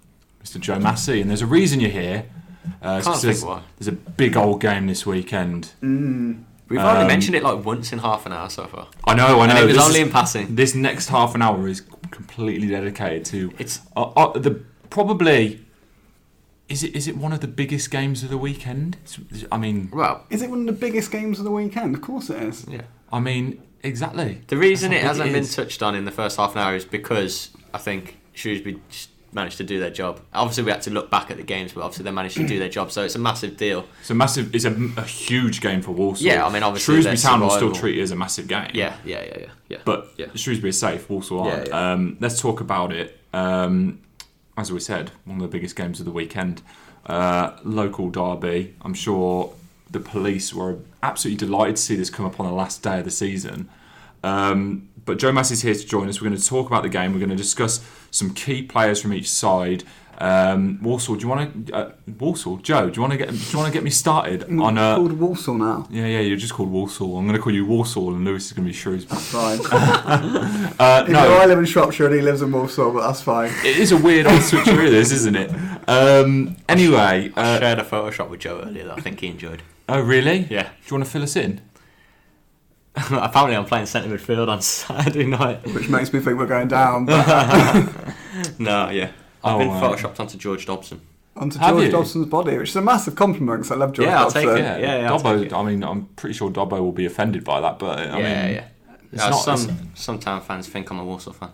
Mr. 0.45 0.59
Joe 0.61 0.79
Massey, 0.79 1.21
and 1.21 1.31
there's 1.31 1.43
a 1.43 1.47
reason 1.47 1.79
you're 1.81 1.91
here. 1.91 2.27
Uh, 2.65 2.69
Can't 3.01 3.05
'cause 3.05 3.23
think 3.23 3.23
there's, 3.23 3.45
why. 3.45 3.63
there's 3.79 3.89
a 3.89 3.93
big 3.93 4.37
old 4.37 4.61
game 4.61 4.87
this 4.87 5.05
weekend. 5.07 5.73
Mm. 5.83 6.45
We've 6.69 6.81
only 6.81 7.03
Um, 7.03 7.07
mentioned 7.09 7.35
it 7.35 7.43
like 7.43 7.65
once 7.65 7.93
in 7.93 7.99
half 7.99 8.25
an 8.25 8.33
hour 8.33 8.49
so 8.49 8.65
far. 8.67 8.89
I 9.05 9.15
know, 9.15 9.41
I 9.41 9.47
know. 9.47 9.53
And 9.55 9.59
it 9.59 9.67
was 9.67 9.77
this 9.77 9.85
only 9.87 10.01
is- 10.01 10.07
in 10.07 10.13
passing. 10.13 10.55
This 10.55 10.75
next 10.75 11.09
half 11.09 11.35
an 11.35 11.43
hour 11.43 11.67
is 11.69 11.83
completely 12.11 12.69
dedicated 12.69 13.25
to 13.27 13.53
It's 13.59 13.81
uh, 13.97 14.03
uh, 14.17 14.39
the 14.39 14.61
probably. 14.91 15.61
Is 16.69 16.83
it 16.83 16.97
is 16.97 17.07
it 17.09 17.17
one 17.19 17.33
of 17.35 17.41
the 17.41 17.49
biggest 17.49 17.91
games 17.91 18.23
of 18.23 18.31
the 18.31 18.39
weekend? 18.39 18.97
I 19.51 19.59
mean, 19.59 19.91
well, 19.93 20.25
Is 20.31 20.41
it 20.41 20.49
one 20.49 20.61
of 20.61 20.67
the 20.67 20.73
biggest 20.73 21.11
games 21.11 21.39
of 21.39 21.45
the 21.45 21.51
weekend? 21.51 21.95
Of 21.95 22.01
course 22.01 22.31
it 22.31 22.43
is. 22.43 22.65
yeah. 22.69 22.83
I 23.13 23.21
mean 23.21 23.61
exactly. 23.83 24.41
The 24.47 24.57
reason 24.57 24.93
it 24.93 25.03
hasn't 25.03 25.29
it 25.29 25.33
been 25.33 25.47
touched 25.47 25.83
on 25.83 25.95
in 25.95 26.07
the 26.07 26.11
first 26.13 26.39
half 26.39 26.53
an 26.53 26.63
hour 26.63 26.75
is 26.75 26.87
because 26.87 27.51
I 27.75 27.79
think 27.79 28.19
Shrewsbury 28.33 28.79
just 28.89 29.11
managed 29.33 29.57
to 29.59 29.65
do 29.65 29.81
their 29.81 29.91
job. 29.91 30.21
Obviously, 30.33 30.65
we 30.65 30.71
had 30.71 30.83
to 30.83 30.91
look 30.91 31.11
back 31.11 31.31
at 31.31 31.37
the 31.37 31.43
games, 31.43 31.73
but 31.73 31.83
obviously 31.83 32.05
they 32.05 32.11
managed 32.11 32.37
to 32.37 32.47
do 32.47 32.59
their 32.59 32.69
job. 32.69 32.93
So 32.93 33.05
it's 33.05 33.15
a 33.15 33.19
massive 33.19 33.57
deal. 33.57 33.87
It's 34.01 34.11
a 34.11 34.15
massive. 34.15 34.55
It's 34.55 34.65
a, 34.65 34.73
a 34.97 35.03
huge 35.05 35.61
game 35.61 35.83
for 35.83 35.93
Walsall. 35.93 36.27
Yeah, 36.27 36.47
I 36.47 36.53
mean, 36.53 36.63
obviously 36.63 36.95
Shrewsbury 36.95 37.17
Town 37.17 37.41
will 37.41 37.51
still 37.51 37.73
treat 37.73 37.99
it 37.99 38.03
as 38.03 38.11
a 38.11 38.17
massive 38.17 38.49
game. 38.49 38.71
Yeah, 38.75 38.97
yeah, 39.05 39.23
yeah, 39.25 39.39
yeah, 39.41 39.47
yeah. 39.69 39.79
but 39.85 40.13
Yeah. 40.17 40.27
Shrewsbury 40.35 40.71
is 40.71 40.79
safe. 40.79 41.09
Walsall 41.09 41.41
aren't. 41.41 41.69
Yeah, 41.69 41.75
yeah. 41.75 41.93
Um, 41.93 42.17
let's 42.21 42.41
talk 42.41 42.61
about 42.61 42.93
it. 42.93 43.19
Um, 43.33 44.01
as 44.57 44.71
we 44.71 44.81
said, 44.81 45.11
one 45.25 45.39
of 45.39 45.43
the 45.43 45.49
biggest 45.49 45.77
games 45.77 45.99
of 45.99 46.07
the 46.07 46.13
weekend. 46.13 46.63
Uh, 47.07 47.57
local 47.65 48.11
derby. 48.11 48.75
I'm 48.83 48.95
sure 48.95 49.55
the 49.91 50.01
police 50.01 50.55
were 50.55 50.79
absolutely 51.03 51.47
delighted 51.47 51.77
to 51.77 51.83
see 51.83 51.97
this 51.97 52.11
come 52.11 52.27
up 52.27 52.39
on 52.39 52.47
the 52.47 52.53
last 52.53 52.83
day 52.83 52.99
of 52.99 53.05
the 53.05 53.11
season. 53.11 53.69
Um, 54.23 54.89
but 55.05 55.19
Joe 55.19 55.33
Mass 55.33 55.51
is 55.51 55.63
here 55.63 55.75
to 55.75 55.87
join 55.87 56.09
us. 56.09 56.21
We're 56.21 56.29
going 56.29 56.41
to 56.41 56.47
talk 56.47 56.67
about 56.67 56.83
the 56.83 56.89
game. 56.89 57.13
We're 57.13 57.19
going 57.19 57.31
to 57.31 57.37
discuss 57.37 57.85
some 58.11 58.33
key 58.35 58.63
players 58.63 59.01
from 59.03 59.13
each 59.13 59.31
side. 59.31 59.85
Um, 60.19 60.79
Walsall, 60.83 61.17
do 61.17 61.23
you 61.23 61.29
want 61.29 61.67
to? 61.67 61.75
Uh, 61.75 61.93
Walsall, 62.21 62.59
Joe, 62.59 62.89
do 62.91 62.97
you 62.97 63.01
want 63.01 63.13
to 63.13 63.17
get? 63.19 63.31
Do 63.31 63.35
you 63.35 63.59
want 63.59 63.73
to 63.73 63.73
get 63.73 63.83
me 63.83 63.91
started 63.91 64.43
Mm, 64.43 64.63
on? 64.63 64.79
Uh, 64.79 64.95
called 64.97 65.13
Walsall 65.15 65.55
now. 65.55 65.89
yeah, 65.91 66.07
yeah, 66.07 66.21
you're 66.21 66.37
just 66.37 66.53
called 66.53 66.71
Walsall. 66.71 67.17
I'm 67.19 67.25
going 67.27 67.37
to 67.37 67.43
call 67.43 67.53
you 67.53 67.65
Walsall, 67.67 68.15
and 68.15 68.25
Lewis 68.25 68.47
is 68.47 68.53
going 68.53 68.65
to 68.67 68.71
be 68.71 68.75
Shrewsbury. 68.77 69.21
Fine. 69.21 69.59
Uh, 70.79 71.01
Even 71.03 71.15
though 71.15 71.39
I 71.39 71.47
live 71.47 71.59
in 71.59 71.65
Shropshire 71.65 72.07
and 72.07 72.15
he 72.15 72.21
lives 72.23 72.43
in 72.43 72.51
Walsall, 72.53 72.93
but 72.93 73.07
that's 73.07 73.21
fine. 73.23 73.51
it 73.65 73.77
is 73.79 73.93
a 73.93 73.97
weird 73.97 74.27
old 74.27 74.41
switcheroo, 74.41 74.91
this, 74.91 75.13
isn't 75.13 75.37
it? 75.37 75.51
Um, 75.89 76.57
anyway, 76.69 77.33
I 77.37 77.41
uh, 77.57 77.59
shared 77.61 77.79
a 77.79 77.85
Photoshop 77.85 78.29
with 78.31 78.41
Joe 78.41 78.63
earlier 78.65 78.85
that 78.87 78.99
I 78.99 79.01
think 79.01 79.21
he 79.21 79.29
enjoyed. 79.29 79.63
oh 79.89 80.01
really? 80.01 80.47
Yeah. 80.51 80.65
Do 80.65 80.69
you 80.87 80.97
want 80.97 81.05
to 81.05 81.11
fill 81.11 81.23
us 81.23 81.37
in? 81.37 81.61
Apparently, 83.11 83.57
I'm 83.57 83.65
playing 83.65 83.87
centre 83.87 84.09
midfield 84.17 84.49
on 84.49 84.61
Saturday 84.63 85.27
night. 85.27 85.65
Which 85.75 85.89
makes 85.89 86.13
me 86.13 86.21
think 86.21 86.39
we're 86.39 86.47
going 86.47 86.69
down. 86.69 87.07
But 87.07 87.27
No, 88.59 88.91
yeah. 88.91 89.11
I've 89.45 89.55
Oh, 89.57 89.59
been 89.59 89.69
wow. 89.69 89.81
photoshopped 89.95 90.21
onto 90.21 90.37
George 90.39 90.67
Dobson. 90.67 91.01
onto 91.35 91.59
Have 91.59 91.71
George 91.75 91.87
you? 91.87 91.91
Dobson's 91.91 92.27
body, 92.27 92.59
which 92.59 92.69
is 92.71 92.77
a 92.77 92.83
massive 92.83 93.15
compliment 93.15 93.61
because 93.61 93.73
I 93.73 93.77
love 93.77 93.93
George 93.93 94.09
Yeah, 94.09 94.19
I'll 94.19 94.25
Dobson. 94.31 94.43
take 94.43 94.59
it. 94.59 94.59
Yeah, 94.63 94.77
yeah, 94.79 94.99
yeah, 95.01 95.11
I'll 95.13 95.19
Dobbo. 95.19 95.39
take 95.39 95.47
it. 95.47 95.53
I 95.55 95.63
mean, 95.63 95.83
I'm 95.83 96.05
pretty 96.17 96.35
sure 96.35 96.51
Dobbo 96.51 96.81
will 96.81 96.93
be 96.93 97.07
offended 97.07 97.45
by 97.45 97.61
that, 97.63 97.79
but 97.79 97.99
I 97.99 98.05
yeah, 98.05 98.15
mean, 98.47 98.55
yeah. 98.55 98.65
it's 99.13 99.23
not- 99.23 99.33
some 99.43 99.55
it's- 99.71 99.79
some 99.95 100.19
town 100.19 100.41
fans 100.43 100.69
think 100.69 100.91
I'm 100.91 100.99
a 100.99 101.05
Walsall 101.05 101.33
fan. 101.33 101.51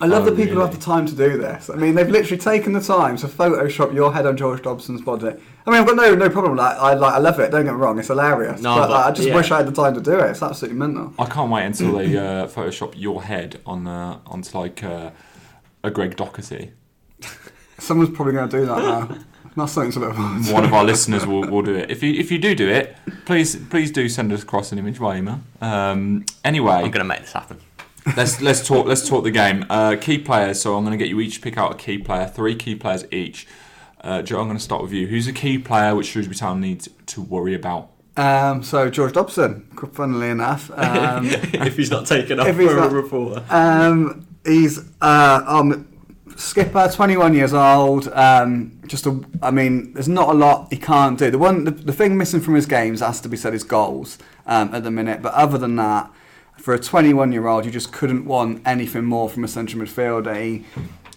I 0.00 0.06
love 0.06 0.24
Oh, 0.24 0.30
the 0.30 0.32
people 0.32 0.54
who 0.54 0.58
really? 0.60 0.70
have 0.72 0.78
the 0.78 0.84
time 0.84 1.06
to 1.06 1.14
do 1.14 1.38
this. 1.38 1.70
I 1.70 1.76
mean, 1.76 1.94
they've 1.94 2.08
literally 2.08 2.36
taken 2.36 2.72
the 2.72 2.80
time 2.80 3.16
to 3.18 3.28
Photoshop 3.28 3.94
your 3.94 4.12
head 4.12 4.26
on 4.26 4.36
George 4.36 4.60
Dobson's 4.60 5.00
body. 5.02 5.28
I 5.66 5.70
mean, 5.70 5.80
I've 5.80 5.86
got 5.86 5.94
no 5.96 6.14
no 6.16 6.28
problem 6.28 6.52
with 6.52 6.60
that. 6.60 6.78
I 6.80 6.94
like, 6.94 7.14
I 7.14 7.18
love 7.18 7.38
it. 7.38 7.50
Don't 7.52 7.64
get 7.64 7.72
me 7.74 7.78
wrong, 7.80 7.98
it's 7.98 8.08
hilarious. 8.08 8.60
No, 8.60 8.74
but, 8.74 8.80
but- 8.82 8.90
like, 8.90 9.06
I 9.06 9.10
just 9.12 9.28
yeah. 9.28 9.36
wish 9.36 9.50
I 9.52 9.58
had 9.58 9.66
the 9.68 9.72
time 9.72 9.94
to 9.94 10.00
do 10.00 10.18
it. 10.18 10.30
It's 10.30 10.42
absolutely 10.42 10.78
mental. 10.78 11.14
I 11.18 11.26
can't 11.26 11.50
wait 11.50 11.64
until 11.64 11.96
they 11.96 12.16
uh, 12.18 12.46
Photoshop 12.48 12.94
your 12.96 13.22
head 13.22 13.60
on 13.64 13.86
uh, 13.86 14.18
onto 14.26 14.58
like 14.58 14.82
uh, 14.82 15.10
a 15.84 15.90
Greg 15.90 16.16
Docherty. 16.16 16.72
Someone's 17.78 18.10
probably 18.10 18.34
going 18.34 18.48
to 18.48 18.58
do 18.60 18.66
that 18.66 18.78
now. 18.78 19.18
That's 19.56 19.70
something 19.72 19.92
to 19.92 20.00
look 20.00 20.16
forward 20.16 20.44
to. 20.44 20.52
one 20.52 20.64
of 20.64 20.72
our 20.72 20.84
listeners 20.92 21.24
will, 21.26 21.48
will 21.48 21.62
do 21.62 21.76
it. 21.76 21.88
If 21.90 22.02
you 22.02 22.12
if 22.14 22.32
you 22.32 22.38
do 22.38 22.56
do 22.56 22.68
it, 22.68 22.96
please 23.26 23.54
please 23.54 23.92
do 23.92 24.08
send 24.08 24.32
us 24.32 24.42
across 24.42 24.72
an 24.72 24.78
image 24.78 24.98
by 24.98 25.18
email. 25.18 25.40
Um, 25.60 26.24
anyway, 26.44 26.72
I'm 26.72 26.90
going 26.90 26.94
to 26.94 27.04
make 27.04 27.20
this 27.20 27.32
happen. 27.32 27.60
Let's 28.16 28.40
let's 28.40 28.66
talk 28.66 28.86
let's 28.86 29.08
talk 29.08 29.24
the 29.24 29.30
game. 29.30 29.64
Uh, 29.70 29.96
key 30.00 30.18
players. 30.18 30.60
So 30.60 30.76
I'm 30.76 30.84
going 30.84 30.96
to 30.98 31.02
get 31.02 31.08
you 31.08 31.20
each 31.20 31.40
pick 31.42 31.56
out 31.58 31.72
a 31.72 31.76
key 31.76 31.98
player, 31.98 32.26
three 32.26 32.54
key 32.56 32.74
players 32.74 33.04
each. 33.12 33.46
Uh, 34.00 34.20
Joe, 34.22 34.40
I'm 34.40 34.46
going 34.46 34.58
to 34.58 34.62
start 34.62 34.82
with 34.82 34.92
you. 34.92 35.06
Who's 35.06 35.26
a 35.26 35.32
key 35.32 35.58
player 35.58 35.94
which 35.94 36.08
Shrewsbury 36.08 36.36
Town 36.36 36.60
needs 36.60 36.88
to 37.06 37.22
worry 37.22 37.54
about? 37.54 37.90
Um, 38.16 38.62
so 38.62 38.90
George 38.90 39.12
Dobson, 39.14 39.66
funnily 39.92 40.28
enough, 40.28 40.70
um, 40.78 41.26
if 41.30 41.76
he's 41.76 41.90
not 41.90 42.06
taken 42.06 42.38
If 42.40 42.58
he's 42.58 42.72
not- 42.74 42.92
reporter. 42.92 43.42
um, 43.50 44.26
he's 44.44 44.78
uh, 45.00 45.42
um, 45.46 45.88
skipper, 46.36 46.88
21 46.92 47.34
years 47.34 47.54
old. 47.54 48.08
Um, 48.08 48.78
just 48.86 49.06
a, 49.06 49.18
I 49.42 49.50
mean, 49.50 49.94
there's 49.94 50.08
not 50.08 50.28
a 50.28 50.34
lot 50.34 50.68
he 50.70 50.76
can't 50.78 51.18
do. 51.18 51.30
The 51.30 51.38
one, 51.38 51.64
the, 51.64 51.70
the 51.70 51.92
thing 51.92 52.16
missing 52.18 52.40
from 52.40 52.54
his 52.54 52.66
games 52.66 53.00
has 53.00 53.20
to 53.22 53.28
be 53.30 53.36
said 53.38 53.54
is 53.54 53.64
goals 53.64 54.18
um, 54.46 54.72
at 54.74 54.84
the 54.84 54.90
minute. 54.90 55.22
But 55.22 55.32
other 55.32 55.56
than 55.58 55.76
that, 55.76 56.10
for 56.64 56.72
a 56.72 56.78
21 56.78 57.30
year 57.30 57.46
old, 57.46 57.66
you 57.66 57.70
just 57.70 57.92
couldn't 57.92 58.24
want 58.24 58.62
anything 58.64 59.04
more 59.04 59.28
from 59.28 59.44
a 59.44 59.48
central 59.48 59.84
midfielder. 59.84 60.34
He 60.42 60.64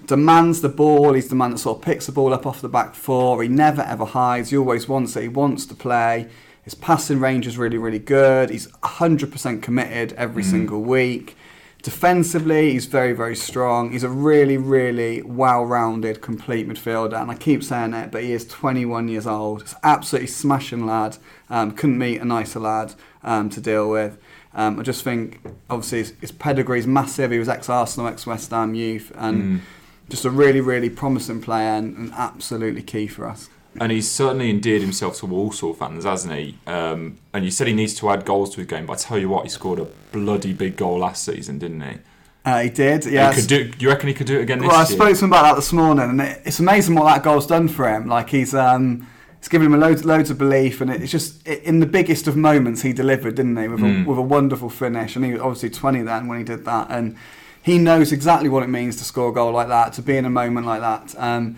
demands 0.05 0.59
the 0.59 0.67
ball. 0.67 1.13
He's 1.13 1.29
the 1.29 1.35
man 1.35 1.51
that 1.51 1.59
sort 1.59 1.77
of 1.77 1.85
picks 1.85 2.07
the 2.07 2.11
ball 2.11 2.33
up 2.33 2.45
off 2.45 2.59
the 2.59 2.67
back 2.67 2.95
four. 2.95 3.41
He 3.41 3.47
never 3.47 3.81
ever 3.81 4.03
hides. 4.03 4.49
He 4.49 4.57
always 4.57 4.89
wants 4.89 5.15
it. 5.15 5.21
He 5.21 5.29
wants 5.29 5.65
to 5.67 5.73
play. 5.73 6.27
His 6.63 6.75
passing 6.75 7.21
range 7.21 7.47
is 7.47 7.57
really, 7.57 7.77
really 7.77 7.97
good. 7.97 8.49
He's 8.49 8.67
100% 8.67 9.61
committed 9.61 10.11
every 10.13 10.43
single 10.43 10.81
week. 10.81 11.37
Defensively, 11.81 12.73
he's 12.73 12.85
very, 12.85 13.13
very 13.13 13.35
strong. 13.37 13.93
He's 13.93 14.03
a 14.03 14.09
really, 14.09 14.57
really 14.57 15.21
well-rounded, 15.21 16.21
complete 16.21 16.67
midfielder, 16.67 17.21
and 17.21 17.31
I 17.31 17.35
keep 17.35 17.63
saying 17.63 17.93
it, 17.93 18.11
but 18.11 18.23
he 18.23 18.33
is 18.33 18.45
21 18.45 19.07
years 19.07 19.25
old. 19.25 19.61
He's 19.61 19.75
absolutely 19.81 20.27
smashing 20.27 20.85
lad. 20.85 21.15
Um, 21.49 21.71
couldn't 21.71 21.97
meet 21.97 22.19
a 22.19 22.25
nicer 22.25 22.59
lad 22.59 22.95
um, 23.23 23.49
to 23.51 23.61
deal 23.61 23.89
with. 23.89 24.17
Um, 24.57 24.79
I 24.79 24.83
just 24.83 25.03
think, 25.03 25.39
obviously, 25.69 25.99
his, 25.99 26.13
his 26.19 26.31
pedigree 26.31 26.79
is 26.79 26.87
massive. 26.87 27.31
He 27.31 27.39
was 27.39 27.47
ex-Arsenal, 27.47 28.07
ex-West 28.07 28.49
Ham 28.49 28.73
youth, 28.73 29.11
and 29.15 29.61
just 30.09 30.25
a 30.25 30.31
really, 30.31 30.61
really 30.61 30.89
promising 30.89 31.41
player 31.41 31.69
and, 31.69 31.95
and 31.95 32.13
absolutely 32.13 32.81
key 32.81 33.07
for 33.07 33.27
us. 33.27 33.49
And 33.79 33.91
he's 33.91 34.09
certainly 34.09 34.49
endeared 34.49 34.81
himself 34.81 35.19
to 35.19 35.27
Walsall 35.27 35.75
fans, 35.75 36.03
hasn't 36.03 36.33
he? 36.33 36.57
Um, 36.65 37.19
and 37.33 37.45
you 37.45 37.51
said 37.51 37.67
he 37.67 37.73
needs 37.73 37.93
to 37.95 38.09
add 38.09 38.25
goals 38.25 38.49
to 38.55 38.57
his 38.57 38.65
game, 38.67 38.87
but 38.87 38.93
I 38.93 38.95
tell 38.95 39.19
you 39.19 39.29
what, 39.29 39.43
he 39.43 39.49
scored 39.49 39.77
a 39.77 39.85
bloody 40.11 40.53
big 40.53 40.75
goal 40.75 40.99
last 40.99 41.23
season, 41.23 41.59
didn't 41.59 41.81
he? 41.81 41.97
Uh, 42.43 42.61
he 42.61 42.69
did, 42.69 43.03
He 43.03 43.11
yes. 43.11 43.35
could 43.35 43.47
do. 43.47 43.71
You 43.77 43.89
reckon 43.89 44.07
he 44.07 44.15
could 44.15 44.25
do 44.25 44.39
it 44.39 44.41
again 44.41 44.59
this 44.59 44.69
Well, 44.69 44.79
I 44.79 44.85
spoke 44.85 45.15
to 45.15 45.25
him 45.25 45.31
about 45.31 45.43
that 45.43 45.55
this 45.57 45.73
morning, 45.73 46.09
and 46.09 46.21
it, 46.21 46.41
it's 46.45 46.59
amazing 46.59 46.95
what 46.95 47.03
that 47.03 47.21
goal's 47.21 47.45
done 47.45 47.67
for 47.67 47.93
him. 47.93 48.07
Like 48.07 48.29
he's 48.29 48.55
um, 48.55 49.05
it's 49.47 49.51
given 49.53 49.71
him 49.71 49.79
loads, 49.79 50.03
loads 50.03 50.29
of 50.29 50.37
belief, 50.37 50.81
and 50.81 50.91
it's 50.91 51.09
just 51.09 51.47
it, 51.47 51.63
in 51.63 51.79
the 51.79 51.85
biggest 51.85 52.27
of 52.27 52.35
moments 52.35 52.81
he 52.81 52.91
delivered, 52.91 53.35
didn't 53.35 53.55
he? 53.55 53.69
With 53.69 53.79
Mm. 53.79 54.03
a 54.05 54.09
with 54.09 54.17
a 54.17 54.21
wonderful 54.21 54.69
finish, 54.69 55.15
and 55.15 55.23
he 55.23 55.31
was 55.31 55.41
obviously 55.41 55.69
20 55.69 56.01
then 56.01 56.27
when 56.27 56.37
he 56.37 56.43
did 56.43 56.65
that, 56.65 56.87
and 56.89 57.15
he 57.63 57.77
knows 57.77 58.11
exactly 58.11 58.49
what 58.49 58.61
it 58.63 58.67
means 58.67 58.97
to 58.97 59.05
score 59.05 59.29
a 59.29 59.31
goal 59.31 59.53
like 59.53 59.69
that, 59.69 59.93
to 59.93 60.01
be 60.01 60.17
in 60.17 60.25
a 60.25 60.29
moment 60.29 60.65
like 60.67 60.81
that. 60.81 61.15
Um, 61.17 61.55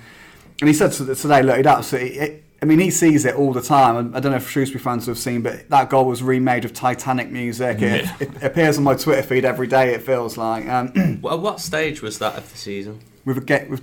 and 0.62 0.68
he 0.68 0.74
said 0.74 0.92
to- 0.94 1.16
today, 1.16 1.42
look, 1.42 1.58
he'd 1.58 1.66
absolutely. 1.66 2.20
It, 2.20 2.44
I 2.62 2.66
mean, 2.66 2.78
he 2.78 2.92
sees 2.92 3.26
it 3.26 3.34
all 3.34 3.54
the 3.54 3.62
time. 3.62 4.14
I 4.16 4.20
don't 4.20 4.34
know 4.34 4.38
if 4.38 4.48
Shrewsbury 4.48 4.84
fans 4.84 5.08
have 5.08 5.18
seen, 5.18 5.42
but 5.42 5.68
that 5.70 5.90
goal 5.90 6.06
was 6.06 6.22
remade 6.22 6.64
with 6.66 6.74
Titanic 6.76 7.32
music. 7.32 7.82
It, 7.82 8.04
Yeah. 8.04 8.16
it 8.20 8.44
appears 8.44 8.78
on 8.78 8.84
my 8.84 8.94
Twitter 8.94 9.24
feed 9.24 9.46
every 9.46 9.66
day. 9.66 9.96
It 9.96 10.04
feels 10.04 10.38
like. 10.38 10.68
Um, 10.70 11.20
Well, 11.24 11.40
what 11.40 11.60
stage 11.60 12.04
was 12.04 12.20
that 12.20 12.36
of 12.38 12.52
the 12.52 12.58
season? 12.58 13.00
with 13.26 13.38
a 13.38 13.42
get 13.42 13.68
with, 13.70 13.82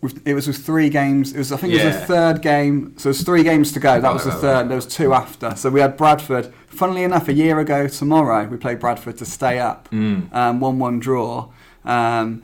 with 0.00 0.26
it 0.26 0.34
was 0.34 0.46
with 0.46 0.58
three 0.58 0.88
games. 0.88 1.32
It 1.32 1.38
was 1.38 1.50
I 1.52 1.56
think 1.56 1.72
it 1.72 1.76
was 1.84 1.94
Yeah. 1.94 2.00
the 2.00 2.06
third 2.06 2.42
game. 2.42 2.94
So 2.98 3.08
there's 3.08 3.22
three 3.22 3.42
games 3.42 3.72
to 3.72 3.80
go. 3.80 4.00
That 4.00 4.12
was 4.12 4.24
the 4.24 4.32
third. 4.32 4.68
There 4.68 4.76
was 4.76 4.86
two 4.86 5.12
after. 5.12 5.54
So 5.56 5.70
we 5.70 5.80
had 5.80 5.96
Bradford. 5.96 6.52
Funnily 6.68 7.02
enough, 7.02 7.28
a 7.28 7.32
year 7.32 7.58
ago 7.58 7.88
tomorrow 7.88 8.46
we 8.46 8.56
played 8.56 8.78
Bradford 8.78 9.16
to 9.18 9.24
stay 9.24 9.58
up. 9.58 9.88
Mm. 9.90 10.32
Um, 10.34 10.60
one-one 10.60 11.00
draw. 11.00 11.48
Um, 11.84 12.42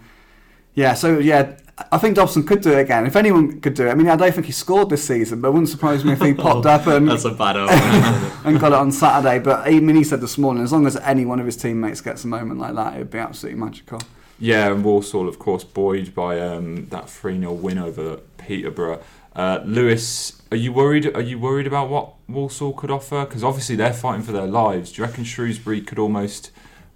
yeah. 0.75 0.95
So 0.95 1.19
yeah. 1.19 1.57
I 1.91 1.99
think 1.99 2.15
Dobson 2.15 2.45
could 2.45 2.61
do 2.61 2.71
it 2.71 2.79
again. 2.83 3.05
If 3.05 3.17
anyone 3.17 3.61
could 3.61 3.75
do 3.75 3.89
it, 3.89 3.91
I 3.91 3.95
mean, 3.95 4.09
I 4.09 4.15
don't 4.15 4.33
think 4.33 4.47
he 4.47 4.53
scored 4.53 4.91
this 4.91 5.03
season, 5.03 5.41
but 5.41 5.49
it 5.49 5.51
wouldn't 5.51 5.69
surprise 5.69 6.05
me 6.05 6.13
if 6.13 6.21
he 6.21 6.33
popped 6.47 6.67
up 6.67 6.87
and, 6.87 7.09
That's 7.09 7.25
a 7.25 7.33
bad 7.33 7.57
and 8.45 8.61
got 8.61 8.69
it 8.71 8.75
on 8.79 8.93
Saturday. 8.93 9.41
But 9.41 9.67
I 9.67 9.81
mean, 9.81 9.97
he 9.97 10.05
said 10.05 10.21
this 10.21 10.39
morning, 10.39 10.63
as 10.63 10.73
long 10.73 10.87
as 10.87 10.97
any 10.99 11.25
one 11.25 11.41
of 11.41 11.47
his 11.47 11.57
teammates 11.57 12.01
gets 12.01 12.23
a 12.23 12.29
moment 12.29 12.61
like 12.61 12.77
that, 12.77 12.95
it 12.95 12.99
would 12.99 13.11
be 13.11 13.19
absolutely 13.19 13.61
magical. 13.61 14.01
Yeah, 14.39 14.73
and 14.73 14.85
Walsall, 14.85 15.29
of 15.29 15.39
course, 15.39 15.65
buoyed 15.65 16.15
by 16.15 16.41
um, 16.41 16.87
that 16.87 17.09
3 17.09 17.39
0 17.39 17.53
win 17.53 17.79
over 17.79 18.19
Peterborough. 18.39 19.01
Uh, 19.35 19.61
Lewis, 19.65 20.43
are 20.53 20.57
you 20.57 20.73
worried? 20.73 21.15
Are 21.15 21.21
you 21.23 21.39
worried 21.39 21.67
about 21.67 21.89
what 21.89 22.15
Walsall 22.29 22.73
could 22.73 22.91
offer? 22.91 23.25
Because 23.25 23.43
obviously 23.43 23.75
they're 23.75 23.93
fighting 23.93 24.23
for 24.23 24.33
their 24.33 24.47
lives. 24.47 24.93
Do 24.93 25.03
you 25.03 25.07
reckon 25.07 25.25
Shrewsbury 25.25 25.81
could 25.81 25.99
almost, 25.99 26.51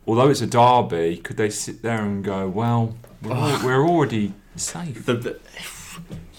although 0.07 0.29
it's 0.29 0.41
a 0.41 0.47
derby, 0.47 1.17
could 1.17 1.37
they 1.37 1.51
sit 1.51 1.83
there 1.83 2.03
and 2.03 2.23
go, 2.23 2.49
"Well, 2.49 2.97
we're, 3.23 3.65
we're 3.65 3.89
already 3.89 4.35
safe"? 4.55 5.05
the, 5.05 5.15
the, 5.15 5.41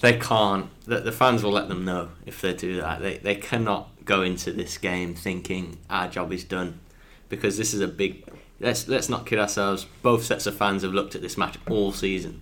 they 0.01 0.17
can't. 0.17 0.69
The, 0.85 1.01
the 1.01 1.11
fans 1.11 1.43
will 1.43 1.51
let 1.51 1.67
them 1.67 1.83
know 1.83 2.09
if 2.25 2.41
they 2.41 2.53
do 2.53 2.79
that. 2.79 3.01
They, 3.01 3.17
they 3.17 3.35
cannot 3.35 3.89
go 4.05 4.21
into 4.21 4.51
this 4.53 4.77
game 4.77 5.13
thinking 5.13 5.77
our 5.89 6.07
job 6.07 6.31
is 6.31 6.43
done 6.43 6.79
because 7.27 7.57
this 7.57 7.73
is 7.73 7.81
a 7.81 7.87
big. 7.87 8.25
Let's 8.59 8.87
let's 8.87 9.09
not 9.09 9.25
kid 9.25 9.39
ourselves. 9.39 9.85
Both 10.01 10.23
sets 10.23 10.45
of 10.45 10.55
fans 10.55 10.83
have 10.83 10.93
looked 10.93 11.15
at 11.15 11.21
this 11.21 11.37
match 11.37 11.57
all 11.69 11.91
season. 11.91 12.41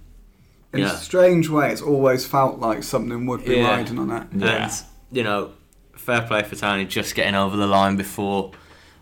In 0.74 0.80
Yeah. 0.80 0.94
a 0.94 0.98
strange 0.98 1.50
way, 1.50 1.72
it's 1.72 1.82
always 1.82 2.26
felt 2.26 2.60
like 2.60 2.84
something 2.84 3.26
would 3.28 3.46
be 3.46 3.56
Yeah. 3.58 3.70
riding 3.76 4.00
on 4.00 4.12
it. 4.12 4.28
Yeah. 4.36 4.64
And 4.64 4.72
you 5.12 5.24
know, 5.24 5.52
fair 5.96 6.22
play 6.22 6.44
for 6.44 6.56
Tony 6.56 6.86
just 6.86 7.16
getting 7.16 7.36
over 7.36 7.56
the 7.56 7.68
line 7.68 7.96
before 7.96 8.52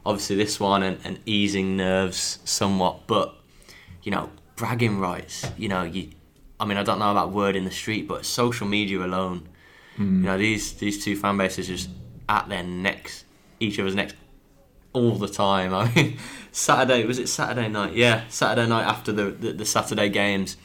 obviously 0.05 0.35
this 0.35 0.59
one 0.59 0.83
and, 0.83 0.99
and 1.03 1.19
easing 1.25 1.75
nerves 1.75 2.39
somewhat. 2.45 3.07
But 3.07 3.33
you 4.03 4.11
know, 4.11 4.29
bragging 4.55 4.99
rights. 4.99 5.45
You 5.57 5.69
know, 5.69 5.83
you. 5.83 6.09
I 6.59 6.65
mean, 6.65 6.77
I 6.77 6.83
don't 6.83 6.99
know 6.99 7.11
about 7.11 7.31
word 7.31 7.55
in 7.55 7.65
the 7.65 7.71
street, 7.71 8.07
but 8.07 8.25
social 8.25 8.67
media 8.67 9.03
alone, 9.03 9.47
hmm. 9.97 10.21
you 10.21 10.25
know, 10.25 10.37
these 10.37 10.73
these 10.73 11.03
two 11.03 11.15
fan 11.15 11.37
bases 11.37 11.67
just 11.67 11.89
at 12.29 12.47
their 12.49 12.63
necks, 12.63 13.25
each 13.59 13.79
other's 13.79 13.95
necks, 13.95 14.13
all 14.95 15.15
the 15.15 15.27
time. 15.27 15.73
I 15.81 15.93
mean, 15.93 16.17
Saturday 16.51 17.05
was 17.05 17.19
it 17.19 17.27
Saturday 17.29 17.67
night? 17.69 17.93
Yeah, 17.93 18.23
Saturday 18.29 18.67
night 18.67 18.85
after 18.85 19.11
the 19.11 19.25
the, 19.31 19.53
the 19.53 19.65
Saturday 19.65 20.09
games. 20.09 20.57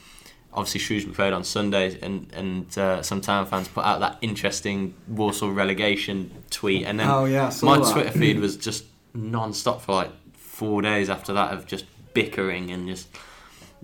Obviously, 0.53 0.81
Shrewsbury 0.81 1.15
played 1.15 1.33
on 1.33 1.45
Sundays, 1.45 1.95
and 2.03 2.33
and 2.33 2.79
uh, 2.79 3.03
some 3.03 3.21
town 3.21 3.47
fans 3.47 3.69
put 3.69 3.85
out 3.85 4.01
that 4.01 4.19
interesting 4.21 4.95
Walsall 5.07 5.53
relegation 5.53 6.31
tweet, 6.51 6.85
and 6.87 6.99
then 6.99 7.09
Oh, 7.09 7.25
yeah, 7.25 7.53
my 7.63 7.79
that. 7.79 7.93
Twitter 7.93 8.11
feed 8.11 8.41
was 8.41 8.57
just 8.57 8.85
non-stop 9.15 9.81
for 9.83 9.95
like 9.95 10.11
four 10.37 10.83
days 10.83 11.09
after 11.11 11.33
that 11.35 11.53
of 11.53 11.67
just 11.67 11.85
bickering 12.15 12.71
and 12.73 12.89
just 12.89 13.09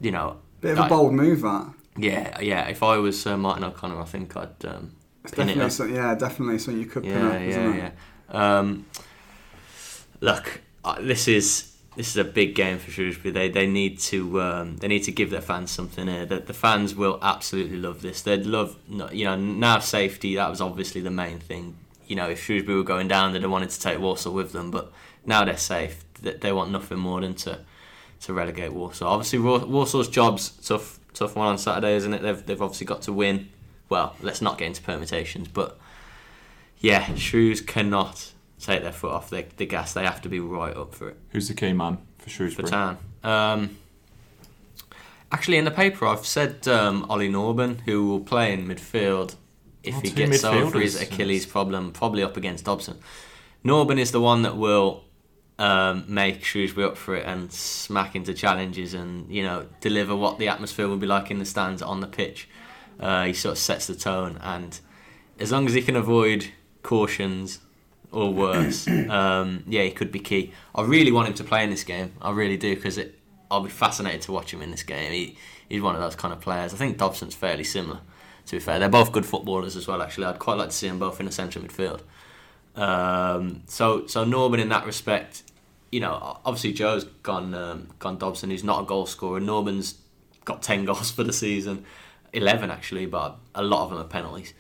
you 0.00 0.11
know 0.11 0.38
Bit 0.61 0.72
of 0.78 0.87
a 0.87 0.88
bold 0.88 1.14
move, 1.14 1.42
that. 1.42 1.72
yeah 1.96 2.38
yeah 2.40 2.66
if 2.68 2.82
I 2.82 2.96
was 2.98 3.26
uh, 3.26 3.37
Martin 3.37 3.64
O'Connor 3.64 4.00
I 4.00 4.04
think 4.04 4.37
I'd 4.37 4.64
um, 4.64 4.92
pin 5.32 5.48
it 5.48 5.59
definitely 5.59 5.61
up 5.61 5.70
so, 5.70 5.85
yeah, 5.85 6.14
definitely 6.14 6.59
something 6.59 6.82
you 6.82 6.88
could 6.88 7.02
pin 7.04 7.12
yeah 7.12 7.28
up, 7.28 7.40
isn't 7.40 7.62
yeah 7.62 7.87
it? 7.87 7.92
yeah 8.32 8.59
um, 8.59 8.87
look 10.20 10.61
uh, 10.85 11.00
this 11.00 11.29
is 11.29 11.72
this 11.96 12.09
is 12.09 12.16
a 12.16 12.24
big 12.24 12.55
game 12.55 12.79
for 12.79 12.90
Shrewsbury 12.90 13.33
they 13.33 13.48
they 13.48 13.66
need 13.66 13.98
to 14.00 14.40
um, 14.40 14.76
they 14.79 14.88
need 14.88 15.05
to 15.05 15.12
give 15.12 15.31
their 15.31 15.40
fans 15.40 15.71
something 15.71 16.06
here 16.06 16.27
the, 16.27 16.40
the 16.40 16.54
fans 16.54 16.94
will 16.94 17.19
absolutely 17.23 17.77
love 17.77 18.02
this 18.02 18.23
they'd 18.23 18.46
love 18.46 18.77
you 18.88 19.25
know 19.25 19.37
now 19.37 19.79
safety 19.79 20.35
that 20.37 20.48
was 20.48 20.60
obviously 20.60 21.00
the 21.00 21.10
main 21.10 21.38
thing 21.38 21.77
you 22.06 22.17
know 22.17 22.29
if 22.29 22.42
Shrewsbury 22.42 22.77
were 22.77 22.85
going 22.85 23.08
down 23.08 23.33
they'd 23.33 23.42
have 23.42 23.50
wanted 23.50 23.71
to 23.71 23.81
take 23.81 23.98
Walsall 23.98 24.33
with 24.33 24.52
them 24.52 24.71
but 24.71 24.92
now 25.25 25.44
they're 25.44 25.56
safe 25.56 26.04
they, 26.23 26.52
want 26.52 26.71
nothing 26.71 26.98
more 26.98 27.21
than 27.21 27.35
to 27.35 27.60
to 28.23 28.33
relegate 28.33 28.73
Walsall. 28.73 29.08
Obviously, 29.08 29.38
Wa- 29.38 29.64
Walsall's 29.64 30.08
job's 30.08 30.50
tough, 30.50 30.98
tough 31.14 31.37
one 31.37 31.48
on 31.48 31.58
Saturday, 31.58 31.94
isn't 31.96 32.12
it? 32.12 32.23
They've 32.23 32.46
they've 32.46 32.62
obviously 32.62 32.87
got 32.87 33.02
to 33.02 33.12
win. 33.12 33.50
Well, 33.88 34.17
let's 34.21 34.42
not 34.42 34.58
get 34.58 34.67
into 34.67 34.83
permutations, 34.83 35.48
but 35.48 35.79
yeah, 36.79 37.14
Shrews 37.14 37.60
cannot 37.60 38.33
take 38.61 38.83
their 38.83 38.92
foot 38.92 39.13
off 39.13 39.31
the, 39.31 39.44
the 39.57 39.67
gas. 39.67 39.92
They 39.92 40.04
have 40.04 40.23
to 40.23 40.29
be 40.29 40.40
right 40.40 40.77
up 40.77 40.94
for 40.94 41.11
it 41.11 41.17
Who's 41.31 41.48
the 41.48 41.54
key 41.54 41.73
man 41.73 41.98
for 42.19 42.25
for 42.25 42.31
Shrewsbury? 42.31 42.69
Town. 42.69 42.98
Um, 43.23 43.77
actually, 45.31 45.59
in 45.59 45.65
the 45.65 45.71
paper, 45.71 46.07
I've 46.07 46.27
said 46.27 46.67
um, 46.69 47.07
Ollie 47.09 47.31
Norburn, 47.31 47.81
who 47.81 48.09
will 48.09 48.21
play 48.21 48.52
in 48.52 48.67
midfield 48.67 49.37
if 49.83 49.96
Oh, 49.96 50.00
he 50.00 50.11
gets 50.11 50.44
over 50.44 50.81
his. 50.81 51.00
Achilles 51.00 51.46
problem, 51.46 51.92
probably 51.92 52.23
up 52.23 52.37
against 52.37 52.65
Dobson. 52.65 52.98
Norburn 53.65 53.98
is 53.98 54.13
the 54.13 54.21
one 54.21 54.42
that 54.42 54.57
will 54.57 55.04
um, 55.59 56.04
make 56.09 56.44
Shrewsbury 56.44 56.87
up 56.87 56.96
for 56.96 57.17
it 57.17 57.27
and 57.27 57.52
smack 57.52 58.15
into 58.15 58.35
challenges 58.35 58.94
and 58.94 59.31
you 59.31 59.42
know 59.42 59.67
deliver 59.81 60.15
what 60.15 60.38
the 60.38 60.48
atmosphere 60.48 60.88
will 60.88 60.98
be 60.98 61.07
like 61.07 61.31
in 61.31 61.38
the 61.38 61.44
stands 61.46 61.83
on 61.83 62.00
the 62.00 62.07
pitch. 62.07 62.48
Uh, 62.98 63.25
he 63.27 63.33
sort 63.33 63.52
of 63.52 63.59
sets 63.59 63.87
the 63.87 63.94
tone, 63.94 64.38
and 64.42 64.81
as 65.38 65.52
long 65.52 65.67
as 65.67 65.75
he 65.75 65.83
can 65.83 65.96
avoid 65.96 66.48
cautions 66.83 67.59
or 68.17 68.33
worse, 68.33 68.88
um, 69.10 69.62
yeah, 69.69 69.83
he 69.83 69.90
could 69.90 70.10
be 70.10 70.19
key. 70.19 70.52
I 70.75 70.83
really 70.83 71.12
want 71.12 71.29
him 71.29 71.35
to 71.35 71.44
play 71.44 71.62
in 71.62 71.69
this 71.69 71.85
game. 71.85 72.14
I 72.23 72.31
really 72.31 72.56
do 72.56 72.75
because 72.75 72.98
I'll 73.50 73.60
be 73.60 73.69
fascinated 73.69 74.23
to 74.23 74.33
watch 74.33 74.54
him 74.54 74.62
in 74.62 74.71
this 74.71 74.83
game. 74.83 75.12
He, 75.12 75.37
he's 75.69 75.83
one 75.83 75.94
of 75.94 76.00
those 76.00 76.17
kind 76.17 76.33
of 76.33 76.40
players. 76.40 76.73
I 76.73 76.79
think 76.79 76.96
Dobson's 76.96 77.35
fairly 77.35 77.62
similar 77.62 78.00
To 78.46 78.56
be 78.56 78.58
fair, 78.58 78.79
they're 78.79 78.88
both 78.88 79.12
good 79.12 79.27
footballers 79.27 79.77
as 79.77 79.87
well. 79.87 80.00
Actually, 80.00 80.29
I'd 80.29 80.38
quite 80.38 80.56
like 80.56 80.71
to 80.71 80.75
see 80.75 80.88
them 80.88 80.98
both 80.98 81.21
in 81.21 81.27
the 81.27 81.33
central 81.33 81.62
midfield. 81.62 82.00
Um, 82.75 83.62
so 83.67 84.06
so 84.06 84.25
Norburn 84.25 84.60
in 84.60 84.71
that 84.71 84.87
respect, 84.87 85.42
you 85.92 86.00
know, 86.00 86.40
obviously 86.42 86.73
Joe's 86.73 87.04
gone 87.04 87.52
um, 87.52 87.88
gone 87.98 88.17
Dobson, 88.17 88.48
who's 88.48 88.64
not 88.64 88.83
a 88.83 88.87
goal 88.87 89.04
scorer. 89.04 89.40
Norburn's 89.40 89.98
got 90.46 90.62
ten 90.62 90.85
goals 90.90 91.10
for 91.10 91.23
the 91.23 91.35
season, 91.35 91.85
eleven 92.33 92.71
actually, 92.71 93.04
but 93.04 93.37
a 93.54 93.62
lot 93.62 93.85
of 93.85 93.90
them 93.90 93.98
are 93.98 94.04
penalties. 94.04 94.54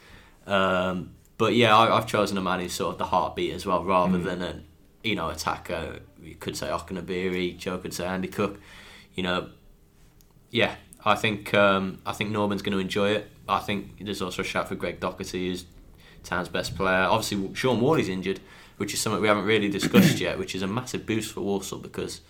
Um, 0.46 1.15
but 1.38 1.54
yeah, 1.54 1.76
I, 1.76 1.96
I've 1.96 2.06
chosen 2.06 2.38
a 2.38 2.42
man 2.42 2.60
who's 2.60 2.72
sort 2.72 2.94
of 2.94 2.98
the 2.98 3.06
heartbeat 3.06 3.52
as 3.52 3.66
well, 3.66 3.84
rather 3.84 4.18
than 4.18 4.42
a 4.42 4.62
you 5.02 5.14
know 5.14 5.28
attacker. 5.30 6.00
You 6.22 6.34
could 6.34 6.56
say 6.56 6.68
Okenabirhie, 6.68 7.56
Joe 7.58 7.78
could 7.78 7.94
say 7.94 8.06
Andy 8.06 8.28
Cook. 8.28 8.60
You 9.14 9.22
know, 9.22 9.48
yeah, 10.50 10.76
I 11.04 11.14
think 11.14 11.54
um, 11.54 12.00
I 12.04 12.12
think 12.12 12.30
Norburn's 12.30 12.62
going 12.62 12.72
to 12.72 12.78
enjoy 12.78 13.10
it. 13.10 13.30
I 13.48 13.60
think 13.60 14.04
there's 14.04 14.22
also 14.22 14.42
a 14.42 14.44
shout 14.44 14.68
for 14.68 14.74
Greg 14.74 15.00
Docherty, 15.00 15.48
who's 15.48 15.64
Town's 16.24 16.48
best 16.48 16.76
player. 16.76 17.04
Obviously, 17.04 17.54
Shaun 17.54 17.80
Whalley's 17.80 18.08
injured, 18.08 18.40
which 18.76 18.92
is 18.92 19.00
something 19.00 19.22
we 19.22 19.28
haven't 19.28 19.44
really 19.44 19.68
discussed 19.68 20.20
yet, 20.20 20.38
which 20.38 20.54
is 20.54 20.62
a 20.62 20.66
massive 20.66 21.06
boost 21.06 21.32
for 21.32 21.42
Walsall 21.42 21.78
because 21.78 22.20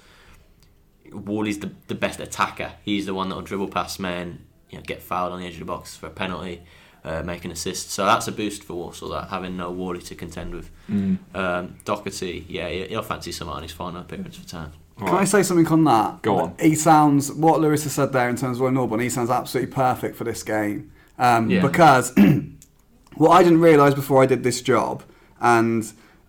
Wardley's 1.11 1.61
the, 1.61 1.73
the 1.89 1.95
best 1.95 2.21
attacker. 2.21 2.73
He's 2.85 3.07
the 3.07 3.15
one 3.15 3.29
that'll 3.29 3.43
dribble 3.43 3.69
past 3.69 3.99
men, 3.99 4.45
you 4.71 4.79
know, 4.79 4.83
get 4.83 5.03
fouled 5.03 5.33
on 5.33 5.41
the 5.41 5.47
edge 5.47 5.55
of 5.55 5.61
the 5.61 5.65
box 5.65 5.97
for 5.97 6.07
a 6.07 6.11
penalty, 6.11 6.63
uh, 7.07 7.23
make 7.23 7.45
an 7.45 7.51
assist. 7.53 7.91
So 7.91 8.05
that's 8.05 8.29
a 8.29 8.33
boost 8.33 8.65
for 8.65 8.75
Walsall, 8.75 9.09
that 9.11 9.29
having 9.29 9.57
no 9.57 9.71
Whalley 9.71 10.01
to 10.03 10.15
contend 10.15 10.55
with. 10.55 10.71
Mm. 10.91 11.19
Um, 11.35 11.77
Docherty, 11.85 12.45
yeah, 12.49 12.69
he- 12.69 12.89
he'll 12.89 13.03
fancy 13.03 13.33
someone 13.33 13.57
on 13.59 13.63
his 13.63 13.73
final 13.73 14.01
appearance 14.03 14.37
for 14.37 14.47
Town. 14.47 14.73
Can 14.99 15.09
I 15.09 15.25
say 15.25 15.43
something 15.43 15.67
on 15.69 15.85
that? 15.85 16.23
Go 16.23 16.39
on. 16.39 16.55
He 16.59 16.75
sounds 16.75 17.31
what 17.33 17.61
Lewis 17.61 17.85
has 17.85 17.93
said 17.93 18.13
there 18.13 18.29
in 18.31 18.37
terms 18.37 18.57
of 18.59 18.63
Roy 18.63 18.71
Norburn. 18.71 19.03
He 19.03 19.11
sounds 19.11 19.29
absolutely 19.31 19.73
perfect 19.73 20.17
for 20.17 20.25
this 20.25 20.43
game 20.43 20.91
um, 21.19 21.51
Yeah. 21.51 21.61
because 21.61 22.15
what 23.17 23.31
I 23.31 23.43
didn't 23.43 23.61
realise 23.61 23.95
before 23.95 24.23
I 24.23 24.27
did 24.27 24.43
this 24.43 24.61
job, 24.63 25.03
and 25.41 25.85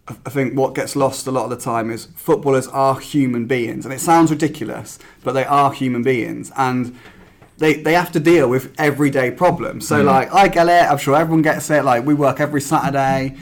I 0.05 0.15
I 0.25 0.29
think 0.29 0.57
what 0.57 0.73
gets 0.75 0.95
lost 0.95 1.27
a 1.27 1.31
lot 1.31 1.43
of 1.45 1.49
the 1.49 1.57
time 1.57 1.89
is 1.91 2.05
footballers 2.15 2.67
are 2.67 2.97
human 2.99 3.45
beings, 3.45 3.85
and 3.85 3.93
it 3.93 3.99
sounds 3.99 4.31
ridiculous, 4.31 4.99
but 5.23 5.31
they 5.33 5.43
are 5.45 5.71
human 5.73 6.01
beings, 6.03 6.51
and 6.57 6.97
they 7.57 7.75
they 7.75 7.93
have 7.93 8.11
to 8.13 8.19
deal 8.19 8.49
with 8.49 8.73
everyday 8.77 9.31
problems. 9.31 9.87
So 9.87 10.01
mm. 10.01 10.05
like 10.05 10.33
I 10.33 10.47
get 10.47 10.67
it, 10.67 10.89
I'm 10.89 10.97
sure 10.97 11.15
everyone 11.15 11.41
gets 11.41 11.69
it. 11.69 11.83
Like 11.83 12.05
we 12.05 12.13
work 12.13 12.39
every 12.39 12.61
Saturday. 12.61 13.35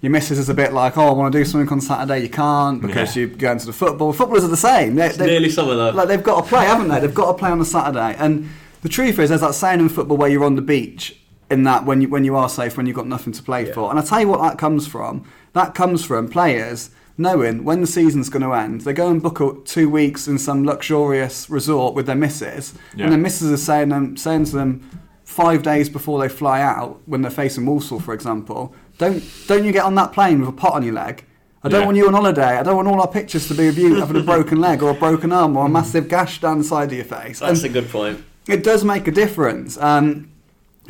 Your 0.00 0.10
missus 0.10 0.38
is 0.38 0.50
a 0.50 0.54
bit 0.54 0.74
like, 0.74 0.98
oh, 0.98 1.08
I 1.08 1.12
want 1.12 1.32
to 1.32 1.38
do 1.38 1.46
something 1.46 1.68
on 1.70 1.80
Saturday. 1.80 2.20
You 2.20 2.28
can't 2.28 2.82
because 2.82 3.16
Yeah. 3.16 3.22
you 3.22 3.28
go 3.28 3.52
into 3.52 3.64
the 3.64 3.72
football. 3.72 4.12
Footballers 4.12 4.44
are 4.44 4.48
the 4.48 4.56
same. 4.56 4.96
They, 4.96 5.08
they- 5.08 5.26
nearly 5.26 5.48
summer, 5.48 5.74
though. 5.74 5.90
Like 5.90 6.08
they've 6.08 6.22
got 6.22 6.42
to 6.42 6.48
play, 6.48 6.66
haven't 6.66 6.88
they? 6.88 7.00
They've 7.00 7.14
got 7.14 7.32
to 7.32 7.38
play 7.38 7.50
on 7.50 7.58
a 7.58 7.64
Saturday. 7.64 8.14
And 8.18 8.50
the 8.82 8.90
truth 8.90 9.18
is, 9.18 9.30
there's 9.30 9.40
that 9.40 9.54
saying 9.54 9.80
in 9.80 9.88
football 9.88 10.18
where 10.18 10.28
you're 10.28 10.44
on 10.44 10.56
the 10.56 10.62
beach. 10.62 11.18
In 11.50 11.62
that, 11.64 11.84
when 11.84 12.00
you 12.00 12.08
when 12.08 12.24
you 12.24 12.36
are 12.36 12.48
safe, 12.48 12.76
when 12.76 12.86
you've 12.86 12.96
got 12.96 13.06
nothing 13.06 13.32
to 13.34 13.42
play 13.42 13.70
for, 13.70 13.90
and 13.90 13.98
I 13.98 14.02
tell 14.02 14.20
you 14.20 14.28
what 14.28 14.40
that 14.40 14.58
comes 14.58 14.86
from. 14.86 15.26
That 15.52 15.74
comes 15.74 16.04
from 16.04 16.28
players 16.28 16.90
knowing 17.16 17.64
when 17.64 17.80
the 17.80 17.86
season's 17.86 18.28
going 18.28 18.42
to 18.42 18.52
end. 18.52 18.80
They 18.82 18.92
go 18.92 19.08
and 19.08 19.22
book 19.22 19.40
a, 19.40 19.52
two 19.64 19.88
weeks 19.88 20.26
in 20.26 20.38
some 20.38 20.64
luxurious 20.64 21.48
resort 21.48 21.94
with 21.94 22.06
their 22.06 22.16
missus, 22.16 22.74
Yeah. 22.96 23.04
and 23.04 23.12
their 23.12 23.20
missus 23.20 23.50
is 23.50 23.62
saying 23.62 23.90
them 23.90 24.16
saying 24.16 24.46
to 24.46 24.52
them 24.56 24.88
five 25.24 25.62
days 25.62 25.88
before 25.88 26.20
they 26.20 26.28
fly 26.28 26.60
out, 26.60 27.00
when 27.06 27.22
they're 27.22 27.30
facing 27.30 27.66
Walsall, 27.66 28.00
for 28.00 28.14
example, 28.14 28.74
don't 28.98 29.22
don't 29.46 29.64
you 29.64 29.72
get 29.72 29.84
on 29.84 29.94
that 29.96 30.12
plane 30.12 30.40
with 30.40 30.48
a 30.48 30.52
pot 30.52 30.74
on 30.74 30.82
your 30.82 30.94
leg? 30.94 31.24
I 31.62 31.68
don't 31.68 31.80
Yeah. 31.80 31.86
want 31.86 31.96
you 31.96 32.06
on 32.08 32.12
holiday. 32.14 32.58
I 32.58 32.62
don't 32.62 32.76
want 32.76 32.88
all 32.88 33.00
our 33.00 33.08
pictures 33.08 33.48
to 33.48 33.54
be 33.54 33.68
of 33.68 33.78
you 33.78 33.94
having 33.94 34.16
a 34.16 34.22
broken 34.22 34.60
leg 34.60 34.82
or 34.82 34.90
a 34.90 34.94
broken 34.94 35.32
arm 35.32 35.56
or 35.56 35.64
a 35.64 35.68
massive 35.68 36.08
gash 36.10 36.40
down 36.40 36.58
the 36.58 36.64
side 36.64 36.88
of 36.88 36.92
your 36.92 37.06
face. 37.06 37.38
That's 37.38 37.62
And 37.62 37.70
a 37.70 37.80
good 37.80 37.88
point. 37.90 38.22
it 38.46 38.62
does 38.62 38.84
make 38.84 39.08
a 39.08 39.10
difference. 39.10 39.78
Um, 39.78 40.28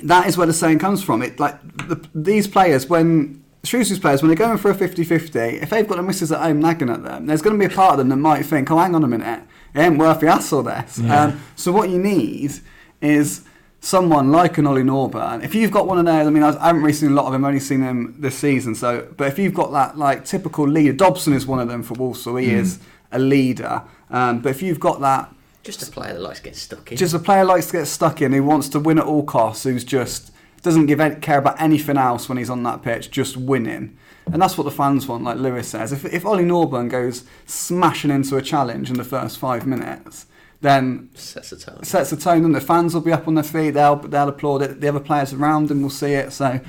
that 0.02 0.26
is 0.26 0.36
where 0.36 0.48
the 0.48 0.52
saying 0.52 0.80
comes 0.80 1.00
from. 1.00 1.22
It 1.22 1.38
like 1.38 1.56
the, 1.88 2.04
these 2.12 2.48
players 2.48 2.88
when 2.88 3.43
Shrewsbury's 3.64 4.00
players 4.00 4.22
when 4.22 4.28
they're 4.28 4.36
going 4.36 4.58
for 4.58 4.70
a 4.70 4.74
50-50, 4.74 5.62
if 5.62 5.70
they've 5.70 5.88
got 5.88 5.98
a 5.98 6.02
missus 6.02 6.30
at 6.30 6.40
home 6.40 6.60
nagging 6.60 6.90
at 6.90 7.02
them, 7.02 7.26
there's 7.26 7.42
going 7.42 7.58
to 7.58 7.68
be 7.68 7.72
a 7.72 7.74
part 7.74 7.92
of 7.92 7.98
them 7.98 8.08
that 8.10 8.16
might 8.16 8.44
think, 8.44 8.70
"Oh, 8.70 8.78
hang 8.78 8.94
on 8.94 9.02
a 9.04 9.08
minute, 9.08 9.42
it 9.74 9.80
ain't 9.80 9.98
worth 9.98 10.20
the 10.20 10.30
hassle." 10.30 10.62
This. 10.62 11.00
Um, 11.10 11.40
so 11.56 11.72
what 11.72 11.88
you 11.90 11.98
need 11.98 12.52
is 13.00 13.42
someone 13.80 14.32
like 14.32 14.56
an 14.58 14.66
Ollie 14.66 14.82
Norburn. 14.82 15.44
If 15.44 15.54
you've 15.54 15.70
got 15.70 15.86
one 15.86 15.98
of 15.98 16.04
those, 16.06 16.26
I 16.26 16.30
mean, 16.30 16.42
I 16.42 16.48
I 16.58 16.66
haven't 16.68 16.82
really 16.82 16.94
seen 16.94 17.10
a 17.10 17.14
lot 17.14 17.26
of 17.26 17.34
him. 17.34 17.44
I've 17.44 17.48
only 17.48 17.60
seen 17.60 17.82
him 17.82 18.16
this 18.18 18.36
season. 18.36 18.74
So, 18.74 19.08
but 19.16 19.28
if 19.28 19.38
you've 19.38 19.54
got 19.54 19.72
that 19.72 19.98
like 19.98 20.24
typical 20.24 20.66
leader, 20.66 20.92
Dobson 20.92 21.32
is 21.32 21.46
one 21.46 21.60
of 21.60 21.68
them 21.68 21.82
for 21.82 21.94
Walsall. 21.94 22.36
He 22.36 22.50
is 22.50 22.78
a 23.12 23.18
leader. 23.18 23.82
Um, 24.10 24.40
but 24.40 24.50
if 24.50 24.62
you've 24.62 24.80
got 24.80 25.00
that 25.00 25.32
Just 25.62 25.82
a 25.82 25.90
player 25.90 26.12
that 26.14 26.20
likes 26.20 26.40
getting 26.40 26.58
stuck 26.58 26.90
in. 26.92 26.98
just 26.98 27.14
a 27.14 27.18
player 27.18 27.44
likes 27.44 27.66
to 27.66 27.72
get 27.72 27.86
stuck 27.86 28.20
in, 28.22 28.32
who 28.32 28.42
wants 28.42 28.68
to 28.70 28.80
win 28.80 28.98
at 28.98 29.04
all 29.04 29.22
costs, 29.24 29.64
who's 29.64 29.84
just 29.84 30.30
doesn't 30.64 30.86
give 30.86 30.98
any, 30.98 31.14
care 31.16 31.38
about 31.38 31.60
anything 31.60 31.96
else 31.96 32.28
when 32.28 32.38
he's 32.38 32.50
on 32.50 32.62
that 32.64 32.82
pitch, 32.82 33.10
just 33.10 33.36
winning. 33.36 33.96
And 34.32 34.40
that's 34.40 34.56
what 34.56 34.64
the 34.64 34.70
fans 34.70 35.06
want, 35.06 35.22
like 35.22 35.36
Lewis 35.36 35.68
says. 35.68 35.92
If, 35.92 36.06
if 36.06 36.24
Ollie 36.24 36.44
Norburn 36.44 36.88
goes 36.88 37.24
smashing 37.46 38.10
into 38.10 38.36
a 38.36 38.42
challenge 38.42 38.90
in 38.90 38.96
the 38.96 39.04
first 39.04 39.38
five 39.38 39.66
minutes, 39.66 40.24
then 40.62 41.10
sets 41.14 41.52
a 41.52 41.58
tone. 41.58 41.84
sets 41.84 42.08
the 42.08 42.16
tone, 42.16 42.46
and 42.46 42.54
the 42.54 42.60
fans 42.60 42.94
will 42.94 43.02
be 43.02 43.12
up 43.12 43.28
on 43.28 43.34
their 43.34 43.44
feet. 43.44 43.72
They'll 43.72 43.96
they'll 43.96 44.30
applaud 44.30 44.62
it. 44.62 44.80
The 44.80 44.88
other 44.88 45.00
players 45.00 45.34
around 45.34 45.68
them 45.68 45.82
will 45.82 45.90
see 45.90 46.14
it. 46.14 46.32
So 46.32 46.60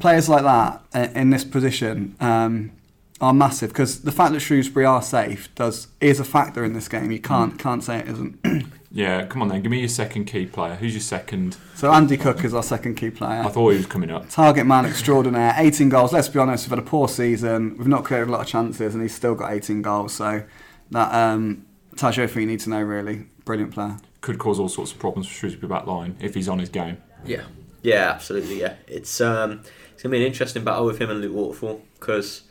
players 0.00 0.28
like 0.28 0.42
that 0.42 1.14
in 1.14 1.30
this 1.30 1.44
position 1.44 2.16
um, 2.18 2.72
are 3.20 3.32
massive 3.32 3.70
because 3.70 4.02
the 4.02 4.10
fact 4.10 4.32
that 4.32 4.40
Shrewsbury 4.40 4.84
are 4.84 5.02
safe 5.02 5.54
does 5.54 5.86
is 6.00 6.18
a 6.18 6.24
factor 6.24 6.64
in 6.64 6.72
this 6.72 6.88
game. 6.88 7.12
You 7.12 7.20
can't 7.20 7.56
can't 7.56 7.84
say 7.84 8.00
it 8.00 8.08
isn't. 8.08 8.72
Yeah, 8.92 9.24
come 9.26 9.42
on 9.42 9.48
then. 9.48 9.62
Give 9.62 9.70
me 9.70 9.78
your 9.78 9.88
second 9.88 10.24
key 10.24 10.46
player. 10.46 10.74
Who's 10.74 10.92
your 10.92 11.00
second? 11.00 11.56
So 11.74 11.92
Andy 11.92 12.16
Cook 12.16 12.44
is 12.44 12.52
our 12.52 12.62
second 12.62 12.96
key 12.96 13.10
player. 13.10 13.42
I 13.42 13.48
thought 13.48 13.70
he 13.70 13.76
was 13.76 13.86
coming 13.86 14.10
up. 14.10 14.28
Target 14.28 14.66
man 14.66 14.84
extraordinaire, 14.84 15.54
18 15.56 15.88
goals. 15.88 16.12
Let's 16.12 16.28
be 16.28 16.40
honest, 16.40 16.64
we've 16.64 16.70
had 16.70 16.80
a 16.80 16.88
poor 16.88 17.08
season. 17.08 17.76
We've 17.78 17.86
not 17.86 18.04
created 18.04 18.28
a 18.28 18.32
lot 18.32 18.40
of 18.40 18.46
chances, 18.48 18.94
and 18.94 19.02
he's 19.02 19.14
still 19.14 19.36
got 19.36 19.52
18 19.52 19.82
goals. 19.82 20.14
So 20.14 20.42
that 20.90 21.14
um, 21.14 21.66
tells 21.96 22.16
you 22.16 22.26
you 22.26 22.46
need 22.46 22.60
to 22.60 22.70
know. 22.70 22.82
Really, 22.82 23.26
brilliant 23.44 23.72
player. 23.72 23.96
Could 24.22 24.38
cause 24.38 24.58
all 24.58 24.68
sorts 24.68 24.90
of 24.90 24.98
problems 24.98 25.28
for 25.28 25.34
Shrewsbury 25.34 25.68
back 25.68 25.86
line 25.86 26.16
if 26.20 26.34
he's 26.34 26.48
on 26.48 26.58
his 26.58 26.68
game. 26.68 26.98
Yeah, 27.24 27.44
yeah, 27.82 28.10
absolutely. 28.10 28.60
Yeah, 28.60 28.74
it's 28.88 29.20
um, 29.20 29.62
it's 29.92 30.02
gonna 30.02 30.12
be 30.12 30.20
an 30.20 30.26
interesting 30.26 30.64
battle 30.64 30.84
with 30.84 30.98
him 31.00 31.10
and 31.10 31.20
Luke 31.20 31.34
Waterfall 31.34 31.82
because 31.94 32.42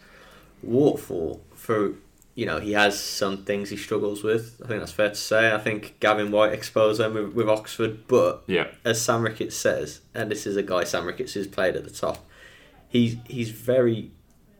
Waterfall, 0.63 1.41
for 1.53 1.95
you 2.39 2.45
know, 2.45 2.59
he 2.59 2.71
has 2.71 2.97
some 3.03 3.43
things 3.43 3.69
he 3.69 3.75
struggles 3.75 4.23
with. 4.23 4.61
I 4.63 4.67
think 4.67 4.79
that's 4.79 4.93
fair 4.93 5.09
to 5.09 5.15
say. 5.15 5.53
I 5.53 5.57
think 5.57 5.99
Gavin 5.99 6.31
Whyte 6.31 6.53
exposed 6.53 6.99
them 7.01 7.13
with, 7.13 7.33
with 7.33 7.49
Oxford, 7.49 8.07
but 8.07 8.43
Yeah. 8.47 8.67
as 8.85 9.01
Sam 9.01 9.21
Ricketts 9.23 9.57
says, 9.57 9.99
and 10.15 10.31
this 10.31 10.47
is 10.47 10.55
a 10.55 10.63
guy 10.63 10.85
Sam 10.85 11.05
Ricketts 11.05 11.33
who's 11.33 11.47
played 11.47 11.75
at 11.75 11.83
the 11.83 11.89
top, 11.89 12.25
he's 12.87 13.17
he's 13.27 13.49
very 13.51 14.11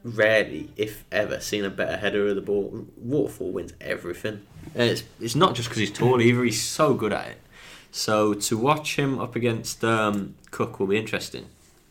rarely, 0.04 0.70
if 0.76 1.06
ever, 1.12 1.40
seen 1.40 1.64
a 1.64 1.70
better 1.70 1.96
header 1.98 2.28
of 2.28 2.36
the 2.36 2.42
ball. 2.42 2.86
Waterfall 2.98 3.52
wins 3.52 3.74
everything. 3.80 4.42
And 4.76 4.90
it's 4.90 5.04
it's 5.22 5.36
not 5.36 5.56
just 5.56 5.70
because 5.70 5.80
he's 5.80 5.92
tall 5.92 6.20
either; 6.22 6.44
he's 6.44 6.62
so 6.62 6.94
good 6.94 7.14
at 7.14 7.28
it. 7.30 7.38
So 7.92 8.34
to 8.34 8.58
watch 8.58 8.98
him 8.98 9.20
up 9.20 9.36
against 9.38 9.84
um, 9.86 10.36
Cook 10.52 10.80
will 10.80 10.88
be 10.88 10.98
interesting. 10.98 11.46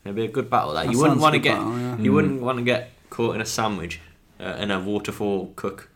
It'll 0.05 0.15
be 0.15 0.25
a 0.27 0.29
good 0.39 0.49
battle. 0.51 0.75
That, 0.75 0.85
That 0.87 0.93
you 0.93 0.99
wouldn't 1.01 1.21
want 1.21 1.33
to 1.35 1.39
get 1.41 1.57
battle, 1.57 1.79
yeah. 1.79 1.97
you 1.99 2.13
wouldn't 2.13 2.41
want 2.43 2.59
to 2.59 2.65
get 2.65 2.93
caught 3.11 3.35
in 3.37 3.41
a 3.41 3.47
sandwich 3.47 4.01
uh, 4.41 4.57
in 4.59 4.71
a 4.71 4.81
Waterfall 4.81 5.53
Cook 5.57 5.91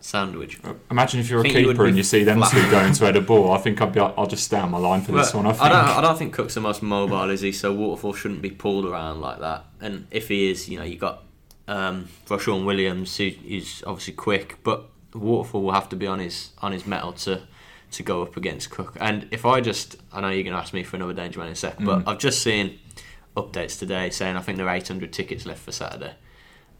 sandwich. 0.00 0.58
Imagine 0.90 1.20
if 1.20 1.30
you're 1.30 1.40
a 1.40 1.42
think 1.42 1.54
you 1.56 1.68
keeper 1.68 1.86
and 1.86 1.96
you 1.96 2.02
see 2.02 2.24
them 2.24 2.38
flat. 2.38 2.50
two 2.50 2.70
going 2.70 2.92
to 2.92 3.04
head 3.04 3.16
a 3.16 3.20
ball. 3.20 3.52
I 3.52 3.58
think 3.58 3.80
I'd 3.80 3.92
be, 3.92 4.00
I'll 4.00 4.26
just 4.26 4.44
stay 4.44 4.58
on 4.58 4.70
my 4.72 4.78
line 4.78 5.02
for 5.02 5.12
this 5.12 5.32
one. 5.32 5.46
I 5.46 5.52
think. 5.52 5.62
I 5.62 5.68
don't. 5.68 5.98
I 5.98 6.00
don't 6.00 6.18
think 6.18 6.34
Cook's 6.34 6.54
the 6.54 6.60
most 6.60 6.82
mobile, 6.82 7.30
is 7.30 7.40
he? 7.40 7.52
So 7.52 7.72
Waterfall 7.72 8.12
shouldn't 8.14 8.42
be 8.42 8.50
pulled 8.50 8.84
around 8.84 9.20
like 9.20 9.38
that. 9.40 9.64
And 9.80 10.06
if 10.10 10.28
he 10.28 10.50
is, 10.50 10.68
you 10.68 10.78
know, 10.78 10.84
you 10.84 10.96
got 10.96 11.22
um, 11.68 12.08
Ro-Shaun 12.28 12.64
Williams, 12.64 13.16
who 13.16 13.30
is 13.46 13.84
obviously 13.86 14.14
quick, 14.14 14.58
but 14.64 14.88
Waterfall 15.14 15.62
will 15.62 15.72
have 15.72 15.88
to 15.90 15.96
be 15.96 16.06
on 16.06 16.18
his 16.18 16.50
on 16.60 16.72
his 16.72 16.86
mettle 16.86 17.12
to 17.12 17.42
to 17.92 18.02
go 18.02 18.22
up 18.22 18.36
against 18.36 18.70
Cook. 18.70 18.96
And 19.00 19.28
if 19.30 19.44
I 19.46 19.60
just, 19.60 19.96
I 20.12 20.20
know 20.22 20.30
you're 20.30 20.42
going 20.44 20.54
to 20.54 20.58
ask 20.60 20.72
me 20.72 20.82
for 20.82 20.96
another 20.96 21.12
danger 21.12 21.38
man 21.38 21.48
in 21.48 21.52
a 21.52 21.56
sec, 21.56 21.76
Mm. 21.78 21.84
but 21.84 22.08
I've 22.08 22.18
just 22.18 22.42
seen 22.42 22.78
updates 23.36 23.78
today 23.78 24.08
saying 24.10 24.34
I 24.36 24.40
think 24.40 24.56
there 24.58 24.66
are 24.68 24.74
800 24.74 25.12
tickets 25.12 25.44
left 25.46 25.60
for 25.62 25.72
Saturday. 25.72 26.14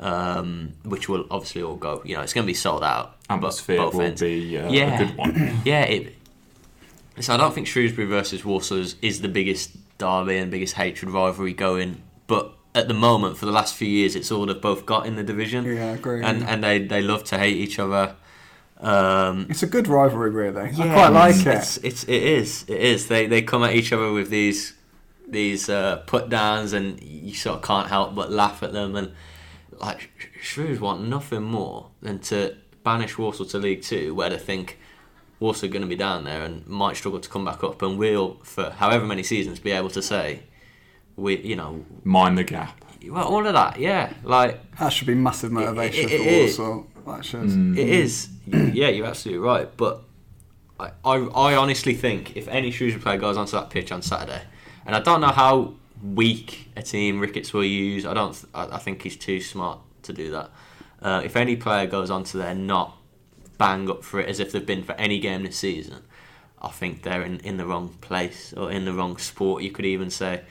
Um, 0.02 0.72
which 0.84 1.08
will 1.08 1.26
obviously 1.30 1.62
all 1.62 1.76
go. 1.76 2.02
You 2.04 2.16
know, 2.16 2.22
it's 2.22 2.32
going 2.32 2.44
to 2.44 2.50
be 2.50 2.54
sold 2.54 2.82
out. 2.82 3.16
Atmosphere 3.30 3.76
both 3.76 3.94
will 3.94 4.00
ends. 4.02 4.20
be 4.20 4.58
uh, 4.58 4.68
Yeah. 4.68 4.94
a 5.00 5.06
good 5.06 5.16
one. 5.16 5.60
Yeah, 5.64 5.82
it, 5.84 6.14
so 7.20 7.34
I 7.34 7.36
don't 7.36 7.54
think 7.54 7.66
Shrewsbury 7.68 8.08
versus 8.08 8.44
Walsall 8.44 8.78
is, 8.78 8.96
is 9.00 9.20
the 9.20 9.28
biggest 9.28 9.70
derby 9.98 10.38
and 10.38 10.50
biggest 10.50 10.74
hatred 10.74 11.10
rivalry 11.12 11.52
going. 11.52 12.02
But 12.26 12.52
at 12.74 12.88
the 12.88 12.94
moment, 12.94 13.36
for 13.38 13.46
the 13.46 13.52
last 13.52 13.76
few 13.76 13.86
years, 13.88 14.16
it's 14.16 14.32
all 14.32 14.44
they've 14.46 14.60
both 14.60 14.86
got 14.86 15.06
in 15.06 15.14
the 15.14 15.22
division. 15.22 15.64
Yeah, 15.66 15.90
I 15.90 15.94
agree. 15.94 16.22
And 16.24 16.42
and 16.42 16.64
they, 16.64 16.80
they 16.84 17.00
love 17.02 17.22
to 17.24 17.38
hate 17.38 17.56
each 17.56 17.78
other. 17.78 18.16
Um, 18.80 19.46
It's 19.50 19.62
a 19.62 19.66
good 19.68 19.86
rivalry, 19.86 20.30
really. 20.30 20.62
I 20.70 20.72
quite 20.72 21.08
like 21.10 21.36
it's, 21.36 21.76
it. 21.76 21.84
It's, 21.84 21.84
it's 21.84 22.04
it 22.04 22.22
is 22.22 22.64
it 22.66 22.80
is. 22.80 23.06
They 23.06 23.26
they 23.28 23.42
come 23.42 23.62
at 23.62 23.74
each 23.76 23.92
other 23.92 24.10
with 24.12 24.30
these 24.30 24.72
these 25.28 25.68
uh, 25.68 25.96
put 26.06 26.28
downs, 26.28 26.72
and 26.72 27.00
you 27.02 27.34
sort 27.34 27.58
of 27.58 27.62
can't 27.62 27.88
help 27.88 28.14
but 28.16 28.32
laugh 28.32 28.62
at 28.64 28.72
them. 28.72 28.96
And 28.96 29.12
like 29.82 30.10
Shrews 30.40 30.80
want 30.80 31.02
nothing 31.08 31.42
more 31.42 31.88
than 32.00 32.18
to 32.20 32.56
banish 32.84 33.18
Walsall 33.18 33.46
to 33.46 33.58
League 33.58 33.82
Two, 33.82 34.14
where 34.14 34.30
they 34.30 34.38
think 34.38 34.78
Walsall 35.40 35.68
are 35.68 35.72
going 35.72 35.82
to 35.82 35.88
be 35.88 35.96
down 35.96 36.24
there 36.24 36.42
and 36.42 36.66
might 36.66 36.96
struggle 36.96 37.20
to 37.20 37.28
come 37.28 37.44
back 37.44 37.62
up, 37.64 37.82
and 37.82 37.98
we'll 37.98 38.34
for 38.44 38.70
however 38.70 39.04
many 39.04 39.22
seasons 39.22 39.58
be 39.58 39.72
able 39.72 39.90
to 39.90 40.02
say 40.02 40.44
we, 41.16 41.38
you 41.40 41.56
know, 41.56 41.84
Mind 42.04 42.38
the 42.38 42.44
gap. 42.44 42.80
well, 43.08 43.26
all 43.26 43.46
of 43.46 43.52
that, 43.52 43.78
yeah. 43.78 44.12
Like 44.22 44.76
That 44.78 44.90
should 44.92 45.06
be 45.08 45.14
massive 45.14 45.52
motivation 45.52 46.08
it- 46.08 46.12
it 46.12 46.18
for 46.18 46.28
is. 46.28 46.58
Walsall. 46.58 46.86
That 47.06 47.24
should. 47.24 47.40
Mm. 47.42 47.76
It 47.76 47.88
is. 47.88 48.28
Yeah, 48.46 48.88
you're 48.88 49.06
absolutely 49.06 49.38
right. 49.46 49.68
But 49.76 50.02
I, 50.80 50.90
I, 51.04 51.16
I 51.16 51.54
honestly 51.56 51.94
think 51.94 52.36
if 52.36 52.48
any 52.48 52.70
Shrewsbury 52.70 53.02
player 53.02 53.18
goes 53.18 53.36
onto 53.36 53.52
that 53.52 53.70
pitch 53.70 53.92
on 53.92 54.02
Saturday, 54.02 54.42
and 54.86 54.96
I 54.96 55.00
don't 55.00 55.20
know 55.20 55.28
how 55.28 55.74
weak 56.02 56.70
a 56.76 56.82
team 56.82 57.20
Ricketts 57.20 57.52
will 57.52 57.64
use. 57.64 58.04
I 58.04 58.14
don't. 58.14 58.44
I, 58.54 58.76
I 58.76 58.78
think 58.78 59.02
he's 59.02 59.16
too 59.16 59.40
smart 59.40 59.80
to 60.02 60.12
do 60.12 60.30
that. 60.30 60.50
Uh, 61.00 61.22
if 61.24 61.36
any 61.36 61.56
player 61.56 61.86
goes 61.86 62.10
onto 62.10 62.38
there 62.38 62.54
not 62.54 62.96
bang 63.58 63.90
up 63.90 64.04
for 64.04 64.20
it 64.20 64.28
as 64.28 64.40
if 64.40 64.52
they've 64.52 64.66
been 64.66 64.82
for 64.82 64.94
any 64.94 65.18
game 65.18 65.42
this 65.44 65.56
season, 65.56 66.02
I 66.60 66.68
think 66.68 67.02
they're 67.02 67.22
in, 67.22 67.40
in 67.40 67.56
the 67.56 67.66
wrong 67.66 67.90
place 68.00 68.52
or 68.52 68.70
in 68.70 68.84
the 68.84 68.92
wrong 68.92 69.16
sport. 69.16 69.62
You 69.62 69.70
could 69.70 69.86
even 69.86 70.10
say. 70.10 70.42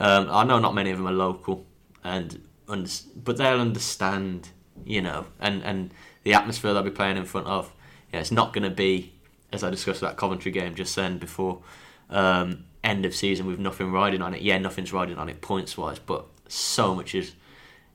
Um, 0.00 0.28
I 0.30 0.44
know 0.44 0.58
not 0.58 0.74
many 0.74 0.90
of 0.90 0.98
them 0.98 1.06
are 1.06 1.12
local, 1.12 1.66
and 2.04 2.40
but 2.66 3.36
they'll 3.36 3.60
understand, 3.60 4.48
you 4.84 5.02
know, 5.02 5.26
and 5.40 5.62
and 5.62 5.92
the 6.22 6.34
atmosphere 6.34 6.72
they'll 6.72 6.82
be 6.82 6.90
playing 6.90 7.16
in 7.16 7.24
front 7.24 7.46
of. 7.46 7.72
Yeah, 8.12 8.20
it's 8.20 8.32
not 8.32 8.52
going 8.52 8.64
to 8.64 8.70
be 8.70 9.12
as 9.52 9.62
I 9.62 9.70
discussed 9.70 10.00
that 10.00 10.16
Coventry 10.16 10.50
game 10.50 10.74
just 10.74 10.96
then 10.96 11.18
before 11.18 11.60
um, 12.10 12.64
end 12.84 13.04
of 13.04 13.14
season 13.14 13.46
with 13.46 13.58
nothing 13.58 13.92
riding 13.92 14.22
on 14.22 14.34
it. 14.34 14.42
Yeah, 14.42 14.58
nothing's 14.58 14.92
riding 14.92 15.18
on 15.18 15.28
it 15.28 15.40
points 15.40 15.76
wise, 15.76 15.98
but 15.98 16.26
so 16.48 16.94
much 16.94 17.14
is 17.14 17.32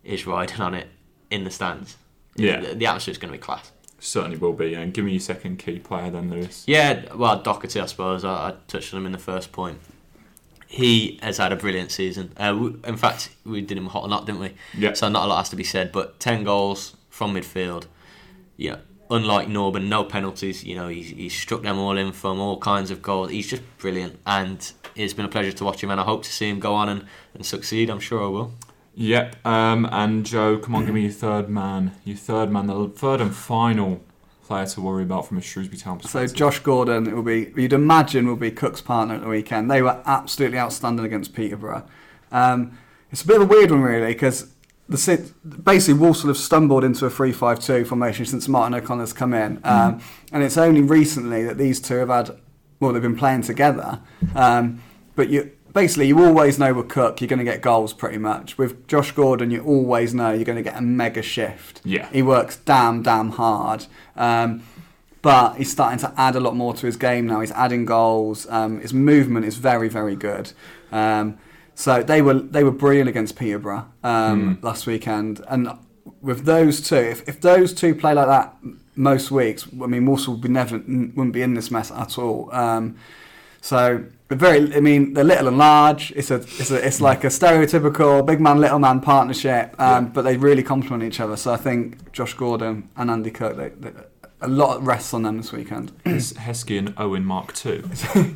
is 0.03 0.25
riding 0.25 0.61
on 0.61 0.73
it 0.73 0.87
in 1.29 1.43
the 1.43 1.51
stands. 1.51 1.97
Yeah. 2.35 2.61
the, 2.61 2.75
the 2.75 2.85
atmosphere's 2.85 3.17
going 3.17 3.31
to 3.31 3.37
be 3.37 3.41
class. 3.41 3.71
Certainly 3.99 4.37
will 4.37 4.53
be. 4.53 4.73
And 4.75 4.93
give 4.93 5.03
me 5.05 5.11
your 5.11 5.19
second 5.19 5.57
key 5.57 5.79
player 5.79 6.11
then, 6.11 6.29
Lewis. 6.29 6.63
Yeah, 6.67 7.13
well, 7.15 7.41
Docherty, 7.41 7.81
I 7.81 7.87
suppose. 7.87 8.23
I, 8.23 8.49
I 8.49 8.53
touched 8.67 8.93
on 8.93 8.99
him 9.01 9.05
in 9.07 9.11
the 9.11 9.17
first 9.17 9.51
point. 9.51 9.79
He 10.67 11.19
has 11.23 11.37
had 11.37 11.51
a 11.51 11.55
brilliant 11.55 11.91
season. 11.91 12.31
Uh, 12.37 12.69
in 12.85 12.97
fact, 12.97 13.29
we 13.43 13.61
did 13.61 13.77
him 13.77 13.87
a 13.87 13.89
hot 13.89 14.03
or 14.03 14.09
not, 14.09 14.25
didn't 14.25 14.41
we? 14.41 14.53
Yeah. 14.77 14.93
So 14.93 15.09
not 15.09 15.25
a 15.25 15.27
lot 15.27 15.37
has 15.37 15.49
to 15.49 15.55
be 15.55 15.63
said. 15.63 15.91
But 15.91 16.19
ten 16.19 16.43
goals 16.43 16.95
from 17.09 17.33
midfield. 17.33 17.85
Yeah. 18.55 18.77
Unlike 19.09 19.47
Norburn, 19.47 19.87
no 19.87 20.03
penalties. 20.03 20.63
You 20.63 20.75
know, 20.75 20.87
he's, 20.87 21.09
he's 21.09 21.33
struck 21.33 21.61
them 21.61 21.77
all 21.77 21.97
in 21.97 22.11
from 22.11 22.39
all 22.39 22.57
kinds 22.59 22.91
of 22.91 23.01
goals. 23.01 23.31
He's 23.31 23.47
just 23.47 23.63
brilliant, 23.77 24.19
and 24.25 24.71
it's 24.95 25.13
been 25.13 25.25
a 25.25 25.29
pleasure 25.29 25.51
to 25.51 25.63
watch 25.63 25.83
him. 25.83 25.91
And 25.91 25.99
I 25.99 26.03
hope 26.03 26.23
to 26.23 26.31
see 26.31 26.49
him 26.49 26.59
go 26.59 26.73
on 26.73 26.89
and, 26.89 27.05
and 27.33 27.45
succeed. 27.45 27.89
I'm 27.89 27.99
sure 27.99 28.23
I 28.23 28.27
will. 28.27 28.53
Yep. 28.95 29.45
Um, 29.45 29.87
and 29.91 30.25
Joe, 30.25 30.57
come 30.57 30.73
on, 30.73 30.85
give 30.85 30.95
me 30.95 31.03
your 31.03 31.11
third 31.11 31.49
man. 31.49 31.93
Your 32.03 32.17
third 32.17 32.51
man, 32.51 32.65
the 32.65 32.87
third 32.89 33.21
and 33.21 33.33
final 33.33 34.01
player 34.47 34.65
to 34.65 34.81
worry 34.81 35.03
about 35.03 35.27
from 35.27 35.37
a 35.37 35.41
Shrewsbury 35.41 35.77
Town 35.77 36.01
So. 36.01 36.25
Josh 36.25 36.59
Gordon, 36.59 37.05
it 37.05 37.13
will 37.13 37.21
be 37.21 37.53
you'd 37.55 37.73
imagine 37.73 38.25
will 38.25 38.37
be 38.37 38.49
Cook's 38.49 38.81
partner 38.81 39.15
at 39.15 39.21
the 39.21 39.27
weekend. 39.27 39.69
They 39.69 39.81
were 39.81 40.01
absolutely 40.05 40.57
outstanding 40.57 41.05
against 41.05 41.35
Peterborough. 41.35 41.85
Um, 42.31 42.77
it's 43.11 43.21
a 43.21 43.27
bit 43.27 43.35
of 43.37 43.43
a 43.43 43.45
weird 43.45 43.71
one 43.71 43.81
really 43.81 44.13
because 44.13 44.51
the 44.89 45.31
basically 45.63 45.99
Walsall 45.99 46.29
have 46.29 46.37
stumbled 46.37 46.83
into 46.83 47.05
a 47.05 47.09
3-5-2 47.09 47.85
formation 47.85 48.25
since 48.25 48.47
Martin 48.47 48.73
O'Connor's 48.73 49.13
come 49.13 49.33
in, 49.33 49.59
um, 49.63 50.01
and 50.31 50.43
it's 50.43 50.57
only 50.57 50.81
recently 50.81 51.43
that 51.43 51.57
these 51.57 51.81
two 51.81 51.95
have 51.97 52.09
had 52.09 52.31
well 52.79 52.93
they've 52.93 53.01
been 53.01 53.17
playing 53.17 53.41
together. 53.41 53.99
Um, 54.33 54.81
but 55.15 55.29
you 55.29 55.51
basically 55.73 56.07
you 56.07 56.23
always 56.23 56.57
know 56.57 56.73
with 56.73 56.87
Cook 56.87 57.19
you're 57.19 57.27
going 57.27 57.39
to 57.39 57.45
get 57.45 57.61
goals 57.61 57.93
pretty 57.93 58.17
much. 58.17 58.57
With 58.57 58.87
Josh 58.87 59.11
Gordon 59.11 59.51
you 59.51 59.61
always 59.63 60.13
know 60.13 60.31
you're 60.31 60.45
going 60.45 60.63
to 60.63 60.63
get 60.63 60.77
a 60.77 60.81
mega 60.81 61.21
shift. 61.21 61.81
Yeah. 61.83 62.09
he 62.11 62.21
works 62.21 62.57
damn 62.57 63.03
damn 63.03 63.31
hard. 63.31 63.85
Um, 64.15 64.63
but 65.21 65.57
he's 65.57 65.71
starting 65.71 65.99
to 65.99 66.13
add 66.15 66.35
a 66.35 66.39
lot 66.39 66.55
more 66.55 66.73
to 66.73 66.85
his 66.85 66.95
game 66.95 67.27
now. 67.27 67.41
He's 67.41 67.51
adding 67.51 67.83
goals. 67.83 68.47
Um, 68.49 68.79
his 68.79 68.93
movement 68.93 69.45
is 69.45 69.57
very, 69.57 69.89
very 69.89 70.15
good. 70.15 70.53
Um, 70.91 71.37
so 71.79 72.01
they 72.01 72.21
were 72.23 72.33
they 72.55 72.63
were 72.63 72.71
brilliant 72.71 73.07
against 73.07 73.35
Peterborough 73.37 73.85
um, 74.03 74.57
last 74.63 74.87
weekend, 74.87 75.41
and 75.47 75.69
with 76.21 76.45
those 76.45 76.81
two, 76.81 76.95
if, 77.13 77.27
if 77.29 77.39
those 77.41 77.71
two 77.73 77.93
play 77.93 78.13
like 78.13 78.27
that 78.27 78.55
most 78.95 79.29
weeks, 79.29 79.67
I 79.81 79.85
mean, 79.85 80.05
Walsall 80.07 80.33
would 80.33 80.41
be 80.41 80.49
never 80.49 80.77
wouldn't 80.77 81.33
be 81.33 81.43
in 81.43 81.53
this 81.53 81.69
mess 81.69 81.91
at 81.91 82.17
all. 82.17 82.49
Um, 82.51 82.95
so 83.61 84.03
they're 84.27 84.37
very, 84.37 84.75
I 84.75 84.79
mean, 84.79 85.13
they're 85.13 85.23
little 85.23 85.47
and 85.49 85.57
large. 85.57 86.11
It's 86.15 86.31
a, 86.31 86.35
it's 86.35 86.71
a, 86.71 86.87
it's 86.87 86.99
like 87.01 87.23
a 87.23 87.27
stereotypical 87.27 88.25
big 88.25 88.39
man, 88.41 88.59
little 88.59 88.79
man 88.79 88.99
partnership, 88.99 89.75
um, 89.79 90.05
Yeah. 90.05 90.11
but 90.13 90.21
they 90.23 90.37
really 90.37 90.63
complement 90.63 91.03
each 91.03 91.19
other. 91.19 91.35
So 91.37 91.53
I 91.53 91.57
think 91.57 92.11
Josh 92.11 92.33
Gordon 92.33 92.89
and 92.95 93.11
Andy 93.11 93.31
Cook, 93.31 93.57
they, 93.57 93.69
they, 93.69 93.91
a 94.41 94.47
lot 94.47 94.77
of 94.77 94.85
rests 94.85 95.13
on 95.13 95.23
them 95.23 95.37
this 95.37 95.51
weekend. 95.51 95.91
Hes- 96.05 96.33
Heskey 96.33 96.77
and 96.77 96.93
Owen 96.97 97.25
Mark 97.25 97.53
II. 97.65 97.81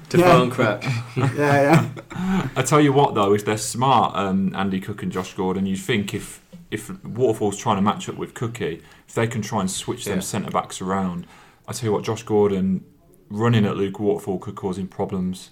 Defoe 0.10 0.44
and 0.44 0.52
Crouch. 0.52 0.86
yeah, 1.16 1.30
yeah. 1.36 2.48
I 2.56 2.64
tell 2.64 2.82
you 2.82 2.92
what, 2.94 3.14
though, 3.14 3.34
if 3.34 3.46
they're 3.46 3.58
smart, 3.58 4.16
um, 4.16 4.54
Andy 4.56 4.80
Cook 4.80 5.04
and 5.04 5.12
Josh 5.12 5.34
Gordon, 5.36 5.66
you'd 5.66 5.80
think 5.80 6.14
if 6.14 6.42
if 6.72 6.90
Waterfall's 7.04 7.58
trying 7.58 7.76
to 7.76 7.82
match 7.82 8.08
up 8.08 8.16
with 8.16 8.34
Cookie, 8.34 8.82
if 9.08 9.14
they 9.14 9.28
can 9.28 9.42
try 9.42 9.60
and 9.60 9.70
switch 9.70 10.06
them 10.06 10.22
centre 10.22 10.52
backs 10.52 10.82
around, 10.82 11.28
I 11.68 11.74
tell 11.74 11.88
you 11.90 11.94
what, 11.94 12.04
Josh 12.04 12.24
Gordon 12.24 12.86
running 13.30 13.66
at 13.66 13.76
Luke 13.76 14.00
Waterfall 14.00 14.40
could 14.40 14.56
cause 14.56 14.78
him 14.78 14.88
problems. 14.88 15.50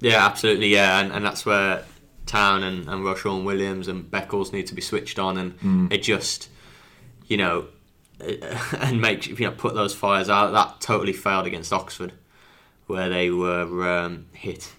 Yeah, 0.00 0.24
absolutely. 0.24 0.68
Yeah, 0.68 1.00
and, 1.00 1.12
and 1.12 1.24
that's 1.24 1.46
where 1.46 1.82
Town 2.26 2.62
and, 2.62 2.86
and 2.88 3.04
Ro-Shaun 3.04 3.44
Williams 3.46 3.88
and 3.88 4.04
Beckles 4.10 4.52
need 4.52 4.66
to 4.66 4.74
be 4.74 4.82
switched 4.82 5.18
on 5.18 5.38
and 5.38 5.90
adjust, 5.92 6.50
you 7.26 7.38
know, 7.38 7.66
and 8.80 9.00
make 9.00 9.26
you 9.26 9.36
know 9.46 9.50
put 9.52 9.74
those 9.74 9.94
fires 9.94 10.28
out. 10.28 10.52
That 10.52 10.80
totally 10.80 11.12
failed 11.12 11.46
against 11.46 11.72
Oxford, 11.72 12.12
where 12.86 13.08
they 13.08 13.30
were 13.30 13.88
um, 13.88 14.26
hit 14.32 14.72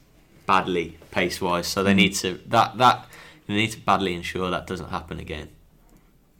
badly 0.45 0.97
pace 1.11 1.39
wise. 1.41 1.67
So 1.67 1.83
they 1.83 1.93
need 1.93 2.15
to 2.15 2.39
that 2.47 2.77
that 2.77 3.07
they 3.47 3.53
need 3.53 3.71
to 3.71 3.79
badly 3.79 4.13
ensure 4.13 4.49
that 4.49 4.67
doesn't 4.67 4.89
happen 4.89 5.19
again. 5.19 5.49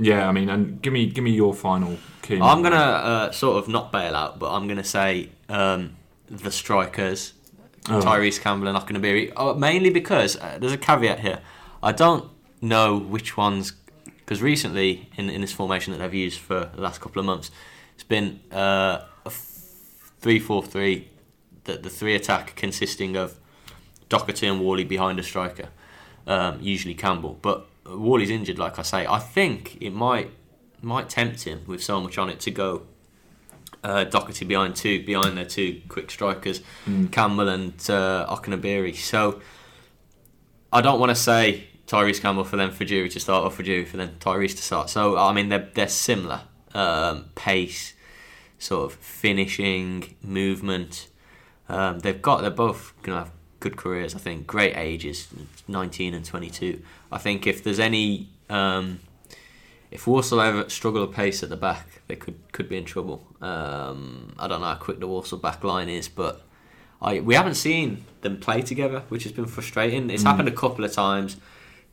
Yeah, 0.01 0.29
I 0.29 0.31
mean, 0.31 0.49
and 0.49 0.81
give 0.81 0.93
me 0.93 1.07
give 1.07 1.23
me 1.23 1.31
your 1.31 1.53
final 1.53 1.97
key. 2.21 2.39
I'm 2.41 2.61
gonna 2.61 2.75
uh, 2.75 3.31
sort 3.31 3.57
of 3.63 3.69
not 3.69 3.91
bail 3.91 4.15
out, 4.15 4.39
but 4.39 4.51
I'm 4.51 4.67
gonna 4.67 4.83
say 4.83 5.29
um, 5.49 5.95
the 6.29 6.51
strikers, 6.51 7.33
Oh. 7.89 7.99
Tyrese 8.01 8.39
Campbell 8.39 8.67
and 8.67 8.77
Okenabirhie, 8.77 9.33
uh, 9.35 9.53
mainly 9.53 9.89
because 9.89 10.37
uh, 10.37 10.57
there's 10.59 10.73
a 10.73 10.77
caveat 10.77 11.21
here. 11.21 11.39
I 11.81 11.91
don't 11.91 12.29
know 12.61 12.97
which 12.97 13.35
ones 13.37 13.71
because 14.29 14.43
recently 14.43 15.09
in 15.17 15.27
in 15.27 15.41
this 15.41 15.51
formation 15.51 15.91
that 15.91 15.97
they've 15.97 16.13
used 16.13 16.39
for 16.39 16.69
the 16.75 16.81
last 16.81 17.01
couple 17.01 17.19
of 17.19 17.25
months, 17.25 17.49
it's 17.95 18.03
been 18.03 18.39
uh, 18.51 19.01
a 19.25 19.31
three-four-three. 20.21 21.07
The 21.63 21.77
the 21.77 21.89
three 21.89 22.13
attack 22.13 22.55
consisting 22.55 23.17
of 23.17 23.39
Docherty 24.07 24.47
and 24.47 24.61
Whalley 24.61 24.83
behind 24.83 25.17
a 25.17 25.23
striker, 25.23 25.69
um, 26.27 26.59
usually 26.61 26.93
Campbell. 26.93 27.39
But 27.41 27.65
Whalley's 27.87 28.29
injured, 28.29 28.59
like 28.59 28.77
I 28.77 28.83
say. 28.83 29.07
I 29.07 29.17
think 29.17 29.81
it 29.81 29.93
might 29.93 30.29
might 30.79 31.09
tempt 31.09 31.41
him 31.45 31.63
with 31.65 31.81
so 31.83 31.99
much 31.99 32.19
on 32.19 32.29
it 32.29 32.39
to 32.41 32.51
go 32.51 32.83
uh, 33.83 34.05
Docherty 34.05 34.47
behind 34.47 34.75
two 34.75 35.03
behind 35.03 35.37
their 35.37 35.45
two 35.45 35.81
quick 35.87 36.11
strikers, 36.11 36.61
Campbell 37.09 37.49
and 37.49 37.73
uh, 37.89 38.27
Okenabirhie. 38.29 38.95
So 38.95 39.41
I 40.71 40.81
don't 40.81 40.99
want 40.99 41.09
to 41.09 41.15
say 41.15 41.67
Tyrese 41.89 42.21
Campbell 42.21 42.43
for 42.43 42.55
them 42.55 42.69
for 42.69 42.85
Jury 42.85 43.09
to 43.09 43.19
start 43.19 43.43
or 43.43 43.49
for 43.49 43.63
Jury 43.63 43.83
for 43.83 43.97
then 43.97 44.15
Tyrese 44.19 44.55
to 44.55 44.61
start. 44.61 44.91
So 44.91 45.17
I 45.17 45.33
mean 45.33 45.49
they're 45.49 45.67
they're 45.73 45.87
similar 45.87 46.41
um, 46.75 47.25
pace, 47.33 47.95
sort 48.59 48.91
of 48.91 48.99
finishing, 48.99 50.15
movement. 50.21 51.07
Um, 51.67 51.99
they've 51.99 52.21
got 52.21 52.41
they're 52.41 52.51
both 52.51 52.93
gonna 53.01 53.17
have 53.17 53.31
good 53.59 53.75
careers. 53.75 54.13
I 54.13 54.19
think 54.19 54.45
great 54.45 54.77
ages, 54.77 55.29
nineteen 55.67 56.13
and 56.13 56.23
twenty 56.23 56.51
two. 56.51 56.83
I 57.11 57.17
think 57.17 57.47
if 57.47 57.63
there's 57.63 57.79
any 57.79 58.29
um, 58.51 58.99
if 59.89 60.05
Walsall 60.05 60.41
ever 60.41 60.69
struggle 60.69 61.01
a 61.01 61.07
pace 61.07 61.41
at 61.41 61.49
the 61.49 61.57
back, 61.57 62.03
they 62.07 62.15
could 62.15 62.37
could 62.51 62.69
be 62.69 62.77
in 62.77 62.85
trouble. 62.85 63.25
Um, 63.41 64.35
I 64.37 64.47
don't 64.47 64.61
know 64.61 64.67
how 64.67 64.75
quick 64.75 64.99
the 64.99 65.07
Walsall 65.07 65.39
back 65.39 65.63
line 65.63 65.89
is, 65.89 66.07
but 66.07 66.43
I 67.01 67.19
we 67.19 67.33
haven't 67.33 67.55
seen 67.55 68.05
them 68.21 68.39
play 68.39 68.61
together, 68.61 69.01
which 69.09 69.23
has 69.23 69.31
been 69.31 69.47
frustrating. 69.47 70.11
It's 70.11 70.21
happened 70.21 70.49
a 70.49 70.51
couple 70.51 70.85
of 70.85 70.91
times 70.91 71.37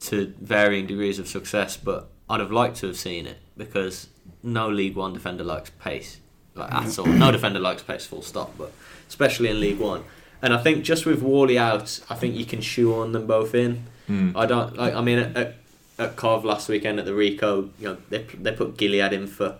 to 0.01 0.35
varying 0.41 0.87
degrees 0.87 1.19
of 1.19 1.29
success, 1.29 1.77
but 1.77 2.09
I'd 2.29 2.41
have 2.41 2.53
liked 2.53 2.77
to 2.79 2.89
have 2.89 2.97
seen 2.97 3.27
it 3.27 3.39
because 3.57 4.09
no 4.43 4.69
League 4.69 4.97
One 4.97 5.13
defender 5.13 5.45
likes 5.45 5.71
pace, 5.71 6.21
like 6.55 6.73
at 6.73 6.99
all. 6.99 7.07
No 7.07 7.33
defender 7.33 7.61
likes 7.61 7.83
pace, 7.83 8.07
full 8.07 8.23
stop. 8.23 8.57
But 8.57 8.73
especially 9.09 9.49
in 9.49 9.61
League 9.61 9.79
One, 9.79 10.05
and 10.43 10.53
I 10.53 10.59
think 10.59 10.85
just 10.85 11.07
with 11.07 11.23
Whalley 11.23 11.59
out, 11.59 12.01
I 12.11 12.15
think 12.15 12.37
you 12.37 12.45
can 12.45 12.61
shoehorn 12.61 13.13
them 13.13 13.27
both 13.27 13.55
in. 13.55 13.85
Mm. 14.09 14.37
I 14.37 14.47
don't 14.47 14.77
like. 14.77 14.95
I 14.95 15.01
mean, 15.01 15.19
at, 15.19 15.57
at, 15.99 16.17
Cov 16.17 16.45
last 16.45 16.69
weekend 16.69 16.99
at 16.99 17.05
the 17.05 17.13
Ricoh, 17.13 17.71
you 17.79 17.89
know, 17.89 17.97
they 18.11 18.23
they 18.35 18.53
put 18.53 18.77
Gilliead 18.77 19.13
in 19.13 19.27
for 19.27 19.59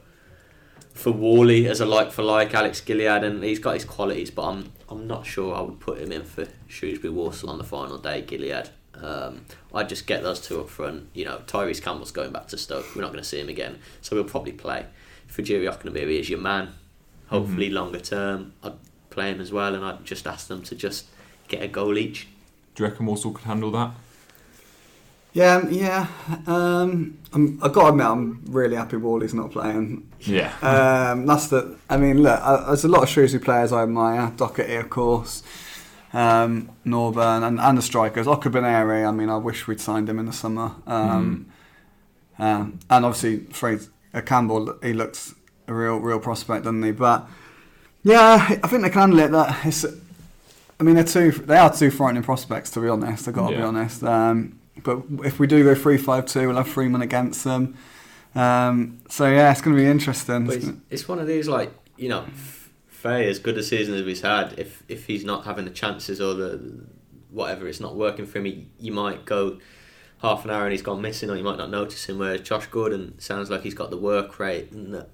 for 0.95 1.13
Whalley 1.13 1.67
as 1.67 1.81
a 1.81 1.87
like 1.87 2.13
for 2.13 2.23
like 2.23 2.55
Alex 2.55 2.81
Gilliead, 2.81 3.25
and 3.25 3.43
he's 3.43 3.59
got 3.59 3.75
his 3.75 3.85
qualities, 3.85 4.31
but 4.31 4.43
I'm 4.43 4.73
I'm 4.89 5.07
not 5.07 5.27
sure 5.27 5.55
I 5.55 5.61
would 5.63 5.81
put 5.81 5.99
him 5.99 6.13
in 6.13 6.23
for 6.23 6.47
Shrewsbury 6.69 7.13
Walsall 7.13 7.51
on 7.51 7.59
the 7.59 7.65
final 7.65 7.99
day. 7.99 8.23
Gilliead, 8.23 8.71
um, 9.03 9.45
I'd 9.75 9.89
just 9.89 10.07
get 10.07 10.23
those 10.23 10.41
two 10.41 10.61
up 10.61 10.69
front. 10.69 11.09
You 11.15 11.25
know, 11.25 11.43
Tyrese 11.47 11.83
Campbell's 11.83 12.11
going 12.11 12.33
back 12.33 12.49
to 12.49 12.59
Stoke. 12.59 12.87
We're 12.95 13.03
not 13.03 13.13
going 13.13 13.23
to 13.23 13.29
see 13.29 13.41
him 13.41 13.49
again, 13.49 13.79
so 14.01 14.17
we'll 14.17 14.25
probably 14.25 14.53
play. 14.53 14.87
Fejiri 15.31 15.71
Okenabirhie 15.71 16.21
is 16.21 16.31
your 16.31 16.41
man. 16.41 16.75
Hopefully, 17.29 17.71
longer 17.71 18.01
term, 18.01 18.53
I'd 18.63 18.75
play 19.11 19.33
him 19.33 19.41
as 19.41 19.53
well, 19.53 19.75
and 19.75 19.85
I'd 19.85 20.05
just 20.05 20.27
ask 20.27 20.47
them 20.47 20.63
to 20.65 20.75
just 20.75 21.07
get 21.49 21.63
a 21.63 21.69
goal 21.69 21.99
each. 21.99 22.29
Do 22.75 22.85
you 22.85 22.89
reckon 22.89 23.07
Walsall 23.07 23.33
could 23.33 23.45
handle 23.45 23.71
that? 23.73 23.93
Yeah, 25.33 25.57
um, 25.57 25.71
yeah. 25.71 26.07
Um, 26.47 27.19
I'm, 27.35 27.59
I've 27.63 27.73
got 27.73 27.83
to 27.83 27.89
admit, 27.89 28.07
I'm 28.07 28.43
really 28.47 28.77
happy 28.77 28.97
Whalley's 28.97 29.35
not 29.35 29.51
playing. 29.51 30.09
Yeah. 30.21 30.51
Um, 30.63 31.27
that's 31.27 31.49
the. 31.49 31.77
I 31.91 31.99
mean, 31.99 32.23
look, 32.23 32.41
uh, 32.43 32.69
there's 32.69 32.85
a 32.85 32.89
lot 32.89 33.03
of 33.03 33.11
Shrewsbury 33.11 33.45
players 33.45 33.71
I 33.71 33.83
admire. 33.83 34.33
Docherty, 34.37 34.81
of 34.81 34.89
course, 34.89 35.43
um, 36.17 36.71
Norburn, 36.87 37.47
and, 37.47 37.61
and 37.61 37.77
the 37.77 37.83
strikers. 37.83 38.27
Okenabirhie, 38.27 39.07
I 39.07 39.13
mean, 39.13 39.29
I 39.29 39.37
wish 39.37 39.67
we'd 39.67 39.81
signed 39.81 40.09
him 40.09 40.19
in 40.19 40.25
the 40.25 40.33
summer. 40.33 40.73
Um, 40.87 41.47
um, 42.39 42.79
and 42.89 43.05
obviously, 43.05 43.41
Tyrese 43.41 43.91
Campbell, 44.25 44.79
he 44.83 44.95
looks 44.95 45.35
a 45.69 45.75
real, 45.75 45.99
real 45.99 46.19
prospect, 46.19 46.65
doesn't 46.65 46.83
he? 46.83 46.93
But 46.93 47.29
yeah, 48.03 48.59
I 48.63 48.67
think 48.67 48.83
they 48.83 48.89
can 48.89 49.13
handle 49.13 49.21
it. 49.21 49.31
That 49.31 49.67
it's, 49.67 49.85
I 50.81 50.83
mean, 50.83 50.95
they're 50.95 51.05
two. 51.05 51.33
They 51.33 51.59
are 51.59 51.73
two 51.73 51.91
frightening 51.91 52.23
prospects, 52.23 52.71
to 52.71 52.81
be 52.81 52.89
honest. 52.89 53.29
I've 53.29 53.35
got 53.35 53.51
to 53.51 53.57
be 53.57 53.63
honest. 53.63 54.03
Um, 54.03 54.59
but 54.83 55.03
if 55.23 55.39
we 55.39 55.47
do 55.47 55.65
go 55.65 55.75
three 55.75 55.99
five 55.99 56.25
two, 56.25 56.47
we'll 56.47 56.57
have 56.57 56.69
Freeman 56.69 57.03
against 57.03 57.45
them. 57.45 57.77
Um, 58.35 59.01
so 59.11 59.31
yeah, 59.31 59.51
it's 59.53 59.61
going 59.61 59.77
to 59.77 59.83
be 59.83 59.89
interesting. 59.89 60.51
It's, 60.51 60.67
it's 60.89 61.09
one 61.09 61.19
of 61.19 61.27
these 61.27 61.47
like 61.47 61.73
you 61.99 62.09
know, 62.09 62.25
Faye 63.07 63.29
as 63.29 63.39
good 63.39 63.57
a 63.59 63.63
season 63.63 63.95
as 63.95 64.05
he's 64.05 64.21
had. 64.23 64.55
If 64.59 64.83
if 64.89 65.07
he's 65.07 65.25
not 65.25 65.45
having 65.45 65.65
the 65.65 65.71
chances 65.71 66.21
or 66.21 66.35
the 66.35 66.85
whatever, 67.31 67.67
it's 67.69 67.81
not 67.81 67.95
working 67.97 68.27
for 68.27 68.39
him. 68.39 68.45
he- 68.47 68.67
You 68.81 68.93
might 68.93 69.25
go 69.25 69.59
half 70.23 70.45
an 70.45 70.51
hour 70.51 70.63
and 70.65 70.73
he's 70.73 70.83
gone 70.83 71.03
missing, 71.03 71.29
or 71.31 71.37
you 71.37 71.45
might 71.45 71.59
not 71.59 71.71
notice 71.71 72.07
him. 72.07 72.19
Whereas 72.19 72.41
Josh 72.41 72.67
Gordon 72.67 73.19
sounds 73.19 73.51
like 73.51 73.63
he's 73.63 73.75
got 73.75 73.91
the 73.91 73.97
work 73.99 74.39
rate 74.39 74.73
and 74.73 74.95
that 74.95 75.09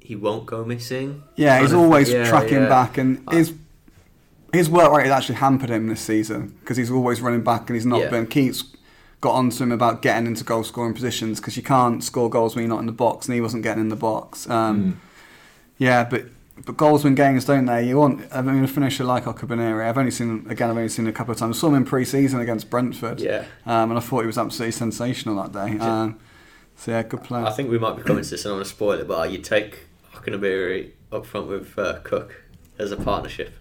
he 0.00 0.16
won't 0.16 0.46
go 0.46 0.64
missing. 0.64 1.22
Yeah, 1.36 1.60
he's 1.60 1.72
always 1.74 2.10
yeah, 2.10 2.28
tracking 2.28 2.62
yeah. 2.62 2.68
back, 2.68 2.96
and 2.98 3.22
his 3.30 3.52
his 4.52 4.70
work 4.70 4.90
rate 4.92 5.04
has 5.06 5.12
actually 5.12 5.34
hampered 5.36 5.68
him 5.70 5.88
this 5.88 6.00
season 6.00 6.56
because 6.60 6.76
he's 6.78 6.90
always 6.90 7.20
running 7.20 7.42
back, 7.42 7.68
and 7.68 7.74
he's 7.76 7.84
not 7.86 8.00
Yeah. 8.00 8.10
been. 8.10 8.26
Keates 8.26 8.64
got 9.20 9.32
onto 9.32 9.62
him 9.62 9.72
about 9.72 10.02
getting 10.02 10.26
into 10.26 10.44
goal 10.44 10.62
scoring 10.62 10.94
positions 10.94 11.40
because 11.40 11.56
you 11.56 11.62
can't 11.62 12.02
score 12.04 12.30
goals 12.30 12.54
when 12.54 12.62
you're 12.64 12.70
not 12.74 12.80
in 12.80 12.86
the 12.86 12.92
box, 12.92 13.26
and 13.26 13.34
he 13.34 13.40
wasn't 13.40 13.62
getting 13.62 13.82
in 13.82 13.88
the 13.88 13.96
box. 13.96 14.48
Um, 14.48 15.00
Yeah, 15.78 16.04
but 16.04 16.24
but 16.64 16.76
goals 16.76 17.04
win 17.04 17.14
games, 17.14 17.44
don't 17.44 17.66
they? 17.66 17.86
You 17.86 17.98
want 17.98 18.26
I 18.32 18.40
mean 18.42 18.64
a 18.64 18.68
finisher 18.68 19.04
like 19.04 19.24
Okenabirhie. 19.24 19.86
I've 19.86 19.98
only 19.98 20.10
seen 20.10 20.46
again. 20.48 20.70
I've 20.70 20.76
only 20.76 20.88
seen 20.88 21.04
him 21.06 21.10
a 21.10 21.12
couple 21.12 21.32
of 21.32 21.38
times. 21.38 21.58
I 21.58 21.60
saw 21.60 21.68
him 21.68 21.74
in 21.74 21.84
pre-season 21.84 22.40
against 22.40 22.70
Brentford, 22.70 23.20
Yeah. 23.20 23.44
um, 23.66 23.90
and 23.90 23.98
I 23.98 24.00
thought 24.00 24.20
he 24.20 24.26
was 24.26 24.38
absolutely 24.38 24.72
sensational 24.72 25.42
that 25.42 25.52
day. 25.52 25.78
Um, 25.78 26.18
so 26.76 26.90
yeah, 26.92 27.02
good 27.02 27.22
player. 27.24 27.44
I 27.44 27.50
think 27.52 27.70
we 27.70 27.78
might 27.78 27.96
be 27.96 28.02
coming 28.02 28.22
to 28.24 28.30
this, 28.30 28.44
and 28.44 28.52
I'm 28.52 28.56
going 28.56 28.64
to 28.64 28.70
spoil 28.70 28.98
it, 29.00 29.08
but 29.08 29.30
you 29.30 29.38
take 29.38 29.80
Okenabirhie 30.14 30.90
up 31.12 31.24
front 31.26 31.48
with 31.48 31.78
uh, 31.78 32.00
Cook 32.04 32.42
as 32.78 32.90
a 32.92 32.96
partnership. 32.96 33.52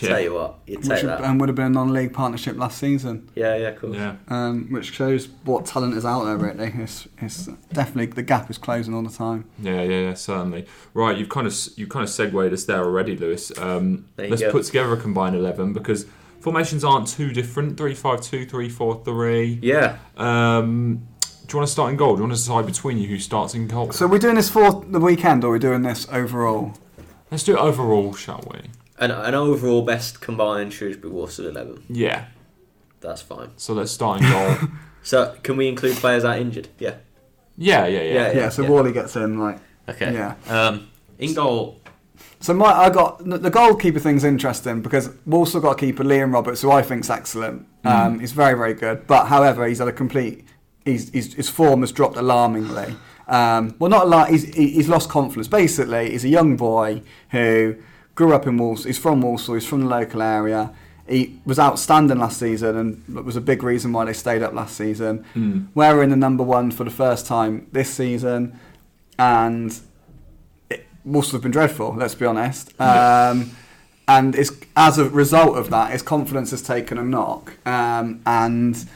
Yeah. 0.00 0.08
Tell 0.08 0.20
you 0.20 0.34
what, 0.34 0.58
you 0.66 0.76
take 0.78 0.88
would, 1.02 1.06
that. 1.06 1.20
and 1.22 1.38
would 1.38 1.48
have 1.48 1.54
been 1.56 1.66
a 1.66 1.70
non-league 1.70 2.12
partnership 2.12 2.56
last 2.56 2.78
season. 2.78 3.28
yeah, 3.36 3.54
yeah, 3.56 3.70
cool. 3.72 3.94
Yeah. 3.94 4.16
um, 4.28 4.66
which 4.72 4.92
shows 4.92 5.28
what 5.44 5.64
talent 5.64 5.96
is 5.96 6.04
out 6.04 6.24
there. 6.24 6.36
Really, 6.36 6.72
it's, 6.82 7.06
it's 7.18 7.46
definitely 7.72 8.06
the 8.06 8.22
gap 8.22 8.50
is 8.50 8.58
closing 8.58 8.94
all 8.94 9.02
the 9.02 9.10
time. 9.16 9.44
Yeah, 9.60 9.82
yeah, 9.82 10.00
yeah, 10.08 10.14
certainly. 10.14 10.66
Right, 10.92 11.16
you've 11.16 11.28
kind 11.28 11.46
of 11.46 11.54
you 11.76 11.86
kind 11.86 12.02
of 12.02 12.10
segued 12.10 12.52
us 12.52 12.64
there 12.64 12.82
already, 12.84 13.16
Lewis. 13.16 13.56
Um, 13.58 14.06
There 14.16 14.28
let's 14.28 14.42
go. 14.42 14.50
put 14.50 14.64
together 14.64 14.92
a 14.92 14.96
combined 14.96 15.36
eleven 15.36 15.72
because 15.72 16.04
formations 16.40 16.82
aren't 16.82 17.06
too 17.06 17.30
different. 17.32 17.76
Three 17.76 17.94
five 17.94 18.20
two, 18.22 18.44
three 18.44 18.68
four 18.68 19.02
three. 19.04 19.60
Yeah, 19.62 19.98
Um, 20.16 21.06
do 21.20 21.52
you 21.52 21.58
want 21.58 21.68
to 21.68 21.72
start 21.72 21.90
in 21.92 21.96
goal? 21.96 22.16
Do 22.16 22.22
you 22.22 22.28
want 22.28 22.32
to 22.36 22.42
decide 22.42 22.66
between 22.66 22.98
you 22.98 23.06
who 23.06 23.20
starts 23.20 23.54
in 23.54 23.68
goal? 23.68 23.92
So, 23.92 24.08
we're 24.08 24.18
doing 24.18 24.34
this 24.34 24.50
for 24.50 24.84
the 24.84 24.98
weekend, 24.98 25.44
or 25.44 25.50
we're 25.50 25.60
doing 25.60 25.82
this 25.82 26.08
overall? 26.10 26.74
Let's 27.30 27.44
do 27.44 27.54
it 27.56 27.60
overall, 27.60 28.14
shall 28.14 28.42
we? 28.50 28.58
An, 28.98 29.10
an 29.10 29.34
overall 29.34 29.82
best 29.82 30.20
combined 30.20 30.72
Shrewsbury 30.72 31.12
Walsall 31.12 31.46
11. 31.46 31.84
Yeah. 31.88 32.26
That's 33.00 33.22
fine. 33.22 33.50
So 33.56 33.74
let's 33.74 33.92
start 33.92 34.22
in 34.22 34.30
goal. 34.30 34.56
So, 35.02 35.36
can 35.44 35.56
we 35.56 35.68
include 35.68 35.94
players 35.98 36.24
that 36.24 36.36
are 36.36 36.40
injured? 36.40 36.66
Yeah. 36.80 36.96
yeah, 37.56 37.86
yeah, 37.86 38.00
yeah. 38.00 38.12
Yeah, 38.12 38.32
Yeah, 38.32 38.48
so 38.48 38.62
yeah. 38.62 38.68
Whalley 38.70 38.90
gets 38.92 39.14
in. 39.14 39.38
Like, 39.38 39.60
Okay. 39.88 40.12
Yeah. 40.12 40.34
Um, 40.48 40.88
in 41.18 41.32
goal, 41.34 41.80
so 42.40 42.52
my 42.54 42.72
I 42.72 42.90
got 42.90 43.24
the, 43.24 43.38
the 43.38 43.50
goalkeeper 43.50 44.00
thing's 44.00 44.24
interesting 44.24 44.82
because 44.82 45.08
we've 45.24 45.34
also 45.34 45.60
got 45.60 45.72
a 45.72 45.74
keeper 45.76 46.04
Liam 46.04 46.32
Roberts, 46.32 46.62
who 46.62 46.70
I 46.70 46.82
think's 46.82 47.08
excellent. 47.08 47.66
Um, 47.84 48.18
he's 48.20 48.32
very 48.32 48.54
very 48.58 48.74
good, 48.74 49.06
but 49.06 49.26
however, 49.26 49.66
he's 49.66 49.78
had 49.78 49.88
a 49.88 49.92
complete. 49.92 50.44
He's, 50.84 51.10
he's, 51.10 51.34
his 51.34 51.48
form 51.48 51.80
has 51.80 51.90
dropped 51.90 52.16
alarmingly. 52.16 52.94
Um, 53.26 53.74
well, 53.80 53.90
not 53.90 54.04
a 54.04 54.08
lot. 54.08 54.30
He's, 54.30 54.44
he's 54.54 54.88
lost 54.88 55.08
confidence. 55.08 55.48
Basically, 55.48 56.10
he's 56.12 56.24
a 56.24 56.28
young 56.28 56.56
boy 56.56 57.02
who 57.30 57.76
grew 58.16 58.34
up 58.34 58.46
in 58.48 58.56
Walsall. 58.56 58.88
He's 58.88 58.98
from 58.98 59.20
Walsall. 59.20 59.54
He's 59.54 59.66
from 59.66 59.82
the 59.82 59.86
local 59.86 60.20
area. 60.20 60.72
He 61.08 61.40
was 61.44 61.60
outstanding 61.60 62.18
last 62.18 62.40
season 62.40 62.76
and 62.76 63.24
was 63.24 63.36
a 63.36 63.40
big 63.40 63.62
reason 63.62 63.92
why 63.92 64.06
they 64.06 64.12
stayed 64.12 64.42
up 64.42 64.52
last 64.52 64.76
season. 64.76 65.24
Mm. 65.36 65.68
We're 65.72 66.02
in 66.02 66.10
the 66.10 66.16
number 66.16 66.42
one 66.42 66.72
for 66.72 66.82
the 66.82 66.90
first 66.90 67.26
time 67.26 67.68
this 67.70 67.88
season, 67.88 68.58
and 69.16 69.78
it, 70.68 70.84
Walsall 71.04 71.34
have 71.34 71.42
been 71.42 71.52
dreadful. 71.52 71.94
Let's 71.94 72.16
be 72.16 72.26
honest. 72.26 72.72
Um, 72.80 73.52
and 74.08 74.36
it's 74.36 74.52
as 74.76 74.98
a 74.98 75.08
result 75.10 75.56
of 75.56 75.70
that, 75.70 75.90
his 75.90 76.00
confidence 76.00 76.52
has 76.52 76.62
taken 76.62 76.96
a 76.96 77.02
knock. 77.02 77.54
Um, 77.66 78.22
and 78.24 78.88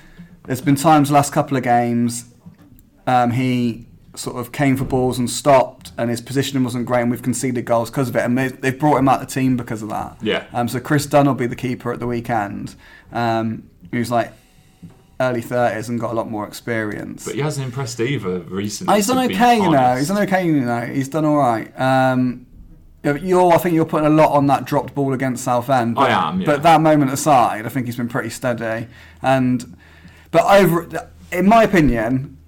there's 0.47 0.61
been 0.61 0.77
times 0.77 1.09
the 1.09 1.15
last 1.15 1.33
couple 1.33 1.57
of 1.57 1.65
games 1.65 2.27
um, 3.09 3.33
he 3.33 3.87
sort 4.15 4.37
of 4.37 4.53
came 4.53 4.77
for 4.77 4.85
balls 4.85 5.19
and 5.19 5.29
stopped, 5.29 5.80
and 6.01 6.09
his 6.09 6.23
positioning 6.23 6.65
wasn't 6.65 6.87
great, 6.87 7.03
and 7.03 7.11
we've 7.11 7.23
conceded 7.23 7.67
goals 7.67 7.91
because 7.91 8.09
of 8.09 8.17
it. 8.17 8.21
And 8.21 8.37
they, 8.37 8.49
they've 8.49 8.79
brought 8.79 8.97
him 8.97 9.09
out 9.09 9.21
of 9.21 9.29
the 9.29 9.35
team 9.35 9.57
because 9.59 9.83
of 9.83 9.91
that. 9.91 10.17
Yeah. 10.23 10.47
Um, 10.55 10.67
so 10.67 10.81
Chris 10.81 11.05
Dunn 11.05 11.27
will 11.27 11.35
be 11.35 11.47
the 11.47 11.55
keeper 11.55 11.93
at 11.93 12.01
the 12.01 12.07
weekend. 12.07 12.75
Um, 13.13 13.69
who's 13.93 14.11
like 14.11 14.33
early 15.21 15.43
thirties 15.43 15.91
and 15.91 16.01
got 16.01 16.13
a 16.13 16.15
lot 16.15 16.31
more 16.31 16.47
experience. 16.47 17.27
But 17.27 17.35
he 17.35 17.43
hasn't 17.43 17.67
impressed 17.67 18.01
either 18.01 18.39
recently. 18.41 18.93
Oh, 18.93 18.97
he's 18.97 19.09
done 19.09 19.31
okay, 19.31 19.57
you 19.57 19.71
know. 19.71 19.97
He's 19.97 20.09
done 20.09 20.23
okay, 20.23 20.47
you 20.47 20.61
know. 20.61 20.87
He's 20.87 21.09
done 21.09 21.27
all 21.27 21.37
right. 21.37 21.79
Um, 21.79 22.47
you're, 23.05 23.53
I 23.53 23.59
think 23.59 23.75
you're 23.75 23.85
putting 23.85 24.07
a 24.07 24.11
lot 24.11 24.33
on 24.33 24.47
that 24.47 24.65
dropped 24.65 24.95
ball 24.95 25.13
against 25.13 25.45
Southend. 25.45 25.99
I 25.99 26.03
But, 26.03 26.11
am, 26.11 26.41
yeah. 26.41 26.47
But 26.47 26.63
that 26.63 26.81
moment 26.81 27.13
aside, 27.13 27.67
I 27.67 27.69
think 27.69 27.87
he's 27.87 27.97
been 27.97 28.09
pretty 28.09 28.31
steady. 28.31 28.89
And 29.23 29.77
but 30.31 30.45
over, 30.45 31.09
in 31.31 31.47
my 31.47 31.65
opinion, 31.65 32.39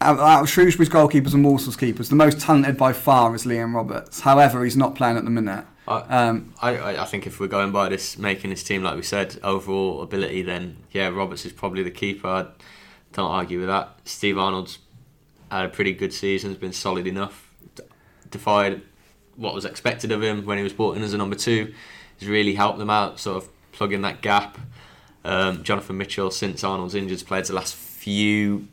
out 0.00 0.42
of 0.42 0.48
Shrewsbury's 0.48 0.88
goalkeepers 0.88 1.34
and 1.34 1.44
Walsall's 1.44 1.76
keepers, 1.76 2.08
the 2.08 2.16
most 2.16 2.40
talented 2.40 2.76
by 2.76 2.92
far 2.92 3.34
is 3.34 3.44
Liam 3.44 3.74
Roberts. 3.74 4.20
However, 4.20 4.64
he's 4.64 4.76
not 4.76 4.94
playing 4.94 5.16
at 5.16 5.24
the 5.24 5.30
minute. 5.30 5.64
I, 5.86 5.98
Um, 6.00 6.54
I, 6.62 6.96
I 6.96 7.04
think 7.04 7.26
if 7.26 7.40
we're 7.40 7.48
going 7.48 7.72
by 7.72 7.88
this, 7.88 8.16
making 8.16 8.50
this 8.50 8.62
team, 8.62 8.82
like 8.82 8.96
we 8.96 9.02
said, 9.02 9.38
overall 9.42 10.02
ability, 10.02 10.42
then 10.42 10.78
yeah, 10.92 11.08
Roberts 11.08 11.44
is 11.44 11.52
probably 11.52 11.82
the 11.82 11.90
keeper. 11.90 12.28
I 12.28 12.46
don't 13.12 13.30
argue 13.30 13.58
with 13.58 13.68
that. 13.68 13.98
Steve 14.04 14.38
Arnold's 14.38 14.78
had 15.50 15.66
a 15.66 15.68
pretty 15.68 15.92
good 15.92 16.12
season, 16.12 16.50
has 16.50 16.58
been 16.58 16.72
solid 16.72 17.06
enough, 17.06 17.52
defied 18.30 18.82
what 19.36 19.54
was 19.54 19.64
expected 19.64 20.12
of 20.12 20.22
him 20.22 20.44
when 20.44 20.58
he 20.58 20.64
was 20.64 20.72
brought 20.72 20.96
in 20.96 21.02
as 21.02 21.12
a 21.12 21.18
number 21.18 21.36
two. 21.36 21.74
He's 22.18 22.28
really 22.28 22.54
helped 22.54 22.78
them 22.78 22.90
out, 22.90 23.18
sort 23.18 23.42
of 23.42 23.48
plugging 23.72 24.02
that 24.02 24.22
gap. 24.22 24.58
Um, 25.24 25.62
Jonathan 25.62 25.98
Mitchell, 25.98 26.30
since 26.30 26.62
Arnold's 26.62 26.94
injured, 26.94 27.18
has 27.18 27.22
played 27.22 27.44
the 27.46 27.54
last 27.54 27.74
few. 27.74 28.68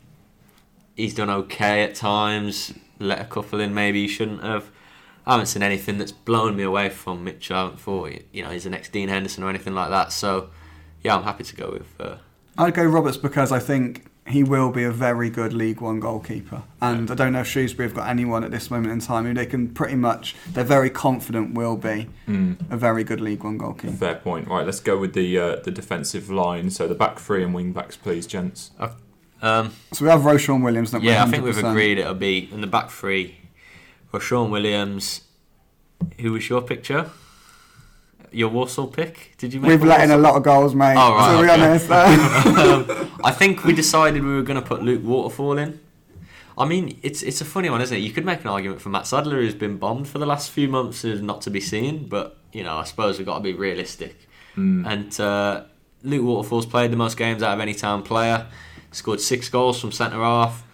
He's 0.98 1.14
done 1.14 1.30
okay 1.30 1.84
at 1.84 1.94
times. 1.94 2.74
Let 2.98 3.20
a 3.20 3.24
couple 3.24 3.60
in, 3.60 3.72
maybe 3.72 4.02
he 4.02 4.08
shouldn't 4.08 4.42
have. 4.42 4.70
I 5.24 5.32
haven't 5.32 5.46
seen 5.46 5.62
anything 5.62 5.98
that's 5.98 6.10
blown 6.12 6.56
me 6.56 6.64
away 6.64 6.88
from 6.90 7.22
Mitchell. 7.22 7.56
I 7.56 7.60
haven't 7.62 7.80
thought, 7.80 8.10
you 8.32 8.42
know, 8.42 8.50
he's 8.50 8.64
the 8.64 8.70
next 8.70 8.92
Dean 8.92 9.08
Henderson 9.08 9.44
or 9.44 9.48
anything 9.50 9.74
like 9.74 9.90
that. 9.90 10.10
So, 10.12 10.50
yeah, 11.02 11.14
I'm 11.16 11.22
happy 11.22 11.44
to 11.44 11.54
go 11.56 11.70
with. 11.70 11.86
Uh, 12.00 12.16
I'd 12.56 12.74
go 12.74 12.84
Roberts 12.84 13.16
because 13.16 13.52
I 13.52 13.58
think 13.60 14.06
he 14.26 14.42
will 14.42 14.70
be 14.72 14.82
a 14.84 14.90
very 14.90 15.30
good 15.30 15.52
League 15.52 15.80
One 15.80 16.00
goalkeeper. 16.00 16.62
And 16.82 17.10
I 17.10 17.14
don't 17.14 17.32
know 17.32 17.40
if 17.42 17.46
Shrewsbury 17.46 17.88
have 17.88 17.94
got 17.96 18.08
anyone 18.08 18.42
at 18.42 18.50
this 18.50 18.70
moment 18.70 18.92
in 18.92 18.98
time 19.00 19.24
who 19.26 19.34
they 19.34 19.46
can 19.46 19.68
pretty 19.68 19.94
much, 19.96 20.34
they're 20.52 20.64
very 20.64 20.90
confident 20.90 21.54
will 21.54 21.76
be 21.76 22.08
Mm. 22.26 22.56
a 22.72 22.76
very 22.76 23.04
good 23.04 23.20
League 23.20 23.44
One 23.44 23.56
goalkeeper. 23.58 23.92
Fair 23.94 24.16
point. 24.16 24.48
Right, 24.48 24.66
let's 24.66 24.80
go 24.80 24.98
with 24.98 25.12
the 25.14 25.38
uh, 25.38 25.56
the 25.62 25.70
defensive 25.70 26.28
line. 26.30 26.70
So 26.70 26.88
the 26.88 26.94
back 26.96 27.18
three 27.20 27.44
and 27.44 27.54
wing 27.54 27.72
backs, 27.72 27.96
please, 27.96 28.26
gents. 28.26 28.72
Um, 29.40 29.72
So 29.92 30.04
we 30.04 30.10
have 30.10 30.24
Ro-Shaun 30.24 30.62
Williams, 30.62 30.90
don't 30.90 31.02
we? 31.02 31.08
yeah, 31.08 31.24
I 31.24 31.26
think 31.26 31.44
we've 31.44 31.58
agreed 31.58 31.98
it'll 31.98 32.14
be 32.14 32.48
in 32.52 32.60
the 32.60 32.66
back 32.66 32.90
three. 32.90 33.36
Ro-Shaun 34.12 34.50
Williams. 34.50 35.22
Who 36.20 36.32
was 36.32 36.48
your 36.48 36.62
picture? 36.62 37.10
Your 38.30 38.50
Walsall 38.50 38.88
pick? 38.88 39.34
Did 39.38 39.54
you 39.54 39.60
make? 39.60 39.70
We've 39.70 39.82
a 39.82 39.86
let 39.86 40.00
in 40.02 40.10
a 40.10 40.18
lot 40.18 40.36
of 40.36 40.42
goals, 40.42 40.74
mate. 40.74 40.96
Oh, 40.98 41.14
right, 41.14 41.36
to 41.36 41.42
be 41.42 41.50
honest. 41.50 41.88
Um, 42.98 43.10
I 43.24 43.32
think 43.32 43.64
we 43.64 43.72
decided 43.72 44.22
we 44.22 44.34
were 44.34 44.42
going 44.42 44.60
to 44.60 44.66
put 44.66 44.82
Luke 44.82 45.02
Waterfall 45.04 45.58
in. 45.58 45.80
I 46.56 46.64
mean, 46.64 46.98
it's 47.02 47.22
it's 47.22 47.40
a 47.40 47.44
funny 47.44 47.70
one, 47.70 47.80
isn't 47.80 47.96
it? 47.96 48.00
You 48.00 48.10
could 48.10 48.24
make 48.24 48.40
an 48.42 48.48
argument 48.48 48.80
for 48.80 48.88
Matt 48.90 49.06
Sadler, 49.06 49.36
who's 49.40 49.54
been 49.54 49.78
bombed 49.78 50.08
for 50.08 50.18
the 50.18 50.26
last 50.26 50.50
few 50.50 50.68
months, 50.68 51.04
is 51.04 51.22
not 51.22 51.40
to 51.42 51.50
be 51.50 51.60
seen. 51.60 52.06
But 52.08 52.36
you 52.52 52.64
know, 52.64 52.76
I 52.76 52.84
suppose 52.84 53.18
we've 53.18 53.26
got 53.26 53.38
to 53.38 53.42
be 53.42 53.52
realistic. 53.52 54.28
Mm. 54.56 54.86
And 54.86 55.20
uh, 55.20 55.64
Luke 56.02 56.24
Waterfall's 56.24 56.66
played 56.66 56.90
the 56.90 56.96
most 56.96 57.16
games 57.16 57.42
out 57.42 57.54
of 57.54 57.60
any 57.60 57.74
town 57.74 58.02
player. 58.02 58.46
Scored 58.90 59.20
six 59.20 59.48
goals 59.48 59.80
from 59.80 59.92
centre 59.92 60.16
half. 60.18 60.64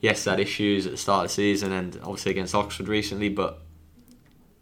Yes, 0.00 0.24
had 0.24 0.40
issues 0.40 0.86
at 0.86 0.92
the 0.92 0.98
start 0.98 1.24
of 1.26 1.30
the 1.30 1.34
season 1.34 1.72
and 1.72 1.96
obviously 2.02 2.30
against 2.32 2.54
Oxford 2.54 2.88
recently, 2.88 3.28
but 3.28 3.60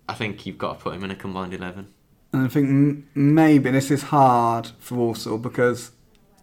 I 0.08 0.14
think 0.14 0.44
you've 0.46 0.58
got 0.58 0.78
to 0.78 0.82
put 0.84 0.94
him 0.94 1.04
in 1.04 1.10
a 1.10 1.14
combined 1.16 1.54
eleven. 1.54 1.88
and 2.32 2.42
I 2.44 2.48
think 2.48 2.66
m- 2.68 3.08
maybe 3.14 3.70
this 3.70 3.90
is 3.90 4.02
hard 4.04 4.70
for 4.80 4.96
Walsall 4.96 5.38
because 5.38 5.92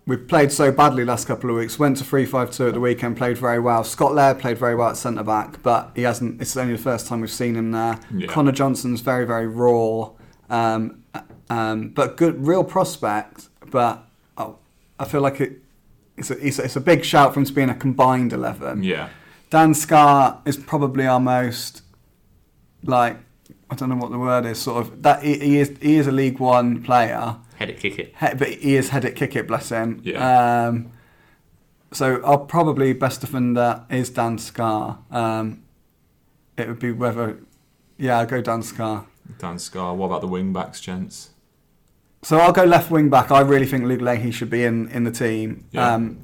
we've 0.07 0.27
played 0.27 0.51
so 0.51 0.71
badly 0.71 1.03
last 1.03 1.27
couple 1.27 1.49
of 1.49 1.57
weeks. 1.57 1.77
Went 1.77 1.97
to 1.97 2.03
three 2.05 2.25
five 2.25 2.51
two 2.51 2.67
at 2.69 2.73
the 2.73 2.79
weekend, 2.79 3.17
played 3.17 3.37
very 3.37 3.59
well. 3.59 3.83
Scott 3.83 4.13
Laird 4.15 4.39
played 4.39 4.57
very 4.57 4.75
well 4.75 4.89
at 4.89 4.97
centre 4.97 5.23
back, 5.23 5.61
but 5.61 5.91
he 5.95 6.03
hasn't. 6.03 6.41
It's 6.41 6.55
only 6.55 6.73
the 6.75 6.81
first 6.81 7.05
time 7.07 7.21
we've 7.21 7.29
seen 7.29 7.55
him 7.55 7.71
there. 7.71 7.99
Yeah. 8.15 8.27
Connor 8.27 8.51
Johnson's 8.53 9.01
very 9.01 9.25
very 9.27 9.47
raw, 9.47 10.11
um, 10.49 11.03
um, 11.49 11.89
but 11.89 12.15
good 12.17 12.47
real 12.47 12.63
prospect. 12.63 13.49
But 13.69 14.07
oh, 14.37 14.57
I 14.97 15.05
feel 15.05 15.21
like 15.21 15.41
it. 15.41 15.61
It's 16.17 16.31
a, 16.31 16.47
it's, 16.47 16.59
a, 16.59 16.63
it's 16.63 16.75
a 16.75 16.81
big 16.81 17.03
shout 17.03 17.33
for 17.33 17.39
him 17.39 17.45
to 17.45 17.53
be 17.53 17.61
in 17.61 17.69
a 17.69 17.75
combined 17.75 18.31
eleven. 18.33 18.83
Yeah. 18.83 19.09
Dan 19.49 19.73
Scarr 19.73 20.41
is 20.45 20.57
probably 20.57 21.05
our 21.05 21.19
most 21.19 21.81
like 22.83 23.17
I 23.69 23.75
don't 23.75 23.89
know 23.89 23.95
what 23.95 24.11
the 24.11 24.19
word 24.19 24.45
is. 24.45 24.59
Sort 24.59 24.85
of 24.85 25.03
that 25.03 25.23
he, 25.23 25.37
he 25.39 25.59
is 25.59 25.75
he 25.81 25.95
is 25.97 26.07
a 26.07 26.11
League 26.11 26.39
One 26.39 26.81
player, 26.83 27.37
Head 27.55 27.69
it, 27.69 27.79
kick 27.79 27.99
it. 27.99 28.13
he, 28.19 28.27
but 28.35 28.49
he 28.49 28.75
is 28.75 28.89
head 28.89 29.05
it 29.05 29.15
kick 29.15 29.35
it. 29.35 29.47
Bless 29.47 29.69
him. 29.69 30.01
Yeah. 30.03 30.67
Um, 30.67 30.91
so 31.91 32.21
our 32.23 32.37
probably 32.39 32.93
best 32.93 33.21
defender 33.21 33.85
is 33.89 34.09
Dan 34.09 34.37
Scarr. 34.37 34.99
Um, 35.11 35.63
it 36.57 36.67
would 36.67 36.79
be 36.79 36.91
whether, 36.91 37.39
yeah, 37.97 38.19
I'll 38.19 38.25
go 38.25 38.41
Dan 38.41 38.63
Scarr. 38.63 39.05
Dan 39.39 39.59
Scarr. 39.59 39.93
What 39.95 40.07
about 40.07 40.21
the 40.21 40.27
wing 40.27 40.51
backs, 40.51 40.81
gents? 40.81 41.29
So 42.25 42.39
I'll 42.39 42.51
go 42.51 42.63
left 42.63 42.89
wing 42.89 43.09
back. 43.09 43.29
I 43.29 43.41
really 43.41 43.67
think 43.67 43.83
Luke 43.85 44.01
Leahy 44.01 44.31
should 44.31 44.49
be 44.49 44.63
in, 44.63 44.89
in 44.89 45.03
the 45.03 45.11
team. 45.11 45.63
Yeah. 45.71 45.93
Um, 45.93 46.17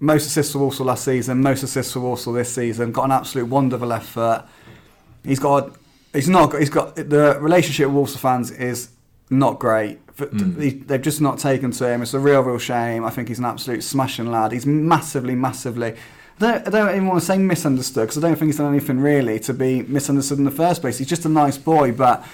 most 0.00 0.26
assists 0.26 0.52
for 0.52 0.58
Walsall 0.58 0.86
last 0.86 1.04
season, 1.04 1.42
most 1.42 1.62
assists 1.62 1.92
for 1.92 2.00
Walsall 2.00 2.32
this 2.32 2.52
season. 2.52 2.90
Got 2.90 3.04
an 3.04 3.12
absolute 3.12 3.46
wonder 3.46 3.76
of 3.76 3.82
a 3.82 3.86
left 3.86 4.06
foot. 4.08 4.42
He's 5.24 5.38
got. 5.38 5.76
He's 6.12 6.28
not. 6.28 6.50
got- 6.50 6.58
He's 6.60 6.70
got 6.70 6.96
the 6.96 7.38
relationship 7.40 7.86
with 7.86 7.94
Walsall 7.94 8.18
fans 8.18 8.50
is 8.50 8.88
not 9.30 9.60
great. 9.60 10.04
Mm. 10.16 10.60
he- 10.60 10.70
They've 10.70 11.00
just 11.00 11.20
not 11.20 11.38
taken 11.38 11.70
to 11.70 11.88
him. 11.88 12.02
It's 12.02 12.14
a 12.14 12.18
real, 12.18 12.40
real 12.42 12.58
shame. 12.58 13.04
I 13.04 13.10
think 13.10 13.28
he's 13.28 13.38
an 13.38 13.44
absolute 13.44 13.84
smashing 13.84 14.30
lad. 14.32 14.50
He's 14.50 14.66
massively, 14.66 15.36
massively. 15.36 15.92
I 15.92 16.40
don't, 16.40 16.66
I 16.66 16.70
don't 16.70 16.90
even 16.90 17.06
want 17.06 17.20
to 17.20 17.26
say 17.26 17.38
misunderstood 17.38 18.08
because 18.08 18.18
I 18.18 18.26
don't 18.26 18.36
think 18.36 18.48
he's 18.48 18.56
done 18.58 18.72
anything 18.74 18.98
really 18.98 19.38
to 19.40 19.54
be 19.54 19.82
misunderstood 19.82 20.38
in 20.38 20.44
the 20.44 20.50
first 20.50 20.80
place. 20.80 20.98
He's 20.98 21.06
just 21.08 21.24
a 21.24 21.28
nice 21.28 21.58
boy, 21.58 21.92
but 21.92 22.24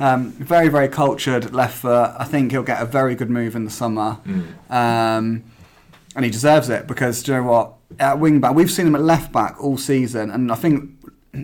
um, 0.00 0.32
very, 0.32 0.68
very 0.68 0.88
cultured 0.88 1.52
left 1.54 1.78
foot. 1.78 2.12
I 2.18 2.24
think 2.24 2.50
he'll 2.50 2.62
get 2.62 2.82
a 2.82 2.86
very 2.86 3.14
good 3.14 3.30
move 3.30 3.54
in 3.54 3.64
the 3.64 3.70
summer, 3.70 4.18
um, 4.68 5.44
and 6.16 6.24
he 6.24 6.30
deserves 6.30 6.68
it 6.68 6.86
because 6.86 7.22
do 7.22 7.32
you 7.32 7.38
know 7.38 7.44
what? 7.44 7.74
At 7.98 8.18
wing 8.18 8.40
back, 8.40 8.54
we've 8.54 8.70
seen 8.70 8.86
him 8.86 8.94
at 8.94 9.02
left 9.02 9.32
back 9.32 9.62
all 9.62 9.76
season, 9.76 10.30
and 10.30 10.50
I 10.50 10.54
think 10.54 10.90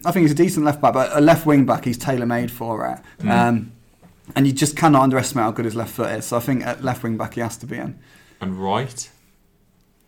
I 0.04 0.10
think 0.10 0.22
he's 0.22 0.32
a 0.32 0.36
decent 0.36 0.66
left 0.66 0.80
back, 0.80 0.94
but 0.94 1.16
a 1.16 1.20
left 1.20 1.46
wing 1.46 1.64
back, 1.64 1.84
he's 1.84 1.98
tailor 1.98 2.26
made 2.26 2.50
for 2.50 2.88
it. 2.88 3.28
Um, 3.28 3.72
and 4.34 4.46
you 4.46 4.52
just 4.52 4.76
cannot 4.76 5.02
underestimate 5.02 5.44
how 5.44 5.50
good 5.52 5.64
his 5.64 5.76
left 5.76 5.92
foot 5.92 6.10
is. 6.10 6.26
So 6.26 6.36
I 6.36 6.40
think 6.40 6.66
at 6.66 6.82
left 6.82 7.02
wing 7.02 7.16
back, 7.16 7.34
he 7.34 7.40
has 7.40 7.56
to 7.58 7.66
be 7.66 7.76
in. 7.76 7.98
And 8.40 8.56
right. 8.56 9.08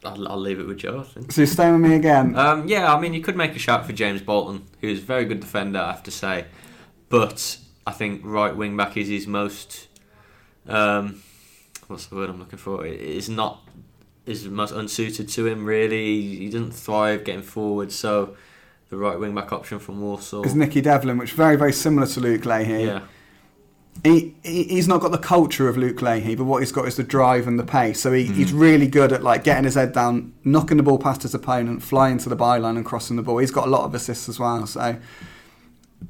I'll, 0.05 0.29
I'll 0.29 0.41
leave 0.41 0.59
it 0.59 0.67
with 0.67 0.79
Joe, 0.79 1.01
I 1.01 1.03
think. 1.05 1.33
So 1.33 1.43
you're 1.43 1.47
staying 1.47 1.81
with 1.81 1.91
me 1.91 1.97
again. 1.97 2.37
Um, 2.37 2.69
yeah, 2.69 2.93
I 2.93 3.01
mean, 3.01 3.15
you 3.15 3.21
could 3.21 3.37
make 3.37 3.55
a 3.55 3.59
shout 3.59 3.87
for 3.87 3.93
James 3.93 4.21
Bolton, 4.21 4.67
who's 4.81 4.99
a 4.99 5.03
very 5.03 5.25
good 5.25 5.41
defender, 5.41 5.79
I 5.79 5.93
have 5.93 6.03
to 6.05 6.11
say. 6.11 6.47
But 7.09 7.59
I 7.89 7.93
think 7.93 8.21
right 8.23 8.55
wing 8.55 8.77
back 8.77 8.99
is 8.99 9.09
his 9.09 9.27
most. 9.27 9.89
Um, 10.67 11.23
what's 11.87 12.05
the 12.05 12.17
word 12.17 12.29
I'm 12.29 12.39
looking 12.39 12.59
for? 12.59 12.85
It 12.85 13.01
is 13.01 13.31
not 13.31 13.67
is 14.27 14.45
most 14.45 14.73
unsuited 14.73 15.27
to 15.31 15.47
him. 15.47 15.65
Really, 15.65 16.37
he 16.37 16.51
doesn't 16.51 16.73
thrive 16.73 17.25
getting 17.25 17.41
forward. 17.41 17.91
So 17.91 18.37
the 18.91 18.99
right 18.99 19.19
wing 19.19 19.35
back 19.35 19.53
option 19.53 19.79
from 19.79 20.03
Walsall. 20.03 20.45
is 20.45 20.55
Nicky 20.55 20.83
Devlin, 20.83 21.17
which 21.17 21.31
is 21.31 21.37
very, 21.37 21.57
very 21.57 21.73
similar 21.73 22.07
to 22.09 22.21
Luke 22.21 22.45
Leahy. 22.45 22.85
Yeah, 22.85 23.01
he, 24.05 24.37
he 24.43 24.65
he's 24.65 24.87
not 24.87 25.01
got 25.01 25.13
the 25.13 25.17
culture 25.17 25.67
of 25.67 25.79
Luke 25.79 26.03
Leahy, 26.03 26.35
but 26.35 26.45
what 26.45 26.59
he's 26.59 26.73
got 26.73 26.87
is 26.87 26.97
the 26.97 27.03
drive 27.03 27.47
and 27.49 27.59
the 27.59 27.65
pace. 27.65 28.03
So 28.03 28.13
he, 28.13 28.25
he's 28.25 28.53
really 28.53 28.87
good 28.87 29.15
at 29.15 29.23
like 29.23 29.45
getting 29.45 29.65
his 29.65 29.77
head 29.77 29.95
down, 29.95 30.35
knocking 30.45 30.77
the 30.77 30.83
ball 30.83 30.99
past 30.99 31.23
his 31.23 31.33
opponent, 31.33 31.83
flying 31.83 32.19
to 32.19 32.29
the 32.29 32.37
byline 32.37 32.77
and 32.77 32.85
crossing 32.85 33.17
the 33.17 33.23
ball. 33.23 33.39
He's 33.39 33.51
got 33.51 33.67
a 33.67 33.71
lot 33.71 33.85
of 33.87 33.95
assists 33.95 34.29
as 34.29 34.39
well. 34.39 34.67
So 34.67 34.99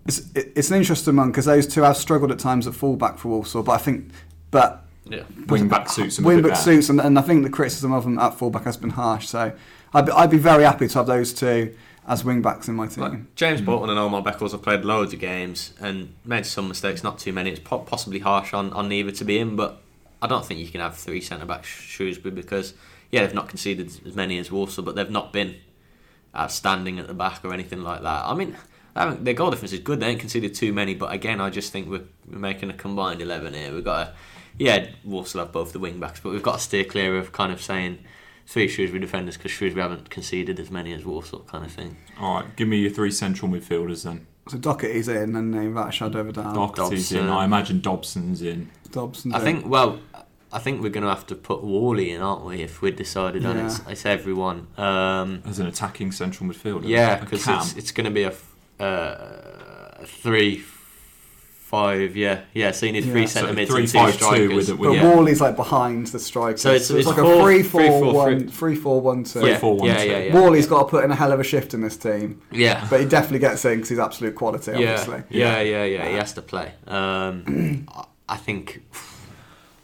it's 0.07 0.21
it- 0.35 0.53
it's 0.57 0.71
an 0.71 0.77
interesting 0.77 1.17
one 1.17 1.31
because 1.31 1.45
those 1.47 1.67
two 1.67 1.83
have 1.83 1.97
struggled 1.97 2.31
at 2.31 2.39
times 2.39 2.67
at 2.67 2.75
fullback 2.75 3.19
for 3.19 3.29
Walsall, 3.29 3.63
but 3.63 3.73
I 3.73 3.79
think 3.79 4.11
but 4.51 4.85
yeah. 5.05 5.23
Wing 5.49 5.69
back 5.69 5.89
suits 5.89 6.19
him 6.19 6.25
a 6.25 6.29
wing 6.29 6.43
back 6.43 6.51
better. 6.53 6.63
suits, 6.63 6.89
and, 6.91 7.01
and 7.01 7.19
I 7.19 7.23
think 7.23 7.43
the 7.45 7.51
criticism 7.51 7.93
of 7.93 8.05
them 8.05 8.19
at 8.19 8.35
fullback 8.35 8.65
has 8.65 8.77
been 8.77 8.91
harsh. 8.91 9.27
So 9.27 9.53
I'd 9.95 10.07
be, 10.07 10.13
I'd 10.13 10.31
be 10.31 10.37
very 10.39 10.65
happy 10.65 10.87
to 10.89 10.99
have 10.99 11.07
those 11.07 11.33
two 11.33 11.75
as 12.07 12.25
wing 12.25 12.43
backs 12.43 12.69
in 12.69 12.75
my 12.75 12.87
team. 12.87 13.05
Like 13.05 13.35
James 13.35 13.61
Bolton 13.63 13.89
and 13.91 13.99
Omar 13.99 14.23
Beckles 14.23 14.53
have 14.53 14.63
played 14.63 14.85
loads 14.85 15.13
of 15.15 15.21
games 15.21 15.73
and 15.81 16.15
made 16.25 16.45
some 16.47 16.69
mistakes, 16.69 17.03
not 17.03 17.19
too 17.19 17.33
many. 17.33 17.51
It's 17.51 17.61
po- 17.61 17.79
possibly 17.81 18.19
harsh 18.19 18.53
on, 18.55 18.71
on 18.75 18.89
neither 18.89 19.11
to 19.13 19.25
be 19.25 19.39
in, 19.39 19.57
but 19.57 19.81
I 20.21 20.27
don't 20.27 20.45
think 20.45 20.61
you 20.61 20.69
can 20.69 20.81
have 20.83 20.95
three 20.97 21.21
centre 21.23 21.45
backs 21.47 21.69
Shrewsbury 21.69 22.35
because, 22.35 22.75
yeah, 23.11 23.25
they've 23.25 23.35
not 23.35 23.49
conceded 23.49 23.91
as 24.07 24.15
many 24.15 24.39
as 24.39 24.51
Walsall, 24.51 24.85
but 24.85 24.95
they've 24.95 25.11
not 25.11 25.33
been 25.35 25.57
outstanding 26.35 26.99
at 26.99 27.07
the 27.07 27.15
back 27.15 27.45
or 27.45 27.53
anything 27.53 27.83
like 27.83 28.03
that. 28.03 28.25
I 28.27 28.35
mean, 28.35 28.49
I 28.49 28.53
haven't- 28.53 28.69
their 29.07 29.35
goal 29.35 29.51
difference 29.51 29.73
is 29.73 29.81
good. 29.81 30.01
They 30.01 30.09
ain't 30.09 30.21
conceded 30.21 30.55
too 30.55 30.73
many, 30.73 30.95
but 30.95 31.13
again, 31.13 31.41
I 31.41 31.51
just 31.51 31.73
think 31.73 31.89
we're, 31.89 32.05
we're 32.31 32.39
making 32.39 32.71
a 32.71 32.75
combined 32.75 33.21
11 33.23 33.55
here. 33.55 33.73
We've 33.75 33.85
got 33.85 34.05
to, 34.05 34.13
yeah, 34.59 34.89
Walsall 35.05 35.41
have 35.43 35.53
both 35.53 35.73
the 35.73 35.79
wing 35.79 36.01
backs, 36.01 36.21
but 36.21 36.31
we've 36.33 36.43
got 36.43 36.55
to 36.55 36.61
steer 36.61 36.85
clear 36.85 37.17
of 37.19 37.33
kind 37.33 37.53
of 37.53 37.61
saying 37.63 37.99
three 38.47 38.67
Shrewsbury 38.69 39.01
defenders 39.01 39.37
because 39.37 39.53
Shrewsbury 39.53 39.83
haven't 39.83 40.11
conceded 40.11 40.59
as 40.59 40.71
many 40.71 40.93
as 40.93 41.05
Walsall 41.05 41.41
kind 41.41 41.65
of 41.65 41.71
thing. 41.73 41.97
All 42.19 42.41
right. 42.41 42.57
Give 42.57 42.67
me 42.69 42.79
your 42.79 42.91
three 42.91 43.11
central 43.11 43.51
midfielders 43.51 44.05
then. 44.05 44.27
So 44.49 44.57
Docherty's 44.57 45.09
in, 45.09 45.37
and 45.37 45.53
then 45.53 45.69
without 45.69 45.91
a 45.91 45.93
shadow 45.93 46.21
of 46.21 46.31
a 46.31 46.33
doubt, 46.33 46.55
Docherty's 46.55 47.13
in. 47.13 47.19
Dobson. 47.19 47.29
I 47.29 47.45
imagine 47.45 47.81
Dobson's 47.83 48.41
in. 48.43 48.71
Dobson. 48.91 49.35
I 49.35 49.41
think. 49.41 49.67
Well, 49.67 50.01
I 50.51 50.59
think 50.59 50.81
we're 50.81 50.89
going 50.89 51.03
to 51.05 51.11
have 51.11 51.27
to 51.27 51.35
put 51.35 51.63
Whalley 51.63 52.11
in, 52.13 52.23
aren't 52.23 52.47
we? 52.47 52.63
If 52.63 52.81
we'd 52.81 52.97
decided 52.97 53.45
on 53.45 53.59
it, 53.59 53.61
Yeah. 53.61 53.67
it's, 53.67 53.81
it's 53.87 54.07
everyone. 54.07 54.67
Um, 54.79 55.43
As 55.45 55.59
an 55.59 55.67
attacking 55.67 56.13
central 56.13 56.49
midfielder. 56.49 56.89
yeah, 56.89 57.17
because 57.17 57.47
it's, 57.47 57.77
it's 57.77 57.91
going 57.93 58.07
to 58.07 58.11
be 58.11 58.23
a, 58.23 58.29
f- 58.29 58.48
uh, 58.81 60.05
three, 60.05 60.59
five. 60.59 62.17
Yeah, 62.17 62.41
yeah. 62.55 62.71
So 62.71 62.87
you 62.87 62.93
need 62.93 63.05
three 63.05 63.23
Yeah. 63.23 63.27
So 63.27 63.41
centre 63.41 63.53
mids 63.55 63.71
three, 63.71 63.81
and 63.81 63.89
two 63.89 63.99
five, 63.99 64.13
two 64.19 64.25
strikers. 64.25 64.49
with- 64.55 64.69
with- 64.71 64.79
But 64.79 64.91
yeah. 64.97 65.03
Whalley's 65.15 65.41
like 65.41 65.57
behind 65.57 66.07
the 66.09 66.19
strikers. 66.19 66.63
So 66.63 66.71
it's- 66.71 66.91
it's, 66.91 66.99
it's 67.01 67.07
like 67.09 67.17
four- 67.19 67.35
a 67.41 67.43
three, 67.45 67.63
three, 67.63 67.89
four, 67.89 68.01
four, 68.05 68.15
one, 68.15 68.39
three. 68.41 68.49
three, 68.49 68.75
four, 68.77 69.01
one, 69.01 69.25
two. 69.25 69.41
Three, 69.41 69.51
yeah, 69.51 69.59
four, 69.59 69.77
one, 69.77 69.89
yeah, 69.89 70.05
two. 70.05 70.11
yeah, 70.11 70.19
yeah. 70.19 70.33
Whalley's 70.35 70.67
got 70.67 70.79
to 70.81 70.85
put 70.87 71.05
in 71.05 71.11
a 71.11 71.15
hell 71.15 71.33
of 71.33 71.41
a 71.41 71.45
shift 71.45 71.75
in 71.75 71.81
this 71.83 71.97
team, 71.97 72.41
Yeah. 72.53 72.87
but 72.89 73.01
he 73.01 73.07
definitely 73.07 73.41
gets 73.41 73.65
in 73.65 73.75
because 73.77 73.89
he's 73.91 73.99
absolute 73.99 74.35
quality, 74.35 74.73
obviously. 74.73 75.23
Yeah, 75.31 75.61
yeah, 75.61 75.85
yeah, 75.85 75.85
yeah. 75.85 76.09
He 76.09 76.15
has 76.15 76.33
to 76.35 76.43
play. 76.43 76.73
Um, 76.87 77.87
I- 77.95 78.05
I 78.31 78.37
think. 78.37 78.83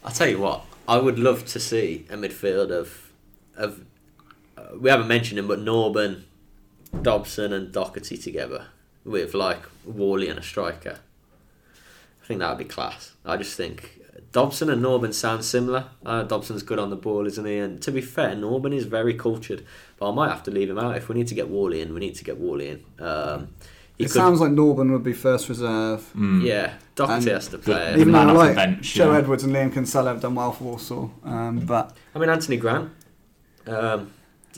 I'll 0.05 0.13
tell 0.13 0.29
you 0.29 0.39
what. 0.39 0.65
I 0.87 0.99
would 0.99 1.19
love 1.19 1.47
to 1.47 1.59
see 1.61 2.05
a 2.11 2.17
midfield 2.17 2.71
of, 2.71 3.11
of. 3.57 3.81
Uh, 4.57 4.63
we 4.79 4.91
haven't 4.91 5.09
mentioned 5.09 5.39
him, 5.39 5.49
but 5.49 5.59
Norburn, 5.61 6.25
Dobson, 7.03 7.53
and 7.55 7.73
Docherty 7.75 8.23
together 8.23 8.67
with 9.05 9.35
like 9.35 9.63
Whalley 9.85 10.29
and 10.29 10.39
a 10.39 10.43
striker. 10.43 10.99
I 12.23 12.27
think 12.27 12.41
that 12.41 12.49
would 12.51 12.59
be 12.59 12.65
class. 12.65 13.13
I 13.25 13.37
just 13.37 13.55
think 13.57 14.01
Dobson 14.33 14.71
and 14.71 14.83
Norburn 14.83 15.13
sound 15.13 15.45
similar. 15.45 15.87
Uh, 16.05 16.23
Dobson's 16.23 16.63
good 16.63 16.79
on 16.79 16.89
the 16.91 16.97
ball, 16.97 17.27
isn't 17.27 17.45
he? 17.45 17.59
And 17.59 17.83
to 17.83 17.93
be 17.93 18.01
fair, 18.01 18.35
Norburn 18.35 18.75
is 18.75 18.87
very 18.87 19.15
cultured. 19.15 19.65
But 19.99 20.11
I 20.11 20.15
might 20.15 20.31
have 20.31 20.43
to 20.45 20.51
leave 20.51 20.71
him 20.71 20.79
out 20.79 20.97
if 20.97 21.09
we 21.09 21.15
need 21.15 21.27
to 21.29 21.35
get 21.35 21.49
Whalley 21.49 21.81
in. 21.83 21.93
We 21.93 22.01
need 22.01 22.15
to 22.17 22.25
get 22.25 22.39
Whalley 22.39 22.69
in. 22.71 22.85
Um, 23.05 23.49
It 23.99 24.05
could- 24.05 24.13
sounds 24.13 24.41
like 24.41 24.51
Norburn 24.53 24.91
would 24.93 25.05
be 25.05 25.13
first 25.13 25.49
reserve. 25.51 26.11
Mm. 26.17 26.43
yeah, 26.43 26.73
Docherty 26.97 27.11
And 27.17 27.25
has 27.29 27.49
to 27.49 27.59
play. 27.59 27.93
the 27.93 28.01
Even 28.01 28.13
man 28.13 28.27
though 28.29 28.33
off 28.35 28.39
the 28.41 28.47
like 28.47 28.57
bench, 28.57 28.95
Joe 28.95 29.13
yeah. 29.13 29.19
Edwards 29.19 29.45
and 29.45 29.53
Liam 29.55 29.73
Kinsella 29.73 30.11
have 30.13 30.21
done 30.23 30.35
well 30.35 30.51
for 30.53 30.65
Walsall, 30.65 31.13
um, 31.25 31.61
but 31.61 31.95
I 32.15 32.19
mean, 32.19 32.29
Anthony 32.31 32.57
Grant, 32.57 32.91
um, 33.67 34.11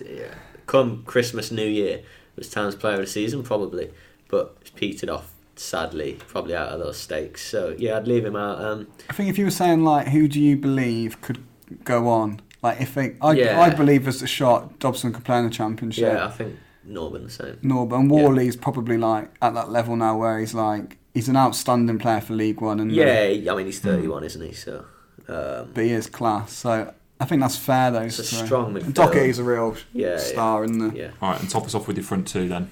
yeah, 0.03 0.29
come 0.67 1.03
Christmas, 1.05 1.51
New 1.51 1.67
Year, 1.67 2.01
was 2.37 2.49
Town's 2.49 2.75
player 2.77 2.95
of 2.95 3.01
the 3.01 3.07
season, 3.07 3.43
probably, 3.43 3.91
but 4.29 4.57
he's 4.62 4.70
petered 4.70 5.09
off, 5.09 5.33
sadly, 5.57 6.18
probably 6.29 6.55
out 6.55 6.68
of 6.68 6.79
those 6.81 6.97
stakes. 6.99 7.43
So, 7.47 7.74
yeah, 7.79 7.97
I'd 7.97 8.07
leave 8.09 8.24
him 8.24 8.37
out. 8.37 8.61
Um, 8.62 8.87
I 9.09 9.12
think 9.12 9.29
if 9.31 9.39
you 9.39 9.45
were 9.45 9.51
saying 9.51 9.85
like 9.85 10.09
who 10.09 10.29
do 10.29 10.41
you 10.41 10.57
believe 10.57 11.20
could 11.20 11.43
go 11.85 12.09
on, 12.09 12.41
like 12.62 12.81
if 12.81 12.95
they, 12.95 13.16
I, 13.20 13.33
Yeah. 13.33 13.61
I 13.61 13.70
believe 13.70 14.05
there's 14.05 14.22
a 14.22 14.27
shot 14.27 14.79
Dobson 14.79 15.12
could 15.12 15.24
play 15.24 15.39
in 15.39 15.45
the 15.45 15.51
championship. 15.51 16.12
yeah, 16.12 16.27
I 16.27 16.31
think 16.31 16.57
Norburn 16.89 17.24
the 17.24 17.31
same. 17.31 17.57
Norburn 17.62 18.09
Whalley's 18.09 18.57
probably 18.57 18.97
like 18.99 19.31
at 19.43 19.55
that 19.55 19.70
level 19.70 19.97
now 19.97 20.16
where 20.18 20.39
he's 20.39 20.55
like 20.55 20.99
he's 21.14 21.29
an 21.29 21.37
outstanding 21.37 21.99
player 21.99 22.20
for 22.20 22.35
League 22.35 22.61
One 22.61 22.79
and 22.81 22.93
Yeah, 22.93 23.53
I 23.53 23.57
mean, 23.57 23.66
he's 23.66 23.81
31, 23.81 24.22
isn't 24.24 24.41
he? 24.43 24.53
So, 24.53 24.85
um, 25.29 25.70
but 25.74 25.83
he 25.85 25.91
is 25.91 26.07
class. 26.09 26.53
So 26.53 26.93
I 27.18 27.24
think 27.24 27.41
that's 27.41 27.57
fair. 27.57 27.91
Those 27.91 28.18
It's 28.20 28.33
a 28.33 28.45
strong 28.47 28.77
And 28.77 28.85
midfield. 28.85 29.11
Docherty's 29.12 29.39
a 29.39 29.45
real 29.45 29.77
yeah, 29.93 30.18
star, 30.18 30.64
isn't 30.64 30.93
he? 30.93 31.01
yeah. 31.01 31.11
All 31.22 31.31
right, 31.33 31.41
and 31.41 31.49
top 31.51 31.64
us 31.64 31.74
off 31.74 31.89
with 31.89 31.97
your 31.97 32.05
front 32.05 32.29
two 32.29 32.47
then. 32.49 32.70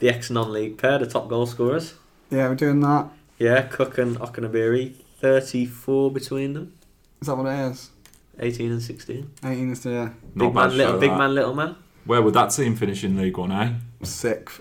The 0.00 0.08
ex 0.08 0.28
non 0.30 0.52
league 0.52 0.76
pair, 0.76 0.98
the 0.98 1.06
top 1.06 1.28
goal 1.28 1.46
scorers. 1.46 1.94
Yeah, 2.30 2.48
we're 2.48 2.54
doing 2.56 2.80
that. 2.80 3.08
Yeah, 3.38 3.62
Cook 3.62 3.96
and 3.98 4.18
Okenabirhie, 4.18 4.94
34 5.20 6.10
between 6.10 6.52
them, 6.54 6.74
Is 7.22 7.28
that 7.28 7.36
what 7.36 7.46
it 7.46 7.70
is? 7.70 7.90
18 8.38 8.72
and 8.72 8.82
16. 8.82 9.30
18 9.44 9.70
is 9.72 9.82
the 9.82 9.90
Not 9.90 10.12
Big 10.34 10.54
man, 10.54 10.76
little, 10.76 10.98
big 10.98 11.10
man, 11.12 11.34
little 11.34 11.54
man. 11.54 11.76
Where 12.04 12.20
would 12.22 12.34
that 12.34 12.48
team 12.50 12.76
finish 12.76 13.04
in 13.04 13.16
League 13.16 13.36
One, 13.36 13.52
eh? 13.52 13.72
sixth. 14.02 14.60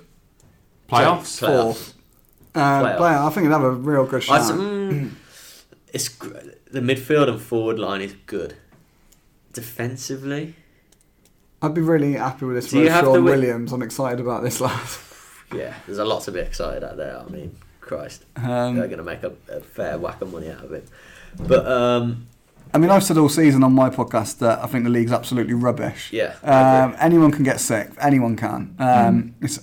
Playoffs? 0.90 1.40
Playoffs. 1.40 1.40
Fourth. 1.40 1.94
Uh, 2.56 2.60
Playoffs. 2.82 2.98
player, 2.98 3.18
I 3.18 3.30
think 3.30 3.38
it'd 3.46 3.52
have 3.52 3.64
a 3.64 3.72
real 3.72 4.06
good 4.06 4.22
I 4.24 4.26
shot. 4.26 4.40
s- 4.42 4.52
mm, 4.52 5.12
it's 5.94 6.10
the 6.72 6.80
midfield 6.82 7.30
and 7.30 7.40
forward 7.42 7.80
line 7.80 8.02
is 8.02 8.16
good. 8.26 8.56
defensively, 9.54 10.56
I'd 11.62 11.74
be 11.74 11.82
really 11.82 12.14
happy 12.14 12.46
with 12.46 12.56
this 12.56 12.72
Do 12.72 12.80
you 12.80 12.90
have 12.90 13.04
Sean 13.06 13.16
to 13.16 13.22
win- 13.22 13.40
Williams. 13.40 13.72
I'm 13.74 13.82
excited 13.82 14.20
about 14.20 14.44
this 14.44 14.60
lad. 14.62 14.80
Yeah, 15.54 15.74
there's 15.86 15.98
a 16.00 16.06
lot 16.06 16.24
to 16.24 16.32
be 16.32 16.40
excited 16.40 16.84
at 16.84 16.98
there. 16.98 17.20
I 17.20 17.30
mean, 17.30 17.56
Christ, 17.82 18.26
Um, 18.36 18.76
they're 18.76 18.88
going 18.88 18.98
to 19.00 19.04
make 19.04 19.24
a, 19.24 19.34
a 19.50 19.62
fair 19.62 19.98
whack 19.98 20.22
of 20.22 20.32
money 20.32 20.50
out 20.50 20.64
of 20.64 20.72
it. 20.74 20.88
But 21.38 21.66
um, 21.66 22.28
I 22.74 22.78
mean, 22.78 22.90
I've 22.92 23.04
said 23.04 23.18
all 23.18 23.30
season 23.30 23.64
on 23.64 23.74
my 23.74 23.90
podcast 23.90 24.40
that 24.40 24.64
I 24.64 24.68
think 24.68 24.84
the 24.84 24.90
league's 24.90 25.12
absolutely 25.12 25.54
rubbish. 25.56 26.12
yeah, 26.12 26.36
Um, 26.44 26.96
anyone 27.00 27.32
can 27.32 27.44
get 27.44 27.60
sick. 27.60 27.90
Anyone 28.00 28.36
can. 28.36 28.76
Um, 28.80 29.36
It's 29.42 29.60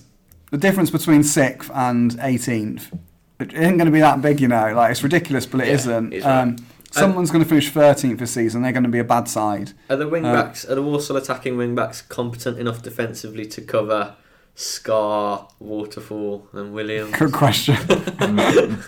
the 0.50 0.58
difference 0.58 0.90
between 0.90 1.22
sixth 1.22 1.70
and 1.74 2.12
18th. 2.12 2.98
It 3.38 3.52
isn't 3.52 3.76
going 3.76 3.86
to 3.86 3.92
be 3.92 4.00
that 4.00 4.22
big, 4.22 4.40
you 4.40 4.48
know. 4.48 4.72
Like 4.74 4.90
it's 4.90 5.02
ridiculous, 5.02 5.46
but 5.46 5.60
it 5.60 5.68
Yeah, 5.68 6.00
not 6.00 6.12
right. 6.12 6.24
Um, 6.24 6.56
someone's 6.90 7.30
going 7.30 7.44
to 7.44 7.48
finish 7.48 7.70
13th 7.70 8.18
this 8.18 8.32
season. 8.32 8.62
They're 8.62 8.72
going 8.72 8.84
to 8.84 8.88
be 8.88 8.98
a 8.98 9.04
bad 9.04 9.28
side. 9.28 9.72
are 9.90 9.96
the 9.96 10.08
wing 10.08 10.24
uh, 10.24 10.54
are 10.68 10.74
the 10.74 10.82
Walsall 10.82 11.16
attacking 11.16 11.56
wing 11.56 11.74
backs 11.74 12.00
competent 12.02 12.58
enough 12.58 12.82
defensively 12.82 13.44
to 13.46 13.60
cover 13.60 14.14
Scarr, 14.56 15.46
Waterfall, 15.60 16.48
and 16.52 16.72
Williams? 16.72 17.14
Good 17.14 17.32
question. 17.32 17.76
and, 18.18 18.80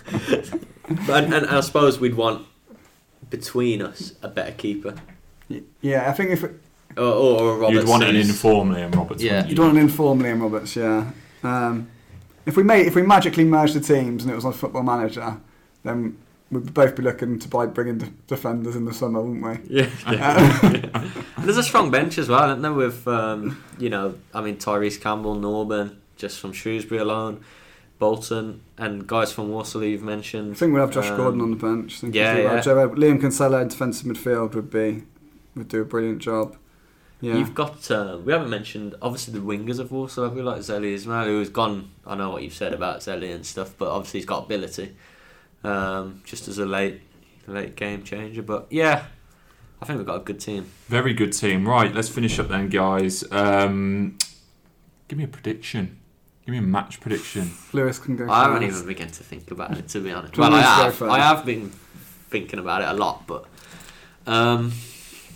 and 1.07 1.45
I 1.45 1.61
suppose 1.61 1.99
we'd 1.99 2.15
want 2.15 2.47
between 3.29 3.81
us 3.81 4.13
a 4.23 4.27
better 4.27 4.51
keeper, 4.51 4.95
yeah, 5.81 6.09
I 6.09 6.13
think 6.13 6.31
if 6.31 6.43
it, 6.43 6.59
or, 6.97 7.03
or 7.03 7.53
a 7.53 7.57
Roberts. 7.57 7.73
You'd 7.79 7.87
want 7.87 8.03
an 8.03 8.15
who's- 8.15 8.29
informal 8.29 8.75
Liam 8.75 8.93
Roberts. 8.95 9.23
Yeah. 9.23 9.31
wouldn't 9.33 9.49
you 9.49 9.55
don't 9.55 9.65
want 9.67 9.77
an 9.77 9.83
informal 9.83 10.25
Liam 10.25 10.41
Roberts, 10.41 10.75
yeah. 10.75 11.11
Um, 11.43 11.89
if 12.45 12.55
we 12.57 12.63
made, 12.63 12.85
if 12.87 12.95
we 12.95 13.01
magically 13.03 13.43
merged 13.45 13.75
the 13.75 13.79
teams 13.79 14.23
and 14.23 14.31
it 14.31 14.35
was 14.35 14.45
on 14.45 14.53
Football 14.53 14.83
Manager, 14.83 15.37
then 15.83 16.17
we'd 16.51 16.73
both 16.73 16.95
be 16.95 17.03
looking 17.03 17.39
to 17.39 17.47
buy 17.47 17.65
bring 17.67 17.87
in 17.89 17.97
de- 17.99 18.13
defenders 18.27 18.75
in 18.75 18.85
the 18.85 18.93
summer, 18.93 19.21
wouldn't 19.21 19.43
we? 19.69 19.77
Yeah, 19.81 19.89
yeah. 20.11 20.83
And 21.37 21.45
there's 21.45 21.57
a 21.57 21.63
strong 21.63 21.91
bench 21.91 22.17
as 22.17 22.27
well, 22.29 22.49
isn't 22.49 22.61
there? 22.61 22.73
With 22.73 23.07
um, 23.07 23.63
you 23.77 23.89
know, 23.89 24.15
I 24.33 24.41
mean 24.41 24.57
Tyrese 24.57 24.99
Campbell, 25.01 25.35
Norburn, 25.35 25.97
just 26.17 26.39
from 26.39 26.51
Shrewsbury 26.53 26.99
alone, 27.01 27.43
Bolton, 27.99 28.61
and 28.77 29.05
guys 29.07 29.31
from 29.31 29.49
Walsall 29.49 29.83
you've 29.83 30.03
mentioned. 30.03 30.53
I 30.53 30.55
think 30.55 30.73
we'd 30.73 30.79
have 30.79 30.91
Josh 30.91 31.09
Um, 31.09 31.17
Gordon 31.17 31.41
on 31.41 31.51
the 31.51 31.57
bench. 31.57 31.97
I 31.97 31.99
think 32.01 32.15
yeah, 32.15 32.33
well. 32.35 32.55
yeah. 32.55 32.61
Joe- 32.61 32.89
Liam 32.89 33.19
Kinsella 33.21 33.61
in 33.61 33.67
defensive 33.67 34.07
midfield 34.07 34.55
would 34.55 34.69
be 34.71 35.03
would 35.55 35.67
do 35.67 35.81
a 35.81 35.85
brilliant 35.85 36.19
job. 36.19 36.55
Yeah, 37.21 37.35
You've 37.35 37.53
got 37.53 37.91
uh, 37.91 38.17
we 38.23 38.31
haven't 38.31 38.49
mentioned 38.49 38.95
obviously 39.01 39.33
the 39.33 39.41
wingers 39.45 39.77
of 39.79 39.91
Walsall. 39.91 40.23
Have 40.23 40.33
we 40.35 40.41
like 40.41 40.59
Zeli 40.61 40.93
Ismail, 40.93 41.25
who's 41.25 41.49
gone? 41.49 41.89
I 42.07 42.15
know 42.15 42.29
what 42.29 42.43
you've 42.43 42.53
said 42.53 42.73
about 42.73 43.01
Zeli 43.01 43.35
and 43.35 43.45
stuff, 43.45 43.73
but 43.77 43.89
obviously 43.89 44.21
he's 44.21 44.25
got 44.25 44.45
ability, 44.45 44.95
um, 45.63 46.21
just 46.25 46.47
as 46.47 46.57
a 46.57 46.65
late 46.65 47.01
late 47.47 47.75
game 47.75 48.03
changer. 48.03 48.41
But 48.41 48.67
yeah, 48.69 49.05
I 49.81 49.85
think 49.85 49.97
we've 49.97 50.07
got 50.07 50.21
a 50.21 50.23
good 50.23 50.39
team. 50.39 50.69
Very 50.87 51.13
good 51.13 51.33
team. 51.33 51.67
Right, 51.67 51.93
let's 51.93 52.09
finish 52.09 52.37
up 52.39 52.49
then, 52.49 52.69
guys. 52.69 53.23
Um, 53.31 54.17
give 55.07 55.17
me 55.17 55.23
a 55.23 55.27
prediction. 55.27 55.99
Give 56.45 56.53
me 56.53 56.59
a 56.59 56.61
match 56.61 56.99
prediction. 56.99 57.51
Lewis 57.73 57.99
can 57.99 58.15
go. 58.15 58.29
I 58.29 58.43
haven't 58.43 58.63
even 58.63 58.85
begun 58.87 59.07
to 59.09 59.23
think 59.23 59.51
about 59.51 59.77
it, 59.77 59.87
to 59.89 59.99
be 59.99 60.11
honest. 60.11 60.37
Well, 60.37 60.53
I 60.53 60.61
want 60.61 60.87
me 60.87 60.93
to 60.93 60.99
go 60.99 61.05
have. 61.05 61.19
I 61.19 61.19
have 61.19 61.45
been 61.45 61.69
thinking 61.69 62.59
about 62.59 62.81
it 62.81 62.87
a 62.87 62.93
lot, 62.93 63.27
but 63.27 63.45
um, 64.25 64.71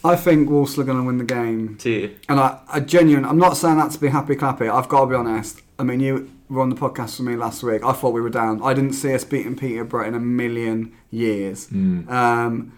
I 0.04 0.16
think 0.16 0.50
Walsall 0.50 0.82
are 0.82 0.86
going 0.86 0.98
to 0.98 1.04
win 1.04 1.18
the 1.18 1.24
game, 1.24 1.76
do 1.76 1.90
you? 1.90 2.16
and 2.28 2.40
I, 2.40 2.60
I 2.68 2.80
genuine. 2.80 3.26
I'm 3.26 3.38
not 3.38 3.58
saying 3.58 3.78
that 3.78 3.92
to 3.92 4.00
be 4.00 4.08
happy 4.10 4.36
clappy. 4.36 4.70
I've 4.74 4.90
got 4.90 5.02
to 5.02 5.08
be 5.08 5.16
honest. 5.16 5.62
I 5.80 5.84
mean, 5.84 6.00
you 6.00 6.30
were 6.54 6.62
on 6.62 6.70
the 6.70 6.76
podcast 6.76 7.20
with 7.20 7.28
me 7.28 7.36
last 7.36 7.64
week. 7.64 7.84
I 7.84 7.94
thought 7.94 8.14
we 8.14 8.22
were 8.22 8.30
down. 8.30 8.62
I 8.64 8.74
didn't 8.74 8.94
see 8.94 9.14
us 9.14 9.24
beating 9.24 9.56
Peterborough 9.56 10.08
in 10.08 10.14
a 10.14 10.20
million 10.20 10.94
years. 11.12 11.68
Mm. 11.68 12.10
Um, 12.10 12.74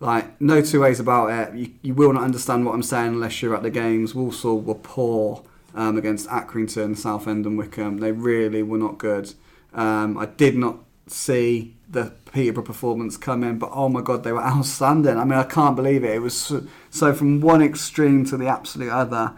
like 0.00 0.40
no 0.40 0.60
two 0.60 0.80
ways 0.80 1.00
about 1.00 1.30
it. 1.30 1.54
You, 1.54 1.70
you 1.82 1.94
will 1.94 2.12
not 2.12 2.24
understand 2.24 2.66
what 2.66 2.74
I'm 2.74 2.82
saying 2.82 3.14
unless 3.14 3.40
you're 3.40 3.54
at 3.54 3.62
the 3.62 3.70
games. 3.70 4.14
Walsall 4.14 4.60
were 4.60 4.74
poor 4.74 5.44
um, 5.74 5.96
against 5.96 6.28
Accrington, 6.28 6.96
Southend, 6.96 7.46
and 7.46 7.56
Wycombe. 7.56 7.98
They 7.98 8.12
really 8.12 8.62
were 8.62 8.78
not 8.78 8.98
good. 8.98 9.32
Um, 9.72 10.18
I 10.18 10.26
did 10.26 10.56
not 10.56 10.78
see 11.06 11.76
the 11.88 12.12
Peterborough 12.32 12.64
performance 12.64 13.16
come 13.16 13.44
in, 13.44 13.58
but 13.58 13.70
oh 13.72 13.88
my 13.88 14.00
god, 14.00 14.24
they 14.24 14.32
were 14.32 14.42
outstanding. 14.44 15.16
I 15.16 15.24
mean, 15.24 15.38
I 15.38 15.44
can't 15.44 15.76
believe 15.76 16.04
it. 16.04 16.14
It 16.14 16.20
was 16.20 16.36
so, 16.36 16.66
so 16.90 17.14
from 17.14 17.40
one 17.40 17.62
extreme 17.62 18.24
to 18.26 18.36
the 18.36 18.48
absolute 18.48 18.90
other. 18.90 19.34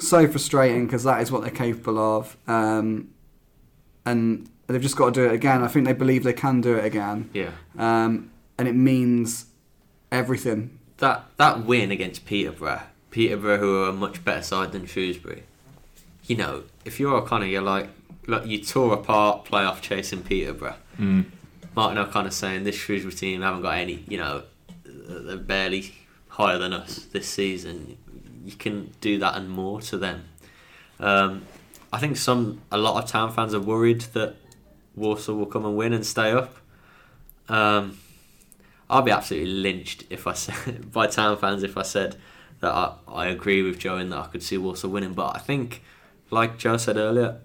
So 0.00 0.26
frustrating 0.28 0.86
because 0.86 1.04
that 1.04 1.20
is 1.22 1.30
what 1.30 1.42
they're 1.42 1.50
capable 1.50 1.98
of, 1.98 2.36
um, 2.46 3.08
and 4.04 4.48
they've 4.66 4.80
just 4.80 4.96
got 4.96 5.12
to 5.14 5.20
do 5.20 5.26
it 5.26 5.32
again. 5.34 5.62
I 5.62 5.68
think 5.68 5.86
they 5.86 5.92
believe 5.92 6.24
they 6.24 6.32
can 6.32 6.60
do 6.60 6.76
it 6.76 6.84
again 6.84 7.28
Yeah. 7.34 7.50
um, 7.78 8.30
and 8.58 8.66
it 8.68 8.74
means 8.74 9.46
everything. 10.10 10.78
That 10.98 11.24
that 11.36 11.64
win 11.64 11.90
against 11.90 12.26
Peterborough, 12.26 12.82
Peterborough 13.10 13.58
who 13.58 13.82
are 13.84 13.88
a 13.88 13.92
much 13.92 14.24
better 14.24 14.42
side 14.42 14.72
than 14.72 14.86
Shrewsbury. 14.86 15.42
You 16.26 16.36
know, 16.36 16.62
if 16.84 17.00
you're 17.00 17.14
O'Connor, 17.14 17.46
you're 17.46 17.62
like, 17.62 17.88
look, 18.26 18.46
you 18.46 18.62
tore 18.62 18.92
apart 18.94 19.44
playoff 19.44 19.80
chasing 19.80 20.22
Peterborough. 20.22 20.76
Mm. 20.98 21.24
Martin 21.74 21.98
O'Connor 21.98 22.30
saying 22.30 22.64
this 22.64 22.74
Shrewsbury 22.76 23.14
team 23.14 23.42
haven't 23.42 23.62
got 23.62 23.76
any, 23.78 24.04
you 24.08 24.18
know, 24.18 24.42
they're 24.84 25.36
barely 25.36 25.94
higher 26.28 26.58
than 26.58 26.72
us 26.72 26.96
this 27.12 27.28
season. 27.28 27.96
You 28.44 28.52
can 28.52 28.92
do 29.00 29.18
that 29.18 29.36
and 29.36 29.48
more 29.48 29.80
to 29.82 29.98
them. 29.98 30.24
Um, 30.98 31.42
I 31.92 31.98
think 31.98 32.16
some 32.16 32.60
a 32.70 32.78
lot 32.78 33.02
of 33.02 33.10
town 33.10 33.32
fans 33.32 33.54
are 33.54 33.60
worried 33.60 34.02
that 34.12 34.36
Walsall 34.94 35.36
will 35.36 35.46
come 35.46 35.64
and 35.64 35.76
win 35.76 35.92
and 35.92 36.04
stay 36.04 36.30
up. 36.32 36.56
Um, 37.48 37.98
I'll 38.88 39.02
be 39.02 39.10
absolutely 39.10 39.50
lynched 39.50 40.04
if 40.10 40.26
I 40.26 40.32
said 40.32 40.92
by 40.92 41.06
town 41.06 41.36
fans 41.38 41.62
if 41.62 41.76
I 41.76 41.82
said 41.82 42.16
that 42.60 42.72
I, 42.72 42.94
I 43.08 43.26
agree 43.26 43.62
with 43.62 43.78
Joe 43.78 43.96
in 43.96 44.10
that 44.10 44.18
I 44.18 44.26
could 44.26 44.42
see 44.42 44.58
Walsall 44.58 44.90
winning. 44.90 45.14
But 45.14 45.36
I 45.36 45.38
think, 45.38 45.82
like 46.30 46.58
Joe 46.58 46.76
said 46.76 46.96
earlier, 46.96 47.38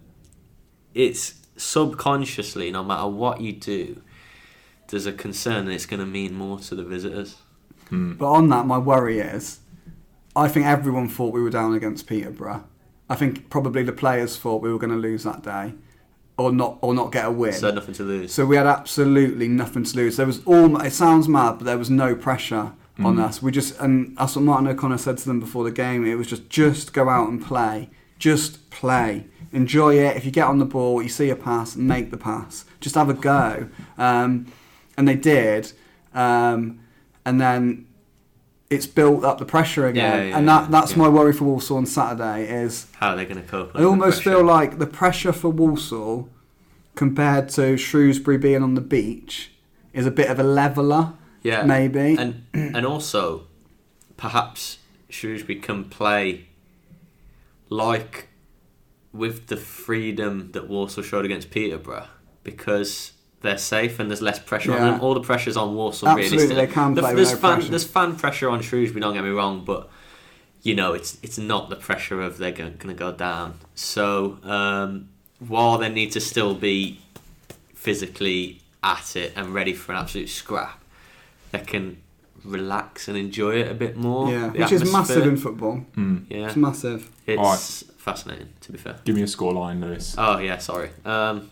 it's 0.94 1.36
subconsciously, 1.58 2.72
no 2.72 2.84
matter 2.84 3.08
what 3.08 3.42
you 3.42 3.54
do, 3.54 4.02
there's 4.90 5.06
a 5.06 5.14
concern 5.14 5.66
that 5.66 5.72
it's 5.72 5.86
going 5.86 6.00
to 6.00 6.06
mean 6.06 6.34
more 6.34 6.60
to 6.60 6.76
the 6.76 6.84
visitors. 6.84 7.38
But 8.18 8.30
on 8.32 8.50
that, 8.50 8.66
my 8.66 8.78
worry 8.78 9.20
is, 9.20 9.60
I 10.36 10.48
think 10.48 10.66
everyone 10.66 11.08
thought 11.08 11.34
we 11.34 11.42
were 11.42 11.50
down 11.50 11.74
against 11.74 12.08
Peterborough. 12.08 12.66
I 13.10 13.16
think 13.16 13.50
probably 13.50 13.84
the 13.84 13.94
players 13.94 14.38
thought 14.38 14.62
we 14.62 14.72
were 14.72 14.80
going 14.80 14.92
to 14.92 14.98
lose 14.98 15.24
that 15.24 15.44
day, 15.44 15.74
or 16.38 16.52
not, 16.52 16.80
or 16.82 16.94
not 16.94 17.12
get 17.12 17.26
a 17.26 17.32
win. 17.32 17.54
So 17.54 17.72
nothing 17.72 17.94
to 17.96 18.04
lose. 18.04 18.34
So 18.34 18.46
we 18.46 18.56
had 18.56 18.66
absolutely 18.66 19.48
nothing 19.48 19.84
to 19.84 19.96
lose. 19.96 20.18
There 20.18 20.26
was 20.26 20.44
all. 20.46 20.82
It 20.82 20.92
sounds 20.92 21.28
mad, 21.28 21.54
but 21.54 21.66
there 21.66 21.78
was 21.78 21.90
no 21.90 22.16
pressure 22.16 22.74
on 23.04 23.20
us. 23.20 23.42
We 23.42 23.52
just 23.52 23.80
and 23.80 24.18
that's 24.18 24.36
what 24.36 24.44
Martin 24.44 24.68
O'Connor 24.68 24.98
said 24.98 25.18
to 25.18 25.26
them 25.26 25.40
before 25.40 25.64
the 25.64 25.72
game. 25.72 26.06
It 26.06 26.16
was 26.16 26.28
just 26.28 26.50
just 26.50 26.94
go 26.94 27.10
out 27.10 27.30
and 27.30 27.44
play, 27.44 27.90
just 28.18 28.70
play, 28.70 29.26
enjoy 29.52 29.96
it. 29.96 30.16
If 30.18 30.26
you 30.26 30.32
get 30.32 30.48
on 30.48 30.60
the 30.60 30.66
ball, 30.66 31.02
you 31.02 31.10
see 31.10 31.30
a 31.30 31.36
pass, 31.36 31.76
make 31.76 32.12
the 32.12 32.18
pass. 32.18 32.66
Just 32.80 32.96
have 32.96 33.10
a 33.10 33.14
go. 33.14 33.70
Um, 33.98 34.52
and 34.98 35.08
they 35.08 35.16
did. 35.16 35.74
Um, 36.14 36.80
and 37.26 37.42
then 37.42 37.88
it's 38.70 38.88
built 38.88 39.24
up 39.24 39.38
the 39.38 39.46
pressure 39.46 39.88
again. 39.88 40.20
Yeah, 40.20 40.24
yeah, 40.30 40.38
and 40.38 40.50
that, 40.50 40.72
that's 40.72 40.92
yeah. 40.92 40.98
my 40.98 41.10
worry 41.10 41.34
for 41.34 41.46
Walsall 41.46 41.78
on 41.78 41.86
Saturday 41.86 42.50
is 42.50 42.88
How 42.96 43.10
are 43.10 43.16
they 43.16 43.26
going 43.26 43.42
to 43.42 43.48
cope? 43.48 43.76
I 43.76 43.84
almost 43.84 44.24
feel 44.24 44.44
like 44.44 44.80
the 44.80 44.88
pressure 44.88 45.34
for 45.34 45.50
Walsall 45.50 46.30
compared 46.96 47.50
to 47.50 47.78
Shrewsbury 47.78 48.38
being 48.38 48.64
on 48.64 48.76
the 48.76 48.82
beach 48.82 49.52
is 49.94 50.06
a 50.06 50.12
bit 50.12 50.30
of 50.30 50.40
a 50.40 50.44
leveler, 50.44 51.14
yeah, 51.44 51.64
maybe. 51.64 52.18
and 52.18 52.46
and 52.54 52.86
also 52.86 53.48
perhaps 54.18 54.80
Shrewsbury 55.10 55.60
can 55.60 55.86
play 55.86 56.48
like 57.70 58.30
with 59.14 59.48
the 59.48 59.58
freedom 59.58 60.52
that 60.52 60.68
Walsall 60.68 61.04
showed 61.04 61.26
against 61.26 61.50
Peterborough 61.50 62.08
because 62.44 63.14
they're 63.46 63.58
safe 63.58 64.00
and 64.00 64.10
there's 64.10 64.22
less 64.22 64.40
pressure 64.40 64.74
on 64.74 64.82
them. 64.82 65.02
All 65.02 65.14
the 65.14 65.22
pressure's 65.22 65.56
on 65.58 65.76
Walsall. 65.76 66.10
Absolutely, 66.10 66.38
realistically. 66.38 66.66
they 66.66 66.72
can 66.74 66.94
The- 66.94 67.02
play 67.02 67.16
with 67.16 67.26
there's 67.28 67.40
fan, 67.40 67.54
pressure. 67.56 67.70
There's 67.70 67.84
fan 67.86 68.16
pressure 68.16 68.50
on 68.50 68.62
Shrewsbury. 68.62 69.02
Don't 69.02 69.14
get 69.14 69.24
me 69.24 69.30
wrong, 69.30 69.64
but 69.66 69.90
you 70.64 70.74
know 70.76 70.94
it's 70.94 71.18
it's 71.24 71.38
not 71.38 71.70
the 71.70 71.76
pressure 71.76 72.22
of 72.22 72.38
they're 72.38 72.52
going 72.52 72.78
to 72.78 72.94
go 72.94 73.12
down. 73.12 73.56
So 73.76 74.38
um, 74.44 75.10
while 75.40 75.78
they 75.78 75.90
need 75.90 76.12
to 76.14 76.20
still 76.20 76.54
be 76.56 77.00
physically 77.74 78.62
at 78.84 79.16
it 79.16 79.34
and 79.36 79.54
ready 79.54 79.74
for 79.74 79.92
an 79.94 80.00
absolute 80.00 80.30
scrap, 80.30 80.82
they 81.52 81.60
can 81.60 81.98
relax 82.44 83.08
and 83.08 83.18
enjoy 83.18 83.56
it 83.56 83.72
a 83.72 83.74
bit 83.74 83.96
more. 83.98 84.30
yeah, 84.32 84.50
the 84.50 84.60
which 84.60 84.72
is 84.72 84.92
massive 84.92 85.26
in 85.26 85.38
football. 85.38 85.84
Mm. 85.96 86.26
Yeah, 86.30 86.46
It's 86.48 86.56
massive. 86.56 87.10
it's 87.26 87.40
Alright. 87.40 87.84
fascinating 87.98 88.50
to 88.62 88.72
be 88.72 88.78
fair. 88.78 88.96
Give 89.04 89.16
me 89.16 89.24
a 89.24 89.26
scoreline, 89.26 89.82
Lewis. 89.82 90.16
Oh 90.18 90.38
yeah, 90.38 90.58
sorry. 90.60 90.90
Um, 91.04 91.50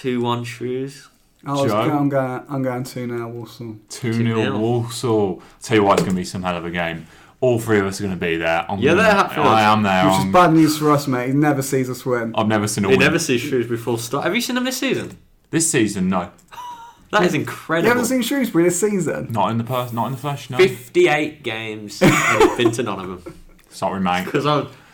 two 0.00 0.20
one 0.20 0.44
Shrews. 0.44 1.08
I 1.44 1.52
was, 1.52 1.70
Joe? 1.70 1.76
I'm 1.78 2.08
going. 2.08 2.42
I'm 2.48 2.62
going 2.62 2.84
two 2.84 3.06
now. 3.06 3.28
Walsall. 3.28 3.76
2 3.90 4.10
2-0. 4.12 4.14
0 4.34 4.58
Walsall. 4.58 5.42
Tell 5.62 5.76
you 5.76 5.84
what, 5.84 5.94
it's 5.94 6.02
going 6.02 6.14
to 6.16 6.20
be 6.20 6.24
some 6.24 6.42
hell 6.42 6.56
of 6.56 6.64
a 6.64 6.70
game. 6.70 7.06
All 7.40 7.60
three 7.60 7.78
of 7.78 7.86
us 7.86 8.00
are 8.00 8.04
going 8.04 8.18
to 8.18 8.20
be 8.20 8.36
there. 8.36 8.64
I'm 8.68 8.78
You're 8.80 8.94
gonna- 8.96 9.06
there, 9.06 9.14
Hatfield? 9.14 9.46
I 9.46 9.62
am 9.72 9.82
there. 9.82 10.04
Which 10.06 10.14
I'm- 10.14 10.26
is 10.28 10.32
bad 10.32 10.52
news 10.54 10.78
for 10.78 10.90
us, 10.90 11.06
mate. 11.06 11.28
He 11.28 11.34
never 11.34 11.62
sees 11.62 11.88
us 11.88 12.04
win. 12.04 12.34
I've 12.34 12.48
never 12.48 12.66
seen 12.66 12.84
a 12.84 12.88
You 12.88 12.92
win. 12.96 13.00
never 13.00 13.18
see 13.18 13.38
Shrewsbury 13.38 13.78
full 13.78 13.98
stop. 13.98 14.24
Have 14.24 14.34
you 14.34 14.40
seen 14.40 14.54
them 14.56 14.64
this 14.64 14.78
season? 14.78 15.16
This 15.50 15.70
season, 15.70 16.08
no. 16.08 16.30
That 17.12 17.22
is 17.22 17.34
incredible. 17.34 17.36
You 17.36 17.40
incredible. 17.42 17.88
haven't 17.88 18.04
seen 18.06 18.22
Shrewsbury 18.22 18.64
this 18.64 18.80
season? 18.80 19.28
Not 19.30 19.50
in 19.52 19.58
the 19.58 19.64
pers- 19.64 19.92
not 19.92 20.06
in 20.06 20.12
the 20.12 20.18
flesh. 20.18 20.50
No. 20.50 20.56
58 20.58 21.44
games 21.44 22.02
and 22.02 22.12
he's 22.42 22.56
been 22.56 22.72
to 22.72 22.82
none 22.82 22.98
of 22.98 23.24
them. 23.24 23.34
Sorry, 23.70 24.00
mate. 24.00 24.24
Because 24.24 24.44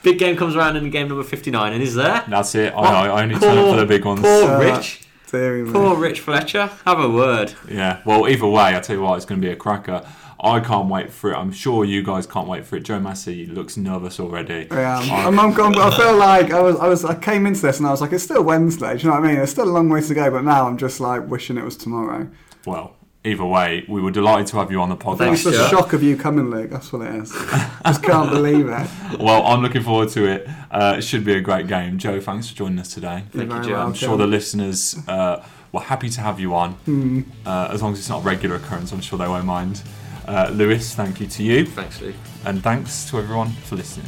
big 0.02 0.18
game 0.18 0.36
comes 0.36 0.56
around 0.56 0.76
in 0.76 0.88
game 0.90 1.08
number 1.08 1.22
59 1.24 1.72
and 1.72 1.82
is 1.82 1.94
there. 1.94 2.24
That's 2.28 2.54
it. 2.54 2.72
I, 2.74 3.06
I 3.08 3.22
only 3.22 3.38
turn 3.38 3.58
up 3.58 3.70
for 3.70 3.76
the 3.80 3.86
big 3.86 4.04
ones. 4.04 4.20
Poor 4.20 4.44
Uh, 4.50 4.58
Rich. 4.58 5.00
Deary 5.30 5.62
me. 5.62 5.72
Poor 5.72 5.96
Rich 5.96 6.20
Fletcher. 6.20 6.70
Have 6.84 7.00
a 7.00 7.08
word. 7.08 7.54
Yeah. 7.68 8.02
Well, 8.04 8.28
either 8.28 8.46
way, 8.46 8.76
I 8.76 8.80
tell 8.80 8.96
you 8.96 9.02
what, 9.02 9.16
it's 9.16 9.24
going 9.24 9.40
to 9.40 9.46
be 9.46 9.52
a 9.52 9.56
cracker. 9.56 10.06
I 10.44 10.58
can't 10.60 10.88
wait 10.88 11.10
for 11.10 11.32
it. 11.32 11.36
I'm 11.36 11.52
sure 11.52 11.84
you 11.84 12.02
guys 12.02 12.26
can't 12.26 12.48
wait 12.48 12.66
for 12.66 12.76
it. 12.76 12.80
Joe 12.82 12.98
Massey 12.98 13.46
looks 13.46 13.76
nervous 13.76 14.18
already. 14.18 14.66
Yeah, 14.70 14.98
I'm, 14.98 15.38
I'm, 15.38 15.58
I'm, 15.58 15.78
I 15.78 15.96
feel 15.96 16.16
like 16.16 16.50
I 16.52 16.60
was, 16.60 16.76
I 16.80 16.88
was, 16.88 17.04
I 17.04 17.14
came 17.14 17.46
into 17.46 17.62
this 17.62 17.78
and 17.78 17.86
I 17.86 17.92
was 17.92 18.00
like, 18.00 18.12
it's 18.12 18.24
still 18.24 18.42
Wednesday. 18.42 18.96
Do 18.96 19.04
you 19.04 19.08
know 19.10 19.20
what 19.20 19.24
I 19.24 19.32
mean? 19.32 19.40
It's 19.40 19.52
still 19.52 19.64
a 19.68 19.70
long 19.70 19.88
way 19.88 20.00
to 20.02 20.14
go, 20.14 20.30
but 20.32 20.42
now 20.42 20.66
I'm 20.66 20.76
just 20.76 20.98
like 21.00 21.28
wishing 21.28 21.56
it 21.58 21.64
was 21.64 21.76
tomorrow. 21.76 22.28
Well, 22.66 22.96
either 23.24 23.44
way, 23.44 23.84
we 23.88 24.00
were 24.00 24.10
delighted 24.10 24.46
to 24.48 24.56
have 24.56 24.70
you 24.70 24.80
on 24.80 24.88
the 24.88 24.96
podcast. 24.96 25.18
Thanks, 25.18 25.46
It's 25.46 25.56
the 25.56 25.66
Stuart. 25.66 25.70
shock 25.70 25.92
of 25.92 26.02
you 26.02 26.16
coming, 26.16 26.50
Luke. 26.50 26.70
That's 26.70 26.92
what 26.92 27.02
it 27.02 27.14
is. 27.14 27.32
I 27.34 27.80
just 27.86 28.02
can't 28.02 28.30
believe 28.30 28.68
it. 28.68 28.88
well, 29.20 29.44
I'm 29.46 29.62
looking 29.62 29.82
forward 29.82 30.08
to 30.10 30.26
it. 30.26 30.48
Uh, 30.70 30.96
it 30.98 31.02
should 31.02 31.24
be 31.24 31.34
a 31.34 31.40
great 31.40 31.66
game. 31.66 31.98
Joe, 31.98 32.20
thanks 32.20 32.48
for 32.48 32.56
joining 32.56 32.78
us 32.78 32.92
today. 32.92 33.24
You're 33.32 33.46
Thank 33.46 33.64
you, 33.64 33.70
Joe. 33.70 33.76
I'm 33.80 33.88
I'm 33.88 33.94
sure 33.94 34.16
the 34.16 34.26
listeners 34.26 34.96
uh, 35.08 35.44
were 35.70 35.80
happy 35.80 36.08
to 36.10 36.20
have 36.20 36.40
you 36.40 36.54
on. 36.54 36.72
Hmm. 36.72 37.20
Uh, 37.46 37.68
as 37.70 37.82
long 37.82 37.92
as 37.92 37.98
it's 37.98 38.08
not 38.08 38.22
a 38.22 38.24
regular 38.24 38.56
occurrence, 38.56 38.92
I'm 38.92 39.00
sure 39.00 39.18
they 39.18 39.28
won't 39.28 39.46
mind. 39.46 39.82
Uh, 40.26 40.50
Lewis, 40.52 40.94
thank 40.94 41.20
you 41.20 41.26
to 41.26 41.42
you. 41.42 41.66
Thanks, 41.66 42.00
Luke. 42.00 42.14
And 42.44 42.62
thanks 42.62 43.08
to 43.10 43.18
everyone 43.18 43.50
for 43.50 43.76
listening. 43.76 44.06